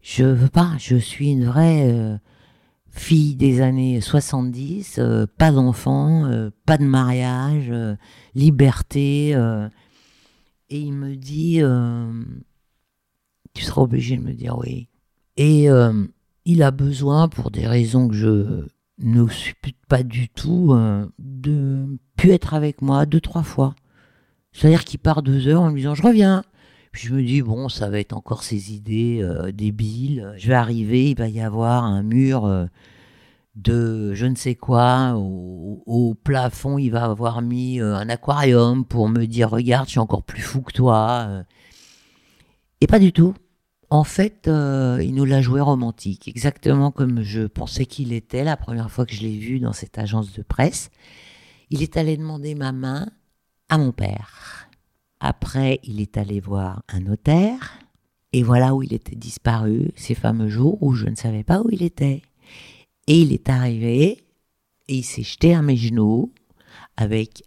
Je 0.00 0.24
veux 0.24 0.48
pas, 0.48 0.76
je 0.78 0.96
suis 0.96 1.30
une 1.30 1.44
vraie 1.44 1.90
euh, 1.90 2.18
fille 2.90 3.36
des 3.36 3.60
années 3.60 4.00
70, 4.00 4.98
euh, 4.98 5.26
pas 5.38 5.52
d'enfant, 5.52 6.26
euh, 6.26 6.50
pas 6.66 6.76
de 6.76 6.84
mariage, 6.84 7.72
liberté. 8.34 9.30
et 9.30 10.78
il 10.78 10.92
me 10.92 11.14
dit, 11.16 11.60
tu 13.54 13.64
seras 13.64 13.82
obligé 13.82 14.16
de 14.16 14.22
me 14.22 14.34
dire 14.34 14.58
oui. 14.58 14.88
Et 15.36 15.68
il 16.44 16.62
a 16.62 16.70
besoin, 16.72 17.28
pour 17.28 17.50
des 17.50 17.66
raisons 17.66 18.08
que 18.08 18.14
je 18.14 18.66
ne 19.02 19.28
suppute 19.28 19.76
pas 19.88 20.02
du 20.02 20.28
tout 20.28 20.72
euh, 20.72 21.06
de 21.18 21.98
pu 22.16 22.32
être 22.32 22.54
avec 22.54 22.82
moi 22.82 23.06
deux, 23.06 23.20
trois 23.20 23.42
fois. 23.42 23.74
C'est-à-dire 24.52 24.84
qu'il 24.84 25.00
part 25.00 25.22
deux 25.22 25.48
heures 25.48 25.62
en 25.62 25.70
me 25.70 25.76
disant 25.76 25.94
je 25.94 26.02
reviens. 26.02 26.42
Puis 26.92 27.08
je 27.08 27.14
me 27.14 27.22
dis 27.22 27.40
bon, 27.42 27.68
ça 27.68 27.88
va 27.88 27.98
être 27.98 28.12
encore 28.12 28.42
ces 28.42 28.72
idées 28.72 29.20
euh, 29.22 29.50
débiles. 29.50 30.32
Je 30.36 30.48
vais 30.48 30.54
arriver, 30.54 31.10
il 31.10 31.18
va 31.18 31.28
y 31.28 31.40
avoir 31.40 31.84
un 31.84 32.02
mur 32.02 32.44
euh, 32.44 32.66
de 33.56 34.14
je 34.14 34.26
ne 34.26 34.34
sais 34.34 34.54
quoi 34.54 35.14
au, 35.16 35.82
au, 35.86 36.14
plafond. 36.14 36.78
Il 36.78 36.90
va 36.90 37.04
avoir 37.04 37.42
mis 37.42 37.80
un 37.80 38.08
aquarium 38.08 38.84
pour 38.84 39.08
me 39.08 39.26
dire 39.26 39.50
regarde, 39.50 39.86
je 39.86 39.92
suis 39.92 40.00
encore 40.00 40.22
plus 40.22 40.42
fou 40.42 40.60
que 40.60 40.72
toi. 40.72 41.44
Et 42.80 42.86
pas 42.86 42.98
du 42.98 43.12
tout. 43.12 43.34
En 43.92 44.04
fait, 44.04 44.48
euh, 44.48 45.00
il 45.02 45.14
nous 45.14 45.26
l'a 45.26 45.42
joué 45.42 45.60
romantique, 45.60 46.26
exactement 46.26 46.90
comme 46.90 47.20
je 47.20 47.42
pensais 47.42 47.84
qu'il 47.84 48.14
était 48.14 48.42
la 48.42 48.56
première 48.56 48.90
fois 48.90 49.04
que 49.04 49.14
je 49.14 49.20
l'ai 49.20 49.36
vu 49.36 49.60
dans 49.60 49.74
cette 49.74 49.98
agence 49.98 50.32
de 50.32 50.40
presse. 50.40 50.88
Il 51.68 51.82
est 51.82 51.98
allé 51.98 52.16
demander 52.16 52.54
ma 52.54 52.72
main 52.72 53.10
à 53.68 53.76
mon 53.76 53.92
père. 53.92 54.70
Après, 55.20 55.78
il 55.84 56.00
est 56.00 56.16
allé 56.16 56.40
voir 56.40 56.82
un 56.88 57.00
notaire. 57.00 57.80
Et 58.32 58.42
voilà 58.42 58.74
où 58.74 58.82
il 58.82 58.94
était 58.94 59.14
disparu, 59.14 59.90
ces 59.94 60.14
fameux 60.14 60.48
jours 60.48 60.82
où 60.82 60.94
je 60.94 61.04
ne 61.04 61.14
savais 61.14 61.44
pas 61.44 61.60
où 61.60 61.68
il 61.70 61.82
était. 61.82 62.22
Et 63.08 63.20
il 63.20 63.30
est 63.34 63.50
arrivé 63.50 64.24
et 64.88 64.94
il 64.94 65.04
s'est 65.04 65.22
jeté 65.22 65.54
à 65.54 65.60
mes 65.60 65.76
genoux 65.76 66.32
avec 66.96 67.42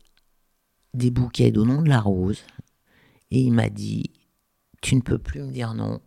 des 0.93 1.09
bouquets 1.09 1.57
au 1.57 1.65
nom 1.65 1.81
de 1.81 1.89
la 1.89 2.01
rose. 2.01 2.43
Et 3.31 3.39
il 3.39 3.51
m'a 3.51 3.69
dit, 3.69 4.11
tu 4.83 4.95
ne 4.95 5.01
peux 5.01 5.17
plus 5.17 5.41
me 5.41 5.51
dire 5.51 5.73
non, 5.73 6.01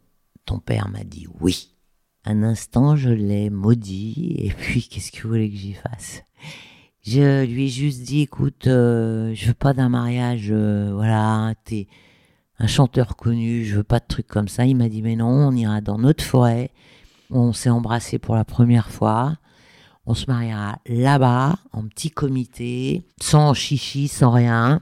ton 0.48 0.60
père 0.60 0.88
m'a 0.88 1.04
dit 1.04 1.26
oui. 1.40 1.74
Un 2.24 2.42
instant, 2.42 2.96
je 2.96 3.10
l'ai 3.10 3.50
maudit, 3.50 4.36
et 4.38 4.50
puis 4.50 4.82
qu'est-ce 4.88 5.12
que 5.12 5.22
vous 5.22 5.28
voulez 5.28 5.50
que 5.50 5.56
j'y 5.56 5.74
fasse? 5.74 6.22
Je 7.02 7.44
lui 7.44 7.66
ai 7.66 7.68
juste 7.68 8.02
dit, 8.02 8.22
écoute, 8.22 8.66
euh, 8.66 9.32
je 9.34 9.48
veux 9.48 9.54
pas 9.54 9.74
d'un 9.74 9.88
mariage, 9.88 10.48
euh, 10.50 10.90
voilà, 10.94 11.54
t'es 11.64 11.86
un 12.58 12.66
chanteur 12.66 13.16
connu, 13.16 13.64
je 13.64 13.76
veux 13.76 13.84
pas 13.84 14.00
de 14.00 14.06
trucs 14.08 14.26
comme 14.26 14.48
ça. 14.48 14.64
Il 14.64 14.76
m'a 14.76 14.88
dit, 14.88 15.02
mais 15.02 15.16
non, 15.16 15.28
on 15.28 15.52
ira 15.52 15.80
dans 15.80 15.98
notre 15.98 16.24
forêt. 16.24 16.70
On 17.30 17.52
s'est 17.52 17.70
embrassé 17.70 18.18
pour 18.18 18.34
la 18.34 18.44
première 18.44 18.90
fois. 18.90 19.36
On 20.06 20.14
se 20.14 20.26
mariera 20.26 20.78
là-bas, 20.86 21.58
en 21.72 21.86
petit 21.86 22.10
comité, 22.10 23.04
sans 23.20 23.52
chichi, 23.52 24.08
sans 24.08 24.30
rien, 24.30 24.80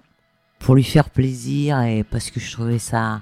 pour 0.61 0.77
lui 0.77 0.85
faire 0.85 1.11
plaisir 1.11 1.81
et 1.83 2.05
parce 2.05 2.31
que 2.31 2.41
je 2.41 2.53
trouvais 2.53 2.79
ça 2.79 3.21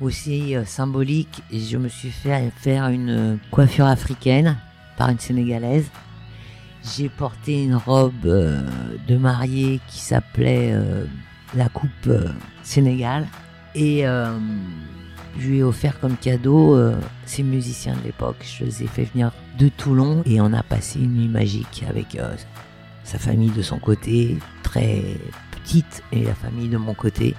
aussi 0.00 0.56
euh, 0.56 0.64
symbolique. 0.64 1.42
Je 1.52 1.76
me 1.76 1.88
suis 1.88 2.10
fait 2.10 2.50
faire 2.56 2.88
une 2.88 3.10
euh, 3.10 3.36
coiffure 3.50 3.86
africaine 3.86 4.56
par 4.96 5.10
une 5.10 5.18
Sénégalaise. 5.18 5.90
J'ai 6.82 7.08
porté 7.08 7.62
une 7.64 7.74
robe 7.74 8.24
euh, 8.24 8.62
de 9.06 9.16
mariée 9.16 9.80
qui 9.86 9.98
s'appelait 9.98 10.74
la 11.54 11.68
coupe 11.68 12.10
Sénégal. 12.62 13.26
Et 13.74 14.02
je 15.38 15.46
lui 15.46 15.58
ai 15.58 15.62
offert 15.62 16.00
comme 16.00 16.16
cadeau 16.16 16.78
ces 17.24 17.42
musiciens 17.42 17.94
de 17.96 18.02
l'époque. 18.04 18.44
Je 18.44 18.64
les 18.64 18.82
ai 18.82 18.86
fait 18.86 19.04
venir 19.04 19.30
de 19.58 19.68
Toulon 19.68 20.22
et 20.26 20.40
on 20.40 20.52
a 20.52 20.62
passé 20.62 20.98
une 21.00 21.14
nuit 21.14 21.28
magique 21.28 21.84
avec 21.88 22.18
sa 23.04 23.18
famille 23.18 23.50
de 23.50 23.62
son 23.62 23.78
côté, 23.78 24.38
très 24.62 25.02
petite, 25.50 26.02
et 26.12 26.24
la 26.24 26.34
famille 26.34 26.68
de 26.68 26.78
mon 26.78 26.94
côté. 26.94 27.34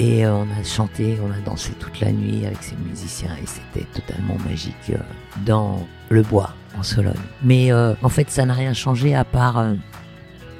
Et 0.00 0.24
euh, 0.24 0.32
on 0.32 0.42
a 0.42 0.62
chanté, 0.62 1.18
on 1.22 1.30
a 1.30 1.38
dansé 1.44 1.72
toute 1.72 2.00
la 2.00 2.12
nuit 2.12 2.46
avec 2.46 2.62
ces 2.62 2.76
musiciens 2.76 3.34
et 3.42 3.46
c'était 3.46 3.86
totalement 3.86 4.36
magique 4.48 4.74
euh, 4.90 4.98
dans 5.44 5.86
le 6.08 6.22
bois 6.22 6.54
en 6.78 6.82
Sologne. 6.82 7.14
Mais 7.42 7.72
euh, 7.72 7.94
en 8.02 8.08
fait, 8.08 8.30
ça 8.30 8.44
n'a 8.44 8.54
rien 8.54 8.74
changé 8.74 9.14
à 9.16 9.24
part 9.24 9.64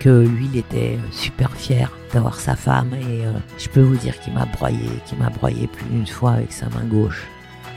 que 0.01 0.09
lui, 0.09 0.48
il 0.53 0.59
était 0.59 0.98
super 1.12 1.53
fier 1.53 1.90
d'avoir 2.12 2.40
sa 2.40 2.57
femme 2.57 2.94
et 2.94 3.22
je 3.59 3.68
peux 3.68 3.81
vous 3.81 3.96
dire 3.96 4.18
qu'il 4.20 4.33
m'a 4.33 4.46
broyé, 4.46 4.79
qu'il 5.07 5.18
m'a 5.18 5.29
broyé 5.29 5.66
plus 5.66 5.85
d'une 5.87 6.07
fois 6.07 6.33
avec 6.33 6.53
sa 6.53 6.66
main 6.66 6.85
gauche 6.85 7.27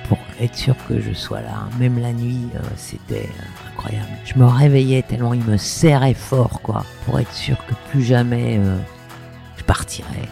pour 0.07 0.17
être 0.39 0.55
sûr 0.55 0.75
que 0.87 0.99
je 1.01 1.13
sois 1.13 1.41
là. 1.41 1.67
Même 1.79 1.99
la 1.99 2.13
nuit, 2.13 2.47
c'était 2.75 3.29
incroyable. 3.67 4.09
Je 4.23 4.37
me 4.37 4.45
réveillais 4.45 5.01
tellement 5.01 5.33
il 5.33 5.43
me 5.43 5.57
serrait 5.57 6.13
fort, 6.13 6.61
quoi, 6.61 6.85
pour 7.05 7.19
être 7.19 7.33
sûr 7.33 7.57
que 7.65 7.73
plus 7.89 8.03
jamais 8.03 8.59
je 9.57 9.63
partirais. 9.63 10.29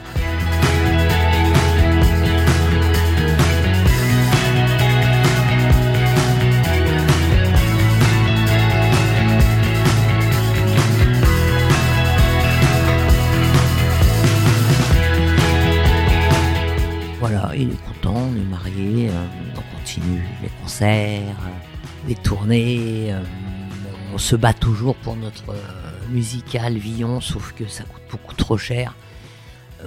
Il 17.55 17.71
est 17.71 17.85
content, 17.85 18.15
on 18.15 18.35
est 18.35 18.49
mariés, 18.49 19.09
euh, 19.09 19.25
on 19.57 19.77
continue 19.77 20.23
les 20.41 20.49
concerts, 20.61 21.35
euh, 21.43 22.07
les 22.07 22.15
tournées, 22.15 23.13
euh, 23.13 23.21
on 24.13 24.17
se 24.17 24.35
bat 24.35 24.53
toujours 24.53 24.95
pour 24.95 25.15
notre 25.15 25.53
musical 26.09 26.77
Villon, 26.77 27.19
sauf 27.19 27.53
que 27.53 27.67
ça 27.67 27.83
coûte 27.83 28.01
beaucoup 28.11 28.35
trop 28.35 28.57
cher. 28.57 28.95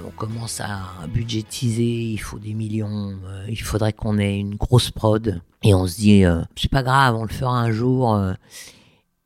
On 0.05 0.11
commence 0.11 0.59
à 0.59 1.07
budgétiser, 1.07 2.11
il 2.11 2.17
faut 2.17 2.39
des 2.39 2.53
millions, 2.53 3.15
il 3.47 3.61
faudrait 3.61 3.93
qu'on 3.93 4.17
ait 4.17 4.39
une 4.39 4.55
grosse 4.55 4.89
prod. 4.89 5.41
Et 5.61 5.75
on 5.75 5.85
se 5.85 5.97
dit, 5.97 6.23
c'est 6.55 6.71
pas 6.71 6.81
grave, 6.81 7.15
on 7.15 7.23
le 7.23 7.29
fera 7.29 7.59
un 7.59 7.71
jour. 7.71 8.19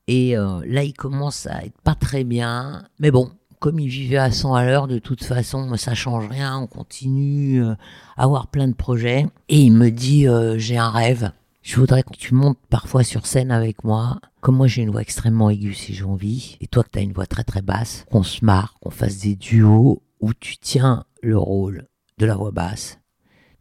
Et 0.08 0.36
là, 0.36 0.84
il 0.84 0.94
commence 0.94 1.48
à 1.48 1.64
être 1.64 1.80
pas 1.84 1.96
très 1.96 2.26
bien. 2.26 2.84
Mais 3.00 3.12
bon, 3.12 3.32
comme 3.60 3.80
il 3.80 3.88
vivait 3.88 4.18
à 4.18 4.32
100 4.32 4.54
à 4.54 4.66
l'heure, 4.66 4.88
de 4.88 5.00
toute 5.00 5.24
façon, 5.24 5.76
ça 5.78 5.96
change 5.96 6.28
rien, 6.28 6.58
on 6.58 6.68
continue 6.68 7.64
euh, 7.64 7.74
à 8.16 8.24
avoir 8.24 8.48
plein 8.48 8.68
de 8.68 8.74
projets. 8.74 9.26
Et 9.50 9.62
il 9.62 9.72
me 9.72 9.90
dit, 9.90 10.28
euh, 10.28 10.58
j'ai 10.58 10.78
un 10.78 10.90
rêve, 10.90 11.32
je 11.68 11.80
voudrais 11.80 12.04
que 12.04 12.16
tu 12.18 12.34
montes 12.34 12.60
parfois 12.70 13.04
sur 13.04 13.26
scène 13.26 13.52
avec 13.52 13.84
moi. 13.84 14.20
Comme 14.40 14.56
moi, 14.56 14.68
j'ai 14.68 14.84
une 14.84 14.92
voix 14.92 15.02
extrêmement 15.02 15.50
aiguë 15.50 15.74
si 15.74 15.94
j'ai 15.94 16.06
envie, 16.06 16.58
et 16.62 16.68
toi 16.68 16.84
que 16.84 16.90
tu 16.92 17.00
as 17.00 17.02
une 17.02 17.12
voix 17.12 17.26
très 17.26 17.44
très 17.44 17.62
basse, 17.62 18.06
qu'on 18.10 18.24
se 18.24 18.46
marre, 18.46 18.76
qu'on 18.80 18.90
fasse 18.90 19.18
des 19.20 19.36
duos 19.36 20.02
où 20.22 20.34
tu 20.34 20.58
tiens 20.58 21.04
le 21.22 21.38
rôle 21.38 21.88
de 22.20 22.26
la 22.26 22.36
voix 22.36 22.52
basse. 22.52 23.00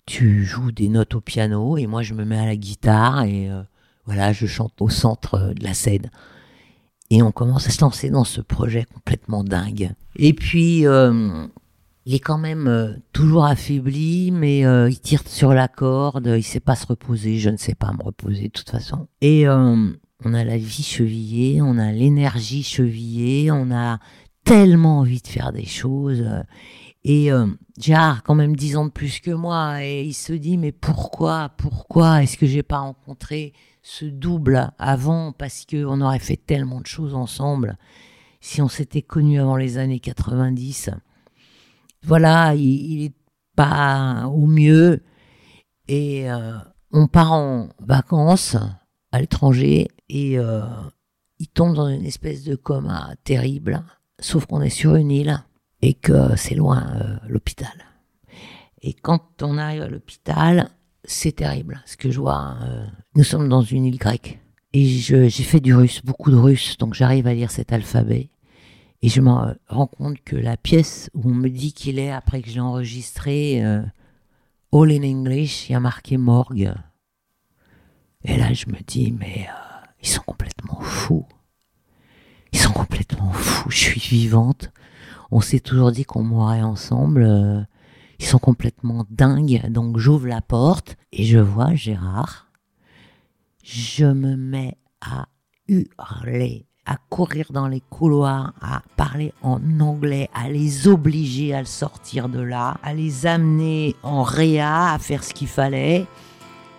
Tu 0.07 0.45
joues 0.45 0.71
des 0.71 0.89
notes 0.89 1.17
au 1.17 1.21
piano, 1.21 1.79
et 1.79 1.89
moi 1.89 2.03
je 2.03 2.15
me 2.15 2.25
mets 2.25 2.39
à 2.39 2.47
la 2.47 2.57
guitare, 2.57 3.25
et 3.25 3.51
euh, 3.51 3.63
voilà, 4.05 4.33
je 4.33 4.47
chante 4.47 4.81
au 4.81 4.89
centre 4.89 5.53
de 5.55 5.65
la 5.65 5.75
scène. 5.75 6.11
Et 7.11 7.23
on 7.23 7.33
commence 7.33 7.67
à 7.69 7.71
se 7.71 7.81
lancer 7.81 8.11
dans 8.11 8.25
ce 8.25 8.41
projet 8.41 8.85
complètement 8.93 9.45
dingue. 9.45 9.93
Et 10.17 10.33
puis, 10.33 10.87
euh, 10.87 11.47
il 12.05 12.15
est 12.15 12.21
quand 12.21 12.39
même 12.39 12.67
euh, 12.67 12.93
toujours 13.13 13.45
affaibli, 13.45 14.31
mais 14.33 14.67
euh, 14.67 14.91
il 14.91 14.99
tire 14.99 15.23
sur 15.27 15.55
la 15.55 15.69
corde, 15.69 16.33
il 16.37 16.43
sait 16.43 16.61
pas 16.61 16.75
se 16.75 16.87
reposer, 16.87 17.39
je 17.39 17.51
ne 17.51 17.57
sais 17.57 17.75
pas 17.75 17.93
me 17.93 18.03
reposer 18.03 18.45
de 18.45 18.53
toute 18.53 18.71
façon. 18.71 19.07
Et 19.21 19.49
on 19.49 20.35
a 20.35 20.45
la 20.45 20.57
vie 20.57 20.83
chevillée, 20.83 21.63
on 21.63 21.79
a 21.79 21.93
l'énergie 21.93 22.63
chevillée, 22.63 23.51
on 23.53 23.71
a 23.71 23.99
tellement 24.45 25.01
envie 25.01 25.21
de 25.21 25.27
faire 25.29 25.53
des 25.53 25.67
choses. 25.67 26.25
Et 27.09 27.31
euh, 27.31 27.47
quand 28.25 28.35
même 28.35 28.57
dix 28.57 28.77
ans 28.77 28.87
de 28.87 28.91
plus 28.91 29.21
que 29.21 29.31
moi, 29.31 29.85
et 29.85 30.03
il 30.03 30.13
se 30.13 30.33
dit 30.33 30.59
mais 30.59 30.73
pourquoi, 30.73 31.51
pourquoi 31.57 32.25
est-ce 32.25 32.37
que 32.37 32.47
j'ai 32.47 32.65
pas 32.65 32.79
rencontré 32.79 33.53
ce 33.81 34.07
double 34.07 34.73
avant? 34.77 35.31
Parce 35.31 35.65
qu'on 35.71 36.01
aurait 36.01 36.19
fait 36.19 36.37
tellement 36.37 36.81
de 36.81 36.87
choses 36.87 37.15
ensemble. 37.15 37.79
si 38.41 38.61
on 38.61 38.67
s'était 38.67 39.03
connu 39.03 39.39
avant 39.39 39.57
les 39.57 39.79
années 39.79 40.01
90. 40.01 40.91
Voilà, 42.03 42.57
il, 42.57 43.05
est 43.05 43.15
pas 43.55 44.27
au 44.27 44.47
mieux 44.47 45.05
et 45.87 46.29
euh, 46.29 46.59
on 46.91 47.07
part 47.07 47.33
en 47.33 47.69
vacances 47.79 48.57
à 49.13 49.21
l'étranger 49.21 49.87
et 50.09 50.41
euh, 50.41 50.63
il 51.39 51.47
tombe 51.47 51.77
dans 51.77 51.87
une 51.87 52.05
espèce 52.05 52.43
de 52.43 52.57
coma 52.57 53.15
terrible, 53.23 53.85
sauf 54.19 54.47
qu'on 54.47 54.61
est 54.61 54.71
sur 54.71 54.97
une 54.97 55.13
île 55.13 55.46
et 55.83 55.95
que 55.95 56.37
c'est 56.37 56.55
loin 56.55 56.87
euh, 56.97 57.17
l'hôpital. 57.29 57.73
Et 58.83 58.93
quand 58.93 59.43
on 59.43 59.59
arrive 59.59 59.83
à 59.83 59.89
l'hôpital, 59.89 60.71
c'est 61.05 61.37
terrible. 61.37 61.83
Ce 61.87 61.97
que 61.97 62.11
je 62.11 62.21
vois, 62.21 62.57
nous 63.15 63.25
sommes 63.25 63.49
dans 63.49 63.63
une 63.63 63.85
île 63.85 63.99
grecque 63.99 64.39
et 64.79 64.85
j'ai 64.85 65.31
fait 65.31 65.61
du 65.61 65.75
russe, 65.75 66.03
beaucoup 66.05 66.31
de 66.31 66.37
russe, 66.37 66.77
donc 66.77 66.93
j'arrive 66.93 67.27
à 67.27 67.33
lire 67.33 67.51
cet 67.51 67.73
alphabet. 67.73 68.29
Et 69.01 69.09
je 69.09 69.23
me 69.23 69.31
rends 69.69 69.87
compte 69.87 70.21
que 70.23 70.37
la 70.37 70.59
pièce 70.59 71.09
où 71.15 71.31
on 71.31 71.35
me 71.35 71.49
dit 71.49 71.73
qu'il 71.73 71.99
est, 71.99 72.11
après 72.11 72.43
que 72.43 72.51
j'ai 72.51 72.61
enregistré 72.61 73.65
euh, 73.65 73.81
All 74.75 74.93
in 74.93 75.03
English, 75.03 75.71
il 75.71 75.73
y 75.73 75.75
a 75.75 75.81
marqué 75.81 76.19
morgue. 76.19 76.75
Et 78.25 78.37
là, 78.37 78.53
je 78.53 78.67
me 78.67 78.77
dis, 78.87 79.13
mais 79.13 79.49
euh, 79.49 79.87
ils 80.03 80.09
sont 80.09 80.23
complètement 80.27 80.81
fous. 80.83 81.27
Ils 82.53 82.59
sont 82.59 82.73
complètement 82.73 83.33
fous. 83.33 83.71
Je 83.71 83.79
suis 83.79 84.01
vivante. 84.01 84.71
On 85.31 85.41
s'est 85.41 85.61
toujours 85.61 85.93
dit 85.93 86.05
qu'on 86.05 86.23
mourrait 86.23 86.63
ensemble. 86.63 87.23
Euh, 87.23 87.61
ils 88.19 88.27
sont 88.27 88.39
complètement 88.39 89.05
dingues. 89.11 89.71
Donc 89.71 89.99
j'ouvre 89.99 90.27
la 90.27 90.41
porte 90.41 90.97
et 91.13 91.25
je 91.25 91.39
vois 91.39 91.75
Gérard 91.75 92.47
je 93.67 94.05
me 94.05 94.37
mets 94.37 94.77
à 95.01 95.27
hurler, 95.67 96.67
à 96.87 96.99
courir 97.11 97.47
dans 97.51 97.67
les 97.67 97.81
couloirs, 97.81 98.53
à 98.63 98.83
parler 98.97 99.33
en 99.43 99.61
anglais, 99.81 100.31
à 100.33 100.49
les 100.49 100.87
obliger 100.87 101.53
à 101.53 101.65
sortir 101.65 102.29
de 102.29 102.41
là, 102.41 102.77
à 102.85 102.95
les 102.95 103.27
amener 103.27 103.97
en 104.05 104.23
réa, 104.23 104.93
à 104.93 104.99
faire 105.01 105.25
ce 105.25 105.35
qu'il 105.35 105.49
fallait. 105.49 106.07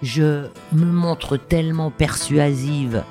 Je 0.01 0.47
me 0.71 0.85
montre 0.85 1.35
tellement 1.35 1.91
persuasive 1.91 3.03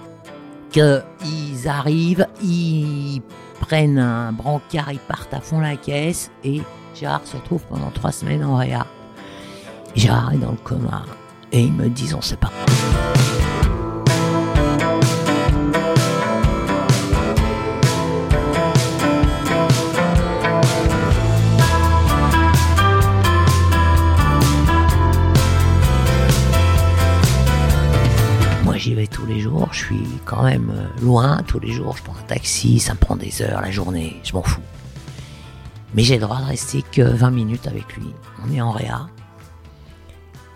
qu'ils 0.71 1.69
arrivent, 1.69 2.27
ils 2.43 3.21
prennent 3.61 3.99
un 3.99 4.33
brancard, 4.33 4.93
ils 4.93 4.99
partent 4.99 5.35
à 5.35 5.41
fond 5.41 5.61
la 5.61 5.77
caisse 5.77 6.31
et 6.45 6.63
Gérard 6.95 7.27
se 7.27 7.37
retrouve 7.37 7.63
pendant 7.69 7.91
trois 7.91 8.13
semaines 8.13 8.45
en 8.45 8.57
réa. 8.57 8.87
Gérard 9.95 10.33
est 10.33 10.39
dans 10.39 10.53
le 10.53 10.57
coma 10.57 11.05
et 11.53 11.61
ils 11.61 11.73
me 11.73 11.89
disent 11.89 12.15
on 12.15 12.21
sait 12.21 12.37
pas. 12.37 12.51
Tous 31.47 31.61
les 31.61 31.73
jours, 31.73 31.97
je 31.97 32.03
prends 32.03 32.17
un 32.17 32.23
taxi, 32.23 32.79
ça 32.79 32.93
me 32.93 32.99
prend 32.99 33.17
des 33.17 33.41
heures 33.41 33.63
la 33.63 33.71
journée, 33.71 34.21
je 34.23 34.35
m'en 34.35 34.43
fous. 34.43 34.61
Mais 35.95 36.03
j'ai 36.03 36.17
le 36.17 36.21
droit 36.21 36.41
de 36.41 36.45
rester 36.45 36.83
que 36.83 37.01
20 37.01 37.31
minutes 37.31 37.67
avec 37.67 37.97
lui. 37.97 38.09
On 38.45 38.53
est 38.53 38.61
en 38.61 38.71
réa. 38.71 39.09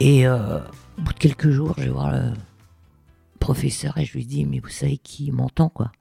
Et 0.01 0.27
euh, 0.27 0.59
au 0.99 1.03
bout 1.03 1.13
de 1.15 1.19
quelques 1.19 1.51
jours, 1.51 1.75
je 1.79 1.85
vais 1.85 1.91
voir 1.91 2.11
le 2.11 2.33
professeur 3.39 3.97
et 3.97 4.05
je 4.05 4.13
lui 4.13 4.27
dis, 4.27 4.45
mais 4.45 4.59
vous 4.59 4.69
savez 4.69 4.99
qui 4.99 5.31
m'entend 5.33 5.71
quoi? 5.71 5.93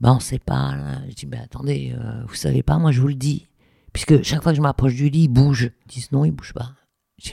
Ben 0.00 0.12
on 0.12 0.20
sait 0.20 0.38
pas. 0.38 0.74
Je 1.08 1.14
dis, 1.14 1.26
ben 1.26 1.40
attendez, 1.40 1.94
euh, 1.98 2.22
vous 2.26 2.34
savez 2.34 2.62
pas, 2.62 2.78
moi 2.78 2.92
je 2.92 3.00
vous 3.00 3.08
le 3.08 3.14
dis. 3.14 3.48
Puisque 3.92 4.22
chaque 4.22 4.42
fois 4.42 4.52
que 4.52 4.56
je 4.56 4.62
m'approche 4.62 4.94
du 4.94 5.08
lit, 5.08 5.24
il 5.24 5.28
bouge. 5.28 5.70
Ils 5.86 5.88
disent 5.88 6.12
non, 6.12 6.24
il 6.24 6.32
bouge 6.32 6.52
pas. 6.52 6.72
Il 7.24 7.32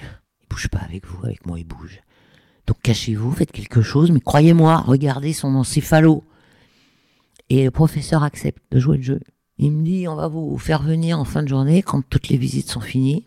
bouge 0.49 0.69
pas 0.69 0.79
avec 0.79 1.05
vous, 1.05 1.23
avec 1.23 1.45
moi 1.45 1.59
il 1.59 1.65
bouge. 1.65 2.01
Donc 2.69 2.79
cachez-vous, 2.83 3.31
faites 3.31 3.51
quelque 3.51 3.81
chose, 3.81 4.11
mais 4.11 4.19
croyez-moi, 4.19 4.77
regardez 4.81 5.33
son 5.33 5.55
encéphalo. 5.55 6.23
Et 7.49 7.63
le 7.63 7.71
professeur 7.71 8.21
accepte 8.21 8.61
de 8.71 8.79
jouer 8.79 8.97
le 8.97 9.03
jeu. 9.03 9.19
Il 9.57 9.71
me 9.71 9.83
dit, 9.83 10.07
on 10.07 10.13
va 10.13 10.27
vous 10.27 10.55
faire 10.59 10.83
venir 10.83 11.19
en 11.19 11.25
fin 11.25 11.41
de 11.41 11.47
journée, 11.47 11.81
quand 11.81 12.07
toutes 12.07 12.29
les 12.29 12.37
visites 12.37 12.69
sont 12.69 12.79
finies, 12.79 13.25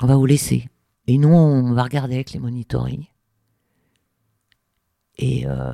on 0.00 0.06
va 0.06 0.14
vous 0.14 0.26
laisser. 0.26 0.68
Et 1.08 1.18
nous, 1.18 1.28
on 1.28 1.72
va 1.72 1.82
regarder 1.82 2.14
avec 2.14 2.30
les 2.34 2.38
monitoring. 2.38 3.06
Et 5.18 5.44
euh, 5.44 5.72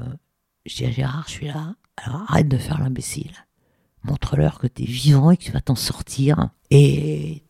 je 0.64 0.76
dis 0.76 0.86
à 0.86 0.90
Gérard, 0.90 1.24
je 1.26 1.32
suis 1.32 1.46
là, 1.46 1.74
alors 1.98 2.22
arrête 2.22 2.48
de 2.48 2.56
faire 2.56 2.80
l'imbécile. 2.80 3.34
Montre-leur 4.02 4.58
que 4.58 4.66
tu 4.66 4.84
es 4.84 4.86
vivant 4.86 5.30
et 5.30 5.36
que 5.36 5.42
tu 5.42 5.52
vas 5.52 5.60
t'en 5.60 5.74
sortir. 5.74 6.48
Et 6.70 7.42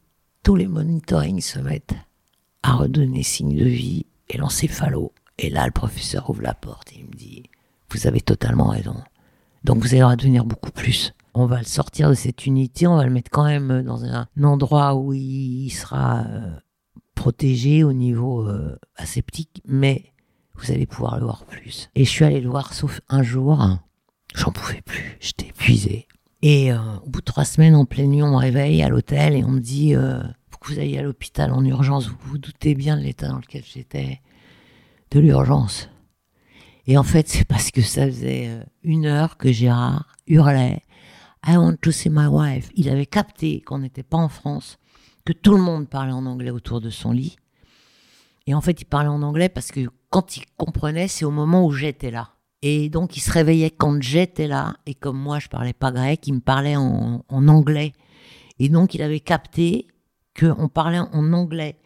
tous 0.43 0.57
les 0.57 0.67
monitorings 0.67 1.41
se 1.41 1.61
mettent 1.61 1.95
à 2.65 2.73
redonner 2.73 3.23
signe 3.23 3.57
de 3.57 3.67
vie 3.67 4.07
et 4.29 4.37
l'encéphalo 4.37 5.13
et 5.43 5.49
là, 5.49 5.65
le 5.65 5.73
professeur 5.73 6.29
ouvre 6.29 6.43
la 6.43 6.53
porte 6.53 6.93
et 6.93 6.99
il 6.99 7.07
me 7.07 7.15
dit, 7.15 7.45
vous 7.91 8.07
avez 8.07 8.21
totalement 8.21 8.69
raison. 8.69 8.95
Donc 9.65 9.79
vous 9.79 9.95
allez 9.95 10.17
devenir 10.17 10.45
beaucoup 10.45 10.71
plus. 10.71 11.15
On 11.33 11.47
va 11.47 11.59
le 11.59 11.65
sortir 11.65 12.11
de 12.11 12.15
cette 12.15 12.45
unité, 12.45 12.87
on 12.87 12.97
va 12.97 13.05
le 13.05 13.11
mettre 13.11 13.31
quand 13.31 13.45
même 13.45 13.83
dans 13.83 14.05
un 14.05 14.29
endroit 14.43 14.97
où 14.97 15.15
il 15.15 15.71
sera 15.71 16.25
euh, 16.27 16.51
protégé 17.15 17.85
au 17.85 17.95
niveau 17.95 18.47
euh, 18.47 18.79
aseptique, 18.97 19.63
mais 19.67 20.13
vous 20.57 20.73
allez 20.73 20.85
pouvoir 20.85 21.17
le 21.17 21.25
voir 21.25 21.47
plus. 21.47 21.89
Et 21.95 22.05
je 22.05 22.11
suis 22.11 22.25
allé 22.25 22.43
le 22.43 22.51
voir 22.51 22.75
sauf 22.75 23.01
un 23.09 23.23
jour, 23.23 23.67
j'en 24.35 24.53
pouvais 24.53 24.83
plus, 24.83 25.17
j'étais 25.21 25.47
épuisé. 25.47 26.07
Et 26.43 26.71
euh, 26.71 26.79
au 27.07 27.09
bout 27.09 27.21
de 27.21 27.25
trois 27.25 27.47
semaines, 27.47 27.75
en 27.75 27.87
pleine 27.87 28.11
nuit, 28.11 28.23
on 28.23 28.33
me 28.33 28.37
réveille 28.37 28.83
à 28.83 28.91
l'hôtel 28.91 29.35
et 29.35 29.45
on 29.45 29.53
me 29.53 29.61
dit, 29.61 29.95
faut 30.51 30.59
que 30.59 30.69
vous 30.69 30.81
ayez 30.81 30.99
à 30.99 31.03
l'hôpital 31.03 31.51
en 31.53 31.65
urgence, 31.65 32.09
vous 32.09 32.19
vous 32.27 32.39
doutez 32.39 32.75
bien 32.75 32.99
de 32.99 33.03
l'état 33.03 33.29
dans 33.29 33.39
lequel 33.39 33.63
j'étais 33.65 34.21
de 35.11 35.21
l'urgence. 35.21 35.89
Et 36.87 36.97
en 36.97 37.03
fait, 37.03 37.29
c'est 37.29 37.45
parce 37.45 37.71
que 37.71 37.83
ça 37.83 38.07
faisait 38.07 38.49
euh, 38.49 38.65
une 38.83 39.07
heure 39.07 39.37
que 39.37 39.53
Gérard 39.53 40.07
hurlait 40.27 40.83
I 41.47 41.57
want 41.57 41.77
to 41.81 41.91
see 41.91 42.11
my 42.11 42.27
wife. 42.27 42.71
Il 42.75 42.89
avait 42.89 43.07
capté 43.07 43.61
qu'on 43.63 43.79
n'était 43.79 44.03
pas 44.03 44.19
en 44.19 44.29
France, 44.29 44.79
que 45.25 45.33
tout 45.33 45.55
le 45.55 45.63
monde 45.63 45.89
parlait 45.89 46.13
en 46.13 46.27
anglais 46.27 46.51
autour 46.51 46.81
de 46.81 46.91
son 46.91 47.13
lit. 47.13 47.37
Et 48.47 48.55
en 48.55 48.61
fait, 48.61 48.81
il 48.81 48.85
parlait 48.85 49.09
en 49.09 49.23
anglais 49.23 49.49
parce 49.49 49.71
que 49.71 49.89
quand 50.11 50.37
il 50.37 50.45
comprenait, 50.57 51.09
c'est 51.09 51.25
au 51.25 51.31
moment 51.31 51.65
où 51.65 51.73
j'étais 51.73 52.11
là. 52.11 52.31
Et 52.63 52.91
donc, 52.91 53.17
il 53.17 53.21
se 53.21 53.31
réveillait 53.31 53.71
quand 53.71 54.03
j'étais 54.03 54.47
là. 54.47 54.75
Et 54.85 54.95
comme 54.95 55.19
moi, 55.19 55.39
je 55.39 55.49
parlais 55.49 55.73
pas 55.73 55.93
grec, 55.93 56.27
il 56.27 56.35
me 56.35 56.41
parlait 56.41 56.77
en, 56.77 57.23
anglais. 57.31 57.93
Et 58.59 58.69
donc, 58.69 58.95
il 58.95 59.03
avait 59.03 59.21
capté 59.21 59.87
qu'on 60.39 60.69
parlait 60.69 60.99
en 60.99 61.33
anglais. 61.33 61.77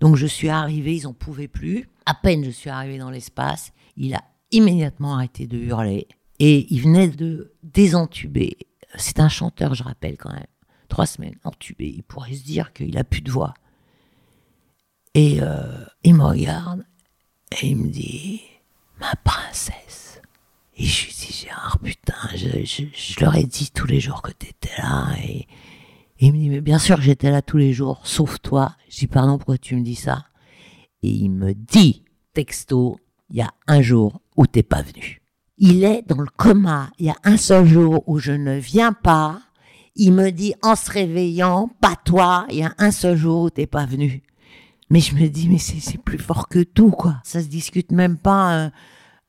Donc, 0.00 0.16
je 0.16 0.26
suis 0.26 0.48
arrivée, 0.48 0.96
ils 0.96 1.06
en 1.06 1.12
pouvaient 1.12 1.48
plus. 1.48 1.88
À 2.06 2.14
peine 2.14 2.44
je 2.44 2.50
suis 2.50 2.70
arrivé 2.70 2.98
dans 2.98 3.10
l'espace, 3.10 3.72
il 3.96 4.14
a 4.14 4.22
immédiatement 4.50 5.14
arrêté 5.14 5.46
de 5.46 5.58
hurler 5.58 6.06
et 6.38 6.72
il 6.72 6.82
venait 6.82 7.08
de 7.08 7.52
désentuber. 7.62 8.56
C'est 8.96 9.20
un 9.20 9.28
chanteur, 9.28 9.74
je 9.74 9.82
rappelle 9.82 10.16
quand 10.16 10.32
même. 10.32 10.46
Trois 10.88 11.06
semaines 11.06 11.36
entubé, 11.44 11.88
il 11.88 12.02
pourrait 12.02 12.34
se 12.34 12.44
dire 12.44 12.72
qu'il 12.72 12.96
a 12.98 13.04
plus 13.04 13.22
de 13.22 13.30
voix. 13.30 13.54
Et 15.14 15.38
euh, 15.40 15.84
il 16.02 16.14
me 16.14 16.24
regarde 16.24 16.84
et 17.60 17.68
il 17.68 17.76
me 17.76 17.88
dit 17.88 18.42
Ma 19.00 19.14
princesse. 19.16 20.20
Et 20.76 20.84
je 20.84 21.06
lui 21.06 21.12
dis 21.12 21.32
Gérard, 21.32 21.78
putain, 21.78 22.14
je, 22.34 22.64
je, 22.64 23.20
leur 23.20 23.34
ai 23.36 23.44
dit 23.44 23.70
tous 23.72 23.86
les 23.86 24.00
jours 24.00 24.22
que 24.22 24.32
tu 24.32 24.48
étais 24.48 24.76
là. 24.78 25.08
Et, 25.22 25.46
et, 26.18 26.26
il 26.26 26.32
me 26.32 26.38
dit 26.38 26.48
Mais 26.48 26.60
bien 26.60 26.78
sûr 26.78 26.96
que 26.96 27.02
j'étais 27.02 27.30
là 27.30 27.42
tous 27.42 27.56
les 27.56 27.72
jours, 27.72 28.00
sauf 28.04 28.40
toi. 28.40 28.76
Je 28.88 28.98
dis 28.98 29.06
Pardon, 29.06 29.38
pourquoi 29.38 29.58
tu 29.58 29.76
me 29.76 29.82
dis 29.82 29.94
ça? 29.94 30.26
Et 31.04 31.10
il 31.10 31.30
me 31.30 31.52
dit, 31.52 32.02
texto, 32.32 32.98
il 33.28 33.36
y 33.36 33.42
a 33.42 33.52
un 33.66 33.82
jour 33.82 34.22
où 34.36 34.46
t'es 34.46 34.62
pas 34.62 34.80
venu. 34.80 35.20
Il 35.58 35.84
est 35.84 36.02
dans 36.08 36.20
le 36.20 36.30
coma. 36.34 36.90
Il 36.98 37.06
y 37.06 37.10
a 37.10 37.16
un 37.24 37.36
seul 37.36 37.66
jour 37.66 38.02
où 38.06 38.18
je 38.18 38.32
ne 38.32 38.56
viens 38.56 38.94
pas. 38.94 39.40
Il 39.96 40.12
me 40.14 40.30
dit 40.30 40.54
en 40.62 40.74
se 40.74 40.90
réveillant, 40.90 41.68
pas 41.82 41.94
toi. 42.06 42.46
Il 42.48 42.56
y 42.56 42.64
a 42.64 42.74
un 42.78 42.90
seul 42.90 43.18
jour 43.18 43.42
où 43.42 43.50
t'es 43.50 43.66
pas 43.66 43.84
venu. 43.84 44.22
Mais 44.88 45.00
je 45.00 45.14
me 45.14 45.28
dis, 45.28 45.48
mais 45.50 45.58
c'est 45.58 46.02
plus 46.02 46.18
fort 46.18 46.48
que 46.48 46.62
tout, 46.62 46.90
quoi. 46.90 47.20
Ça 47.22 47.42
se 47.42 47.48
discute 47.48 47.92
même 47.92 48.16
pas. 48.16 48.56
Euh, 48.56 48.70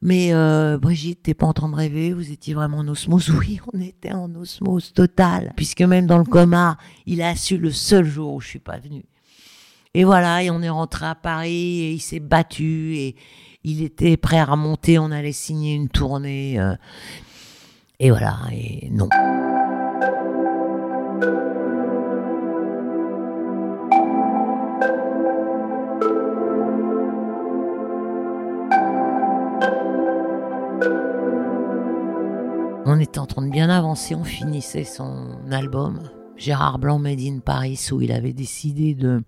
mais 0.02 0.34
euh, 0.34 0.78
Brigitte, 0.78 1.24
t'es 1.24 1.34
pas 1.34 1.46
en 1.46 1.54
train 1.54 1.70
de 1.70 1.76
rêver, 1.76 2.14
vous 2.14 2.32
étiez 2.32 2.54
vraiment 2.54 2.78
en 2.78 2.88
osmose. 2.88 3.30
Oui, 3.32 3.60
on 3.74 3.82
était 3.82 4.14
en 4.14 4.34
osmose 4.34 4.94
totale. 4.94 5.52
Puisque 5.58 5.82
même 5.82 6.08
dans 6.08 6.20
le 6.20 6.24
coma, 6.24 6.78
il 7.06 7.22
a 7.22 7.36
su 7.36 7.58
le 7.58 7.72
seul 7.72 8.06
jour 8.06 8.36
où 8.36 8.40
je 8.40 8.48
suis 8.48 8.60
pas 8.60 8.78
venu. 8.78 9.04
Et 9.98 10.04
voilà, 10.04 10.44
et 10.44 10.50
on 10.50 10.62
est 10.62 10.70
rentré 10.70 11.06
à 11.06 11.16
Paris 11.16 11.80
et 11.80 11.92
il 11.94 12.02
s'est 12.02 12.20
battu 12.20 12.98
et 12.98 13.16
il 13.64 13.82
était 13.82 14.18
prêt 14.18 14.38
à 14.38 14.46
remonter, 14.46 15.00
on 15.00 15.10
allait 15.10 15.32
signer 15.32 15.74
une 15.74 15.88
tournée. 15.88 16.60
Euh, 16.60 16.76
et 18.02 18.10
voilà, 18.10 18.36
et 18.52 18.90
non. 18.92 19.08
était 33.06 33.20
en 33.20 33.28
train 33.28 33.44
de 33.44 33.52
bien 33.52 33.70
avancer, 33.70 34.16
on 34.16 34.24
finissait 34.24 34.84
son 34.84 35.38
album 35.52 36.02
Gérard 36.38 36.80
Blanc 36.80 36.98
Made 36.98 37.20
in 37.20 37.38
Paris 37.38 37.80
où 37.92 38.02
il 38.02 38.12
avait 38.12 38.34
décidé 38.34 38.96
de 38.96 39.22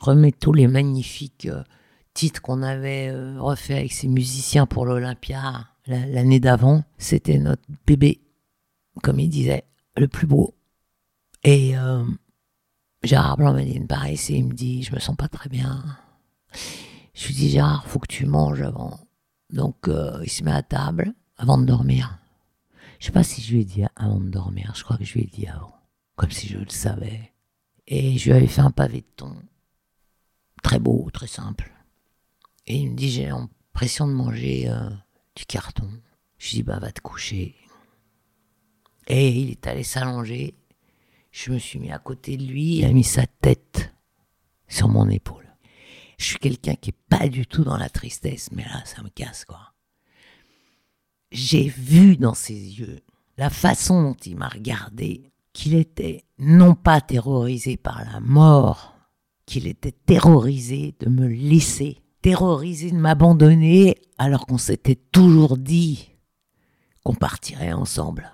remettre 0.00 0.38
tous 0.38 0.52
les 0.52 0.66
magnifiques 0.66 1.46
euh, 1.46 1.62
titres 2.14 2.42
qu'on 2.42 2.62
avait 2.62 3.08
euh, 3.08 3.40
refait 3.40 3.78
avec 3.78 3.92
ses 3.92 4.08
musiciens 4.08 4.66
pour 4.66 4.86
l'Olympia 4.86 5.68
l'année 5.86 6.40
d'avant. 6.40 6.84
C'était 6.98 7.38
notre 7.38 7.62
bébé, 7.86 8.20
comme 9.02 9.20
il 9.20 9.28
disait, 9.28 9.64
le 9.96 10.08
plus 10.08 10.26
beau. 10.26 10.54
Et 11.44 11.76
euh, 11.78 12.04
Gérard 13.02 13.36
Blanc 13.36 13.54
in 13.54 13.86
Paris 13.86 14.20
et 14.28 14.36
il 14.36 14.46
me 14.46 14.54
dit 14.54 14.82
je 14.82 14.94
me 14.94 15.00
sens 15.00 15.16
pas 15.16 15.28
très 15.28 15.48
bien. 15.48 15.84
Je 17.14 17.28
lui 17.28 17.34
dis 17.34 17.48
Gérard, 17.50 17.86
faut 17.86 17.98
que 17.98 18.06
tu 18.06 18.26
manges 18.26 18.62
avant. 18.62 19.00
Donc 19.50 19.88
il 20.22 20.30
se 20.30 20.44
met 20.44 20.52
à 20.52 20.62
table 20.62 21.14
avant 21.36 21.58
de 21.58 21.64
dormir. 21.64 22.18
Je 22.98 23.06
sais 23.06 23.12
pas 23.12 23.22
si 23.22 23.40
je 23.40 23.54
lui 23.54 23.62
ai 23.62 23.64
dit 23.64 23.84
avant 23.96 24.20
de 24.20 24.28
dormir, 24.28 24.72
je 24.74 24.84
crois 24.84 24.98
que 24.98 25.04
je 25.04 25.14
lui 25.14 25.22
ai 25.22 25.30
dit 25.32 25.46
avant 25.46 25.78
comme 26.18 26.32
si 26.32 26.48
je 26.48 26.58
le 26.58 26.68
savais. 26.68 27.32
Et 27.86 28.18
je 28.18 28.24
lui 28.28 28.36
avais 28.36 28.48
fait 28.48 28.60
un 28.60 28.72
pavé 28.72 29.00
de 29.00 29.06
thon. 29.16 29.34
Très 30.62 30.78
beau, 30.78 31.08
très 31.12 31.26
simple. 31.26 31.72
Et 32.66 32.76
il 32.76 32.90
me 32.90 32.96
dit, 32.96 33.10
j'ai 33.10 33.26
l'impression 33.26 34.06
de 34.06 34.12
manger 34.12 34.68
euh, 34.68 34.90
du 35.34 35.46
carton. 35.46 35.90
Je 36.38 36.50
dis, 36.50 36.62
bah 36.62 36.78
va 36.78 36.92
te 36.92 37.00
coucher. 37.00 37.54
Et 39.06 39.30
il 39.30 39.50
est 39.50 39.66
allé 39.66 39.82
s'allonger. 39.82 40.54
Je 41.30 41.52
me 41.52 41.58
suis 41.58 41.78
mis 41.78 41.90
à 41.90 41.98
côté 41.98 42.36
de 42.36 42.44
lui. 42.44 42.76
Il 42.76 42.84
a 42.84 42.92
mis 42.92 43.04
sa 43.04 43.26
tête 43.26 43.92
sur 44.66 44.88
mon 44.88 45.08
épaule. 45.08 45.46
Je 46.18 46.24
suis 46.24 46.38
quelqu'un 46.38 46.74
qui 46.74 46.90
est 46.90 46.98
pas 47.08 47.28
du 47.28 47.46
tout 47.46 47.64
dans 47.64 47.76
la 47.76 47.88
tristesse, 47.88 48.50
mais 48.52 48.64
là, 48.64 48.84
ça 48.84 49.02
me 49.02 49.08
casse, 49.08 49.44
quoi. 49.44 49.72
J'ai 51.30 51.68
vu 51.68 52.16
dans 52.16 52.34
ses 52.34 52.54
yeux 52.54 53.00
la 53.36 53.50
façon 53.50 54.02
dont 54.02 54.16
il 54.26 54.36
m'a 54.36 54.48
regardé 54.48 55.30
qu'il 55.52 55.74
était 55.74 56.24
non 56.38 56.74
pas 56.74 57.00
terrorisé 57.00 57.76
par 57.76 58.04
la 58.04 58.20
mort, 58.20 58.97
qu'il 59.48 59.66
était 59.66 59.94
terrorisé 60.04 60.94
de 61.00 61.08
me 61.08 61.26
laisser, 61.26 62.02
terrorisé 62.20 62.90
de 62.90 62.96
m'abandonner 62.96 63.96
alors 64.18 64.46
qu'on 64.46 64.58
s'était 64.58 65.00
toujours 65.10 65.56
dit 65.56 66.10
qu'on 67.02 67.14
partirait 67.14 67.72
ensemble. 67.72 68.30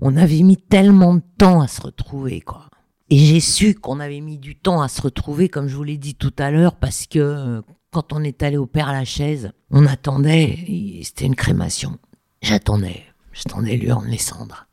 On 0.00 0.16
avait 0.16 0.40
mis 0.40 0.56
tellement 0.56 1.16
de 1.16 1.22
temps 1.36 1.60
à 1.60 1.68
se 1.68 1.82
retrouver, 1.82 2.40
quoi. 2.40 2.70
Et 3.10 3.18
j'ai 3.18 3.40
su 3.40 3.74
qu'on 3.74 4.00
avait 4.00 4.22
mis 4.22 4.38
du 4.38 4.56
temps 4.56 4.80
à 4.80 4.88
se 4.88 5.02
retrouver, 5.02 5.50
comme 5.50 5.68
je 5.68 5.76
vous 5.76 5.84
l'ai 5.84 5.98
dit 5.98 6.14
tout 6.14 6.32
à 6.38 6.50
l'heure, 6.50 6.76
parce 6.76 7.06
que 7.06 7.18
euh, 7.18 7.62
quand 7.90 8.14
on 8.14 8.24
est 8.24 8.42
allé 8.42 8.56
au 8.56 8.66
Père 8.66 8.92
Lachaise, 8.92 9.52
on 9.70 9.84
attendait, 9.84 11.00
c'était 11.02 11.26
une 11.26 11.36
crémation. 11.36 11.98
J'attendais, 12.40 13.02
j'attendais 13.32 13.76
l'urne 13.76 14.06
les 14.06 14.16
cendres 14.16 14.66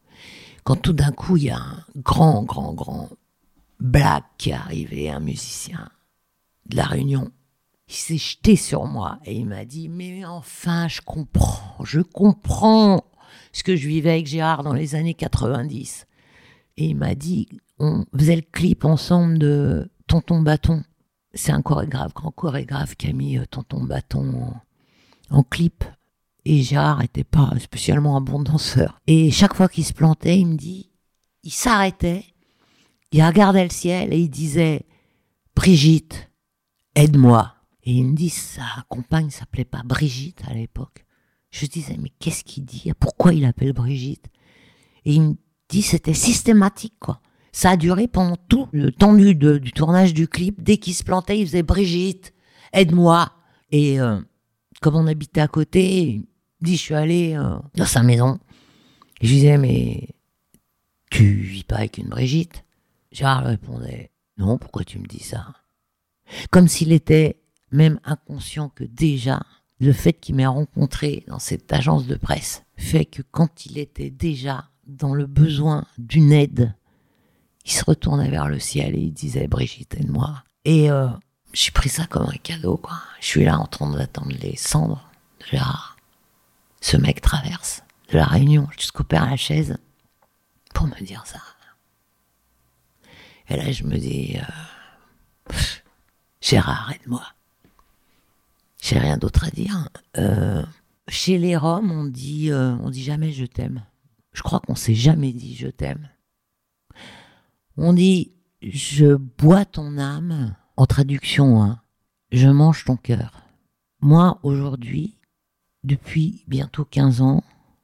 quand 0.68 0.76
tout 0.76 0.92
d'un 0.92 1.14
coup 1.14 1.38
il 1.38 1.44
y 1.44 1.50
a 1.50 1.60
un 1.60 1.84
grand, 1.96 2.44
grand, 2.44 2.74
grand 2.74 3.10
black 3.80 4.24
qui 4.38 4.50
est 4.50 4.54
arrivé, 4.54 5.10
un 5.10 5.20
musicien 5.20 5.90
de 6.68 6.78
la 6.78 6.86
Réunion. 6.86 7.32
Il 7.88 7.96
s'est 7.96 8.18
jeté 8.18 8.56
sur 8.56 8.86
moi 8.86 9.20
et 9.26 9.36
il 9.36 9.46
m'a 9.46 9.66
dit 9.66 9.90
Mais 9.90 10.26
enfin, 10.26 10.88
je 10.88 11.02
comprends, 11.02 11.84
je 11.84 12.02
comprends 12.02 13.06
ce 13.54 13.64
que 13.64 13.76
je 13.76 13.88
vivais 13.88 14.12
avec 14.12 14.28
Gérard 14.28 14.64
dans 14.64 14.74
les 14.74 14.96
années 14.96 15.14
90. 15.14 16.06
Et 16.78 16.88
il 16.88 16.96
m'a 16.96 17.16
dit 17.16 17.48
On 17.80 18.06
faisait 18.18 18.36
le 18.36 18.42
clip 18.42 18.84
ensemble 18.84 19.40
de 19.40 19.90
Tonton 20.08 20.42
Bâton. 20.42 20.84
C'est 21.34 21.52
un 21.52 21.62
chorégraphe, 21.62 22.14
grand 22.14 22.32
chorégraphe 22.32 22.96
qui 22.96 23.08
a 23.08 23.14
mis 23.14 23.38
euh, 23.38 23.46
Tonton 23.46 23.84
Bâton 23.84 24.54
en 25.30 25.44
clip 25.44 25.84
et 26.50 26.64
Gérard 26.64 27.02
était 27.02 27.26
pas 27.26 27.52
spécialement 27.60 28.16
un 28.16 28.22
bon 28.22 28.42
danseur. 28.42 29.02
Et 29.06 29.32
chaque 29.32 29.54
fois 29.54 29.68
qu'il 29.68 29.84
se 29.84 29.92
plantait, 29.92 30.40
il 30.40 30.48
me 30.48 30.56
dit, 30.56 30.90
il 31.44 31.52
s'arrêtait, 31.52 32.24
il 33.12 33.24
regardait 33.24 33.64
le 33.64 33.70
ciel 33.70 34.14
et 34.14 34.20
il 34.20 34.30
disait, 34.30 34.86
Brigitte, 35.56 36.30
aide-moi. 36.96 37.54
Et 37.84 37.94
il 37.94 38.06
me 38.06 38.16
dit, 38.16 38.30
sa 38.30 38.66
compagne 38.90 39.30
s'appelait 39.30 39.66
pas 39.66 39.82
Brigitte 39.84 40.42
à 40.48 40.54
l'époque. 40.54 41.06
Je 41.52 41.66
disais, 41.66 41.98
mais 42.00 42.12
qu'est-ce 42.20 42.44
qu'il 42.44 42.66
dit? 42.66 42.92
Pourquoi 43.00 43.34
il 43.34 43.46
appelle 43.46 43.74
Brigitte 43.74 44.28
Et 45.06 45.14
il 45.14 45.22
me 45.22 45.34
dit, 45.70 45.82
c'était 45.82 46.14
systématique, 46.14 46.96
quoi. 47.00 47.22
Ça 47.54 47.72
a 47.72 47.78
duré 47.78 48.08
pendant 48.08 48.36
tout 48.36 48.68
le 48.72 48.92
temps 48.92 49.14
du, 49.14 49.34
du 49.34 49.72
tournage 49.72 50.14
du 50.14 50.28
clip. 50.28 50.62
Dès 50.62 50.78
qu'il 50.78 50.94
se 50.94 51.04
plantait, 51.04 51.40
il 51.40 51.48
faisait 51.48 51.64
Brigitte, 51.64 52.34
aide-moi. 52.74 53.32
Et 53.72 54.00
euh, 54.00 54.20
comme 54.82 54.96
on 54.96 55.08
habitait 55.08 55.42
à 55.42 55.48
côté, 55.48 56.22
dit, 56.62 56.76
je 56.76 56.82
suis 56.82 56.94
allé 56.94 57.36
euh, 57.36 57.58
dans 57.76 57.86
sa 57.86 58.04
maison. 58.04 58.38
Et 59.22 59.28
je 59.28 59.34
disais, 59.34 59.58
mais 59.58 60.10
tu 61.10 61.34
vis 61.34 61.64
pas 61.64 61.78
avec 61.78 61.98
une 61.98 62.10
Brigitte? 62.10 62.64
Gérard 63.18 63.46
répondait, 63.46 64.12
non, 64.38 64.60
pourquoi 64.60 64.84
tu 64.84 65.00
me 65.00 65.08
dis 65.08 65.24
ça? 65.24 65.48
Comme 66.52 66.68
s'il 66.68 66.92
était 66.92 67.42
même 67.72 68.00
inconscient 68.04 68.70
que 68.70 68.84
déjà, 68.84 69.42
le 69.80 69.92
fait 69.92 70.14
qu'il 70.14 70.36
m'ait 70.36 70.46
rencontré 70.46 71.24
dans 71.28 71.40
cette 71.40 71.74
agence 71.74 72.06
de 72.06 72.16
presse 72.16 72.64
fait 72.76 73.06
que 73.06 73.24
quand 73.32 73.66
il 73.66 73.80
était 73.80 74.12
déjà 74.12 74.70
dans 74.86 75.16
le 75.16 75.26
besoin 75.26 75.86
d'une 75.98 76.32
aide, 76.32 76.76
il 77.66 77.72
se 77.72 77.84
retournait 77.84 78.30
vers 78.30 78.48
le 78.48 78.60
ciel 78.60 78.96
et 78.96 79.02
il 79.02 79.14
disait 79.14 79.48
Brigitte, 79.48 79.96
aide-moi. 79.96 80.44
Et 80.64 80.92
euh, 80.92 81.08
j'ai 81.54 81.72
pris 81.72 81.90
ça 81.90 82.06
comme 82.06 82.30
un 82.30 82.38
cadeau, 82.38 82.78
quoi. 82.78 83.00
Je 83.20 83.26
suis 83.26 83.46
là 83.46 83.58
en 83.58 83.66
train 83.66 83.90
d'attendre 83.90 84.36
les 84.40 84.56
cendres 84.56 85.10
de 85.40 85.46
Gérard 85.48 85.98
ce 86.82 86.98
mec 86.98 87.20
traverse 87.22 87.82
de 88.12 88.18
la 88.18 88.26
Réunion 88.26 88.68
jusqu'au 88.78 89.04
Père 89.04 89.26
Lachaise 89.26 89.78
pour 90.76 90.86
me 90.86 91.04
dire 91.04 91.26
ça. 91.26 91.40
Et 93.50 93.56
là, 93.56 93.72
je 93.72 93.84
me 93.84 93.98
dis, 93.98 94.38
euh, 94.38 95.54
Gérard, 96.42 96.92
aide-moi. 96.94 97.24
J'ai 98.82 99.00
rien 99.00 99.18
d'autre 99.18 99.46
à 99.46 99.50
dire. 99.50 99.90
Euh, 100.18 100.64
chez 101.08 101.38
les 101.38 101.58
Roms, 101.58 101.92
on 101.92 102.06
dit, 102.06 102.52
euh, 102.52 102.76
on 102.82 102.90
dit 102.90 103.04
jamais 103.04 103.32
je 103.32 103.46
t'aime. 103.46 103.84
Je 104.34 104.44
crois 104.44 104.60
qu'on 104.60 104.76
s'est 104.76 104.96
jamais 104.96 105.32
dit 105.34 105.56
je 105.56 105.68
t'aime. 105.68 106.10
On 107.76 107.94
dit 107.94 108.34
je 108.62 109.16
bois 109.16 109.66
ton 109.66 109.98
âme. 109.98 110.56
En 110.76 110.86
traduction, 110.86 111.64
hein, 111.64 111.82
je 112.32 112.48
mange 112.48 112.86
ton 112.86 112.98
cœur. 112.98 113.42
Moi, 114.00 114.40
aujourd'hui, 114.44 115.18
depuis 115.84 116.44
bientôt 116.48 116.86
15 116.86 117.22
ans, 117.22 117.44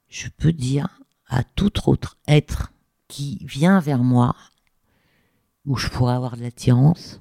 je 0.10 0.28
peux 0.30 0.54
dire 0.54 1.02
à 1.28 1.44
tout 1.44 1.90
autre 1.90 2.18
être 2.28 2.72
qui 3.08 3.44
vient 3.46 3.80
vers 3.80 4.04
moi, 4.04 4.36
où 5.66 5.78
je 5.78 5.88
pourrais 5.88 6.14
avoir 6.14 6.38
de 6.38 6.42
l'attirance, 6.42 7.20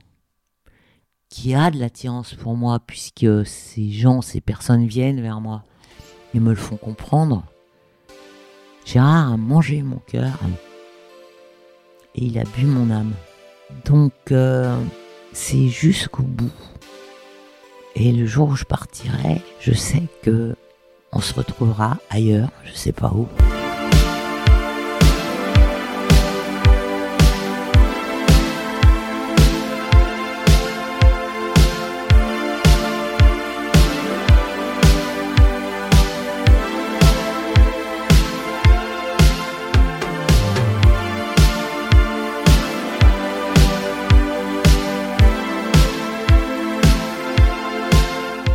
qui 1.28 1.54
a 1.54 1.70
de 1.70 1.78
l'attirance 1.78 2.34
pour 2.34 2.56
moi, 2.56 2.80
puisque 2.80 3.46
ces 3.46 3.90
gens, 3.90 4.20
ces 4.20 4.40
personnes 4.40 4.86
viennent 4.86 5.20
vers 5.20 5.40
moi 5.40 5.64
et 6.34 6.40
me 6.40 6.50
le 6.50 6.56
font 6.56 6.76
comprendre. 6.76 7.44
Gérard 8.84 9.32
a 9.32 9.36
mangé 9.36 9.82
mon 9.82 9.98
cœur 9.98 10.38
et 12.14 12.24
il 12.24 12.38
a 12.38 12.44
bu 12.56 12.66
mon 12.66 12.90
âme. 12.90 13.12
Donc 13.84 14.12
euh, 14.30 14.76
c'est 15.32 15.68
jusqu'au 15.68 16.22
bout. 16.22 16.52
Et 17.94 18.12
le 18.12 18.26
jour 18.26 18.48
où 18.48 18.56
je 18.56 18.64
partirai, 18.64 19.40
je 19.60 19.72
sais 19.72 20.02
que 20.22 20.56
on 21.12 21.20
se 21.20 21.34
retrouvera 21.34 21.98
ailleurs, 22.10 22.50
je 22.64 22.72
sais 22.72 22.92
pas 22.92 23.12
où. 23.14 23.28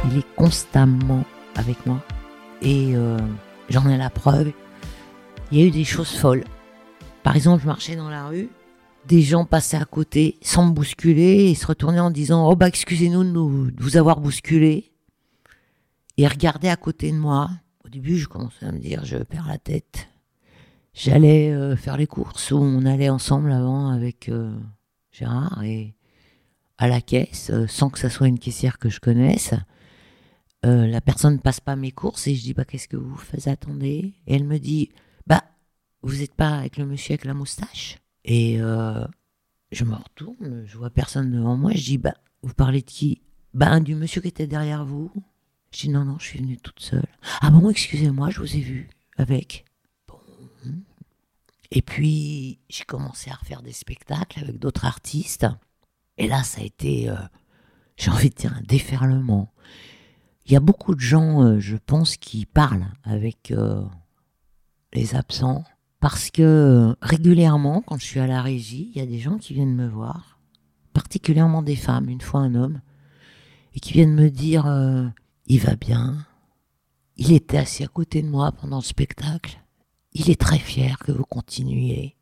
Il 0.09 0.19
est 0.19 0.35
constamment 0.35 1.25
avec 1.55 1.85
moi. 1.85 2.01
Et 2.61 2.95
euh, 2.95 3.17
j'en 3.69 3.89
ai 3.89 3.97
la 3.97 4.09
preuve. 4.09 4.53
Il 5.51 5.59
y 5.59 5.63
a 5.63 5.65
eu 5.65 5.71
des 5.71 5.83
choses 5.83 6.11
folles. 6.11 6.45
Par 7.23 7.35
exemple, 7.35 7.61
je 7.61 7.67
marchais 7.67 7.95
dans 7.97 8.09
la 8.09 8.27
rue, 8.27 8.49
des 9.05 9.21
gens 9.21 9.43
passaient 9.43 9.77
à 9.77 9.85
côté 9.85 10.37
sans 10.41 10.67
me 10.67 10.71
bousculer 10.71 11.49
et 11.49 11.55
se 11.55 11.65
retournaient 11.65 11.99
en 11.99 12.11
disant 12.11 12.49
Oh 12.49 12.55
bah 12.55 12.67
excusez-nous 12.67 13.23
de, 13.23 13.73
vous 13.81 13.97
avoir 13.97 14.21
bousculé. 14.21 14.93
Et 16.17 16.27
regardaient 16.27 16.69
à 16.69 16.77
côté 16.77 17.11
de 17.11 17.17
moi. 17.17 17.49
Au 17.83 17.89
début, 17.89 18.17
je 18.17 18.27
commençais 18.27 18.65
à 18.65 18.71
me 18.71 18.79
dire 18.79 19.03
Je 19.03 19.17
perds 19.17 19.47
la 19.47 19.57
tête. 19.57 20.07
J'allais 20.93 21.51
euh, 21.51 21.75
faire 21.75 21.97
les 21.97 22.07
courses 22.07 22.51
où 22.51 22.57
on 22.57 22.85
allait 22.85 23.09
ensemble 23.09 23.51
avant 23.51 23.89
avec 23.89 24.29
euh, 24.29 24.55
Gérard 25.11 25.63
et 25.63 25.95
à 26.77 26.87
la 26.87 27.01
caisse, 27.01 27.51
sans 27.67 27.89
que 27.89 27.99
ça 27.99 28.09
soit 28.09 28.27
une 28.27 28.39
caissière 28.39 28.77
que 28.77 28.89
je 28.89 28.99
connaisse. 28.99 29.53
Euh, 30.65 30.87
la 30.87 31.01
personne 31.01 31.35
ne 31.35 31.39
passe 31.39 31.59
pas 31.59 31.75
mes 31.75 31.91
courses 31.91 32.27
et 32.27 32.35
je 32.35 32.41
dis 32.41 32.53
bah 32.53 32.65
qu'est-ce 32.65 32.87
que 32.87 32.97
vous 32.97 33.15
faites 33.15 33.47
attendez 33.47 34.15
et 34.25 34.35
elle 34.35 34.43
me 34.43 34.57
dit 34.57 34.89
Bah, 35.27 35.43
vous 36.01 36.15
n'êtes 36.15 36.33
pas 36.33 36.57
avec 36.57 36.77
le 36.77 36.85
monsieur 36.85 37.13
avec 37.13 37.25
la 37.25 37.33
moustache? 37.33 37.99
Et 38.25 38.59
euh, 38.59 39.05
je 39.71 39.83
me 39.85 39.95
retourne, 39.95 40.63
je 40.65 40.77
vois 40.77 40.89
personne 40.89 41.31
devant 41.31 41.55
moi. 41.57 41.71
Je 41.73 41.83
dis 41.83 41.97
Bah, 41.97 42.15
vous 42.41 42.53
parlez 42.53 42.81
de 42.81 42.89
qui? 42.89 43.21
Bah, 43.53 43.79
du 43.79 43.95
monsieur 43.95 44.21
qui 44.21 44.29
était 44.29 44.47
derrière 44.47 44.83
vous. 44.85 45.11
Je 45.71 45.81
dis 45.81 45.89
Non, 45.89 46.05
non, 46.05 46.17
je 46.19 46.25
suis 46.25 46.39
venue 46.39 46.57
toute 46.57 46.79
seule. 46.79 47.07
Ah 47.41 47.51
bon, 47.51 47.69
excusez-moi, 47.69 48.29
je 48.31 48.39
vous 48.39 48.55
ai 48.55 48.61
vu 48.61 48.89
avec. 49.17 49.65
Bon. 50.07 50.19
Et 51.71 51.81
puis, 51.81 52.59
j'ai 52.69 52.83
commencé 52.85 53.29
à 53.29 53.35
refaire 53.35 53.61
des 53.61 53.73
spectacles 53.73 54.39
avec 54.39 54.57
d'autres 54.57 54.85
artistes. 54.85 55.45
Et 56.17 56.27
là, 56.27 56.43
ça 56.43 56.61
a 56.61 56.63
été, 56.63 57.09
euh, 57.09 57.15
j'ai 57.97 58.09
envie 58.09 58.29
de 58.29 58.35
dire, 58.35 58.53
un 58.53 58.61
déferlement. 58.61 59.53
Il 60.47 60.53
y 60.53 60.55
a 60.55 60.61
beaucoup 60.61 60.95
de 60.95 61.01
gens, 61.01 61.43
euh, 61.43 61.59
je 61.59 61.75
pense, 61.75 62.15
qui 62.15 62.45
parlent 62.45 62.87
avec 63.03 63.51
euh, 63.51 63.83
les 64.93 65.13
absents. 65.13 65.65
Parce 65.99 66.31
que 66.31 66.41
euh, 66.41 66.95
régulièrement, 67.01 67.81
quand 67.81 67.99
je 67.99 68.05
suis 68.05 68.21
à 68.21 68.27
la 68.27 68.41
régie, 68.41 68.89
il 68.95 68.97
y 68.97 69.03
a 69.03 69.05
des 69.05 69.19
gens 69.19 69.37
qui 69.37 69.53
viennent 69.53 69.75
me 69.75 69.89
voir, 69.89 70.39
particulièrement 70.93 71.61
des 71.61 71.75
femmes, 71.75 72.07
une 72.07 72.21
fois 72.21 72.39
un 72.39 72.55
homme, 72.55 72.79
et 73.73 73.81
qui 73.81 73.91
viennent 73.91 74.15
me 74.15 74.29
dire 74.29 74.65
il 75.47 75.59
va 75.59 75.75
bien, 75.75 76.25
il 77.17 77.33
était 77.33 77.57
assis 77.57 77.83
à 77.83 77.87
côté 77.87 78.21
de 78.21 78.29
moi 78.29 78.51
pendant 78.51 78.77
le 78.77 78.83
spectacle, 78.83 79.59
il 80.13 80.29
est 80.29 80.39
très 80.39 80.59
fier 80.59 80.97
que 80.99 81.11
vous 81.11 81.25
continuiez 81.25 82.15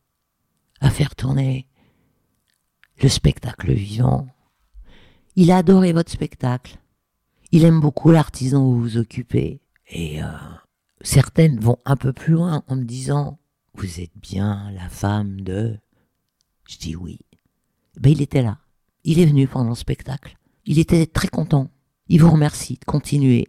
à 0.79 0.89
faire 0.89 1.15
tourner 1.15 1.67
le 3.01 3.09
spectacle 3.09 3.73
vivant. 3.73 4.27
Il 5.35 5.51
a 5.51 5.57
adoré 5.57 5.93
votre 5.93 6.11
spectacle. 6.11 6.79
Il 7.51 7.63
aime 7.63 7.79
beaucoup 7.79 8.11
l'artisan 8.11 8.63
où 8.63 8.73
vous 8.73 8.81
vous 8.81 8.97
occupez. 8.97 9.61
Et 9.89 10.21
euh, 10.23 10.27
certaines 11.01 11.59
vont 11.59 11.77
un 11.85 11.95
peu 11.95 12.11
plus 12.13 12.33
loin 12.33 12.63
en 12.67 12.75
me 12.75 12.83
disant 12.83 13.39
Vous 13.75 13.99
êtes 13.99 14.17
bien 14.21 14.71
la 14.71 14.89
femme 14.89 15.41
de? 15.41 15.77
Je 16.67 16.77
dis 16.77 16.95
oui. 16.95 17.19
Ben, 17.99 18.11
il 18.11 18.21
était 18.21 18.41
là. 18.41 18.57
Il 19.03 19.19
est 19.19 19.25
venu 19.25 19.47
pendant 19.47 19.69
le 19.69 19.75
spectacle. 19.75 20.37
Il 20.65 20.79
était 20.79 21.05
très 21.05 21.27
content. 21.27 21.69
Il 22.07 22.21
vous 22.21 22.31
remercie 22.31 22.77
de 22.79 22.85
continuer. 22.85 23.47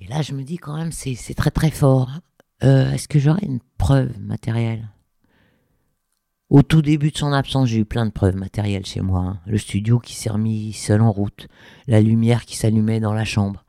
Et 0.00 0.06
là, 0.06 0.22
je 0.22 0.32
me 0.34 0.42
dis 0.42 0.58
quand 0.58 0.76
même, 0.76 0.92
c'est 0.92 1.16
très 1.34 1.50
très 1.50 1.70
fort. 1.70 2.10
Euh, 2.64 2.90
Est-ce 2.92 3.08
que 3.08 3.18
j'aurais 3.18 3.46
une 3.46 3.60
preuve 3.78 4.18
matérielle? 4.20 4.88
Au 6.48 6.62
tout 6.62 6.80
début 6.80 7.10
de 7.10 7.16
son 7.16 7.32
absence, 7.32 7.68
j'ai 7.68 7.78
eu 7.78 7.84
plein 7.84 8.06
de 8.06 8.12
preuves 8.12 8.36
matérielles 8.36 8.86
chez 8.86 9.00
moi. 9.00 9.20
hein. 9.20 9.40
Le 9.46 9.58
studio 9.58 9.98
qui 9.98 10.14
s'est 10.14 10.30
remis 10.30 10.72
seul 10.72 11.02
en 11.02 11.10
route, 11.10 11.48
la 11.88 12.00
lumière 12.00 12.44
qui 12.44 12.56
s'allumait 12.56 13.00
dans 13.00 13.12
la 13.12 13.24
chambre, 13.24 13.64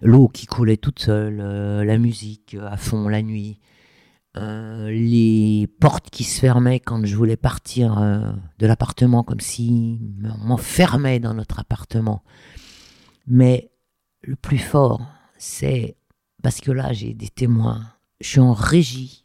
l'eau 0.00 0.28
qui 0.28 0.46
coulait 0.46 0.76
toute 0.76 1.00
seule, 1.00 1.40
euh, 1.40 1.84
la 1.84 1.98
musique 1.98 2.54
euh, 2.54 2.68
à 2.68 2.76
fond 2.76 3.08
la 3.08 3.22
nuit, 3.22 3.58
euh, 4.36 4.88
les 4.90 5.66
portes 5.80 6.10
qui 6.10 6.22
se 6.22 6.38
fermaient 6.38 6.78
quand 6.78 7.04
je 7.04 7.16
voulais 7.16 7.36
partir 7.36 7.96
de 8.60 8.66
l'appartement, 8.66 9.24
comme 9.24 9.40
si 9.40 9.98
on 10.22 10.46
m'enfermait 10.46 11.18
dans 11.18 11.34
notre 11.34 11.58
appartement. 11.58 12.22
Mais 13.26 13.72
le 14.22 14.36
plus 14.36 14.58
fort, 14.58 15.04
c'est 15.36 15.96
parce 16.44 16.60
que 16.60 16.70
là, 16.70 16.92
j'ai 16.92 17.12
des 17.12 17.28
témoins. 17.28 17.82
Je 18.20 18.28
suis 18.28 18.40
en 18.40 18.52
régie 18.52 19.24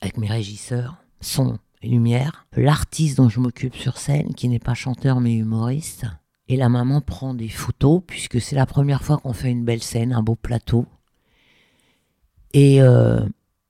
avec 0.00 0.16
mes 0.16 0.28
régisseurs, 0.28 0.96
son 1.20 1.58
lumière. 1.82 2.46
L'artiste 2.56 3.16
dont 3.16 3.28
je 3.28 3.40
m'occupe 3.40 3.76
sur 3.76 3.98
scène, 3.98 4.34
qui 4.34 4.48
n'est 4.48 4.58
pas 4.58 4.74
chanteur 4.74 5.20
mais 5.20 5.34
humoriste. 5.34 6.06
Et 6.48 6.56
la 6.56 6.68
maman 6.68 7.00
prend 7.00 7.34
des 7.34 7.48
photos, 7.48 8.02
puisque 8.06 8.40
c'est 8.40 8.56
la 8.56 8.66
première 8.66 9.02
fois 9.02 9.18
qu'on 9.18 9.32
fait 9.32 9.50
une 9.50 9.64
belle 9.64 9.82
scène, 9.82 10.12
un 10.12 10.22
beau 10.22 10.34
plateau. 10.34 10.86
Et 12.54 12.80
euh, 12.80 13.20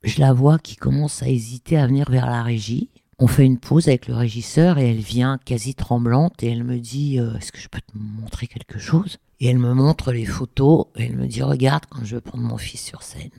je 0.05 0.21
la 0.21 0.33
vois 0.33 0.59
qui 0.59 0.77
commence 0.77 1.23
à 1.23 1.29
hésiter 1.29 1.77
à 1.77 1.87
venir 1.87 2.09
vers 2.11 2.27
la 2.27 2.43
régie. 2.43 2.91
On 3.19 3.27
fait 3.27 3.45
une 3.45 3.59
pause 3.59 3.89
avec 3.89 4.07
le 4.07 4.15
régisseur 4.15 4.79
et 4.79 4.91
elle 4.91 5.01
vient 5.01 5.39
quasi 5.45 5.75
tremblante 5.75 6.41
et 6.45 6.53
elle 6.53 6.63
me 6.63 6.79
dit 6.79 7.19
euh, 7.19 7.35
Est-ce 7.37 7.51
que 7.51 7.59
je 7.59 7.69
peux 7.69 7.81
te 7.81 7.99
montrer 7.99 8.47
quelque 8.47 8.79
chose? 8.79 9.19
Et 9.41 9.49
elle 9.49 9.59
me 9.59 9.75
montre 9.75 10.13
les 10.13 10.25
photos 10.25 10.87
et 10.95 11.07
elle 11.07 11.17
me 11.17 11.27
dit 11.27 11.43
Regarde, 11.43 11.87
quand 11.91 12.05
je 12.05 12.15
veux 12.15 12.21
prendre 12.21 12.45
mon 12.45 12.59
fils 12.59 12.81
sur 12.81 13.03
scène, 13.03 13.31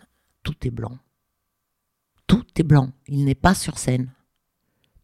tout 0.43 0.55
est 0.63 0.71
blanc. 0.71 0.97
Tout 2.27 2.45
est 2.57 2.63
blanc. 2.63 2.91
Il 3.07 3.23
n'est 3.23 3.35
pas 3.35 3.55
sur 3.55 3.77
scène. 3.77 4.11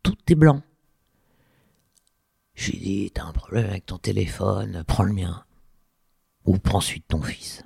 Tout 0.06 0.16
est 0.28 0.36
blanc. 0.36 0.62
Je 2.54 2.70
lui 2.70 2.78
dis 2.78 3.12
T'as 3.12 3.24
un 3.24 3.32
problème 3.32 3.66
avec 3.66 3.88
ton 3.88 3.98
téléphone, 3.98 4.84
prends 4.86 5.04
le 5.04 5.14
mien. 5.14 5.44
Ou 6.46 6.60
prends 6.60 6.80
celui 6.80 7.00
de 7.00 7.06
ton 7.08 7.24
fils. 7.24 7.64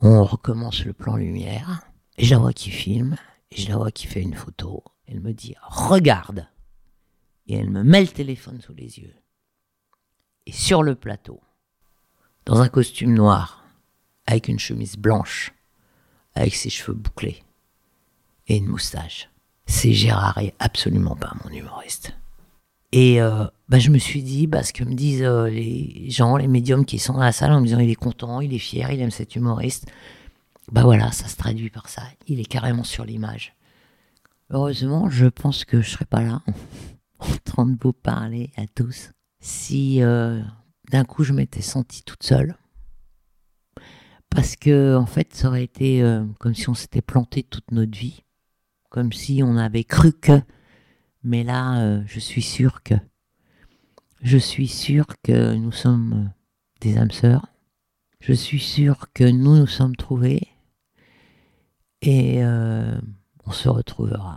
On 0.00 0.24
recommence 0.24 0.86
le 0.86 0.94
plan 0.94 1.14
lumière. 1.14 1.82
Et 2.16 2.24
je 2.24 2.30
la 2.30 2.40
vois 2.40 2.54
qui 2.54 2.70
filme. 2.70 3.18
Et 3.50 3.60
je 3.60 3.68
la 3.68 3.76
vois 3.76 3.90
qui 3.90 4.06
fait 4.06 4.22
une 4.22 4.32
photo. 4.32 4.82
Elle 5.04 5.20
me 5.20 5.34
dit 5.34 5.54
Regarde 5.60 6.48
Et 7.48 7.56
elle 7.56 7.68
me 7.68 7.82
met 7.82 8.00
le 8.00 8.08
téléphone 8.08 8.62
sous 8.62 8.72
les 8.72 8.98
yeux. 8.98 9.14
Et 10.46 10.52
sur 10.52 10.82
le 10.82 10.94
plateau, 10.94 11.42
dans 12.46 12.62
un 12.62 12.70
costume 12.70 13.12
noir, 13.12 13.62
avec 14.24 14.48
une 14.48 14.58
chemise 14.58 14.96
blanche, 14.96 15.52
avec 16.32 16.54
ses 16.54 16.70
cheveux 16.70 16.96
bouclés 16.96 17.42
et 18.46 18.56
une 18.56 18.68
moustache, 18.68 19.28
c'est 19.66 19.92
Gérard 19.92 20.38
et 20.38 20.54
absolument 20.58 21.16
pas 21.16 21.32
mon 21.44 21.50
humoriste. 21.50 22.16
Et 22.92 23.20
euh, 23.20 23.44
bah, 23.68 23.78
je 23.78 23.90
me 23.90 23.98
suis 23.98 24.22
dit, 24.22 24.46
bah, 24.46 24.62
ce 24.62 24.72
que 24.72 24.84
me 24.84 24.94
disent 24.94 25.22
euh, 25.22 25.48
les 25.48 26.08
gens, 26.08 26.36
les 26.36 26.48
médiums 26.48 26.84
qui 26.84 26.98
sont 26.98 27.14
dans 27.14 27.20
la 27.20 27.32
salle 27.32 27.52
en 27.52 27.60
me 27.60 27.66
disant 27.66 27.80
il 27.80 27.90
est 27.90 27.94
content, 27.94 28.40
il 28.40 28.54
est 28.54 28.58
fier, 28.58 28.90
il 28.92 29.00
aime 29.00 29.10
cet 29.10 29.36
humoriste, 29.36 29.86
bah 30.72 30.82
voilà, 30.82 31.12
ça 31.12 31.28
se 31.28 31.36
traduit 31.36 31.70
par 31.70 31.88
ça. 31.88 32.02
Il 32.26 32.40
est 32.40 32.44
carrément 32.44 32.84
sur 32.84 33.04
l'image. 33.04 33.54
Heureusement, 34.50 35.10
je 35.10 35.26
pense 35.26 35.64
que 35.64 35.80
je 35.80 35.90
serais 35.90 36.04
pas 36.04 36.22
là 36.22 36.42
en 37.18 37.36
train 37.44 37.66
de 37.66 37.76
vous 37.80 37.92
parler 37.92 38.50
à 38.56 38.66
tous 38.66 39.10
si 39.40 40.02
euh, 40.02 40.42
d'un 40.90 41.04
coup 41.04 41.24
je 41.24 41.32
m'étais 41.32 41.62
sentie 41.62 42.02
toute 42.02 42.22
seule. 42.22 42.56
Parce 44.30 44.56
que 44.56 44.96
en 44.96 45.06
fait, 45.06 45.34
ça 45.34 45.48
aurait 45.48 45.64
été 45.64 46.02
euh, 46.02 46.24
comme 46.38 46.54
si 46.54 46.68
on 46.68 46.74
s'était 46.74 47.02
planté 47.02 47.42
toute 47.42 47.70
notre 47.70 47.96
vie, 47.96 48.22
comme 48.96 49.12
si 49.12 49.42
on 49.42 49.58
avait 49.58 49.84
cru 49.84 50.10
que. 50.10 50.40
Mais 51.22 51.44
là, 51.44 51.82
euh, 51.82 52.02
je 52.06 52.18
suis 52.18 52.40
sûre 52.40 52.82
que. 52.82 52.94
Je 54.22 54.38
suis 54.38 54.68
sûre 54.68 55.04
que 55.22 55.54
nous 55.54 55.70
sommes 55.70 56.12
euh, 56.14 56.30
des 56.80 56.96
âmes 56.96 57.10
sœurs. 57.10 57.46
Je 58.20 58.32
suis 58.32 58.58
sûre 58.58 59.08
que 59.12 59.24
nous 59.24 59.58
nous 59.58 59.66
sommes 59.66 59.96
trouvés. 59.96 60.48
Et 62.00 62.42
euh, 62.42 62.98
on 63.44 63.50
se 63.50 63.68
retrouvera. 63.68 64.36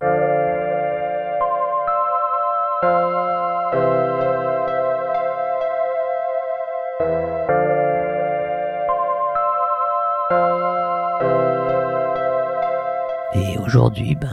Et 13.40 13.58
aujourd'hui, 13.58 14.16
ben, 14.16 14.28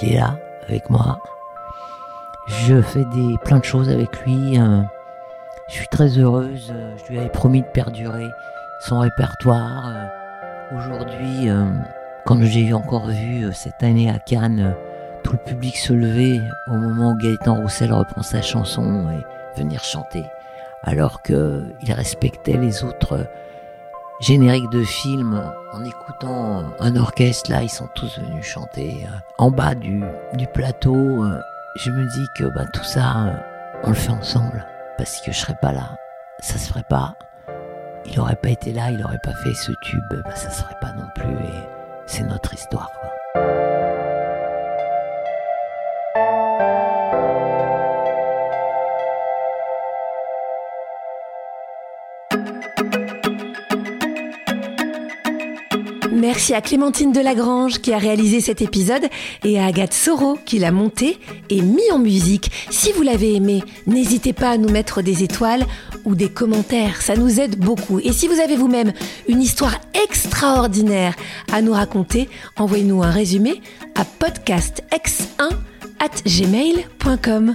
il 0.00 0.12
est 0.12 0.18
là 0.18 0.36
avec 0.68 0.90
moi. 0.90 1.18
Je 2.46 2.80
fais 2.82 3.04
des 3.06 3.38
plein 3.44 3.58
de 3.58 3.64
choses 3.64 3.88
avec 3.88 4.20
lui. 4.24 4.58
euh, 4.58 4.82
je 5.68 5.74
suis 5.74 5.88
très 5.88 6.08
heureuse. 6.18 6.72
euh, 6.74 6.94
Je 7.04 7.12
lui 7.12 7.18
avais 7.18 7.28
promis 7.30 7.62
de 7.62 7.66
perdurer 7.66 8.28
son 8.80 8.98
répertoire. 9.00 9.88
euh. 9.88 10.76
Aujourd'hui, 10.76 11.48
euh, 11.48 11.64
quand 12.26 12.40
j'ai 12.42 12.72
encore 12.72 13.06
vu 13.06 13.52
cette 13.52 13.82
année 13.82 14.10
à 14.10 14.18
Cannes, 14.18 14.74
tout 15.22 15.32
le 15.32 15.38
public 15.38 15.76
se 15.76 15.92
lever 15.92 16.40
au 16.66 16.74
moment 16.74 17.12
où 17.12 17.16
Gaëtan 17.16 17.54
Roussel 17.56 17.92
reprend 17.92 18.22
sa 18.22 18.42
chanson 18.42 19.06
et 19.10 19.58
venir 19.60 19.84
chanter, 19.84 20.24
alors 20.82 21.22
que 21.22 21.64
il 21.82 21.92
respectait 21.92 22.56
les 22.56 22.82
autres 22.84 23.26
génériques 24.22 24.70
de 24.70 24.84
films 24.84 25.42
en 25.72 25.84
écoutant 25.84 26.64
un 26.78 26.96
orchestre. 26.96 27.50
Là, 27.50 27.62
ils 27.62 27.68
sont 27.68 27.88
tous 27.94 28.18
venus 28.18 28.44
chanter 28.44 29.04
euh, 29.04 29.16
en 29.38 29.50
bas 29.50 29.74
du, 29.74 30.02
du 30.34 30.46
plateau. 30.46 31.24
euh, 31.24 31.40
je 31.76 31.90
me 31.90 32.06
dis 32.06 32.26
que 32.36 32.44
bah, 32.54 32.64
tout 32.72 32.84
ça, 32.84 33.26
euh, 33.26 33.32
on 33.84 33.88
le 33.90 33.94
fait 33.94 34.12
ensemble 34.12 34.64
parce 34.96 35.20
que 35.20 35.32
je 35.32 35.38
serais 35.38 35.56
pas 35.60 35.72
là, 35.72 35.96
ça 36.40 36.58
se 36.58 36.68
ferait 36.68 36.84
pas. 36.88 37.14
Il 38.06 38.18
aurait 38.20 38.36
pas 38.36 38.50
été 38.50 38.72
là, 38.72 38.90
il 38.90 39.02
aurait 39.04 39.20
pas 39.22 39.34
fait 39.34 39.54
ce 39.54 39.72
tube, 39.82 40.02
bah, 40.10 40.34
ça 40.34 40.50
se 40.50 40.62
ferait 40.62 40.78
pas 40.80 40.92
non 40.92 41.06
plus 41.14 41.34
et 41.46 41.68
c'est 42.06 42.24
notre 42.24 42.54
histoire. 42.54 42.90
Quoi. 43.00 43.10
Merci 56.42 56.54
à 56.54 56.60
Clémentine 56.60 57.12
Delagrange 57.12 57.78
qui 57.78 57.92
a 57.92 57.98
réalisé 57.98 58.40
cet 58.40 58.62
épisode 58.62 59.04
et 59.44 59.60
à 59.60 59.66
Agathe 59.66 59.92
Soro 59.92 60.36
qui 60.44 60.58
l'a 60.58 60.72
monté 60.72 61.20
et 61.50 61.62
mis 61.62 61.88
en 61.92 62.00
musique. 62.00 62.50
Si 62.68 62.90
vous 62.90 63.02
l'avez 63.02 63.36
aimé, 63.36 63.62
n'hésitez 63.86 64.32
pas 64.32 64.50
à 64.50 64.56
nous 64.56 64.68
mettre 64.68 65.02
des 65.02 65.22
étoiles 65.22 65.64
ou 66.04 66.16
des 66.16 66.28
commentaires, 66.28 67.00
ça 67.00 67.14
nous 67.14 67.38
aide 67.38 67.60
beaucoup. 67.60 68.00
Et 68.00 68.12
si 68.12 68.26
vous 68.26 68.40
avez 68.40 68.56
vous-même 68.56 68.92
une 69.28 69.40
histoire 69.40 69.76
extraordinaire 70.02 71.14
à 71.52 71.62
nous 71.62 71.74
raconter, 71.74 72.28
envoyez-nous 72.56 73.04
un 73.04 73.10
résumé 73.12 73.62
à 73.94 74.02
podcastx1 74.02 75.48
at 76.00 76.22
gmail.com. 76.26 77.54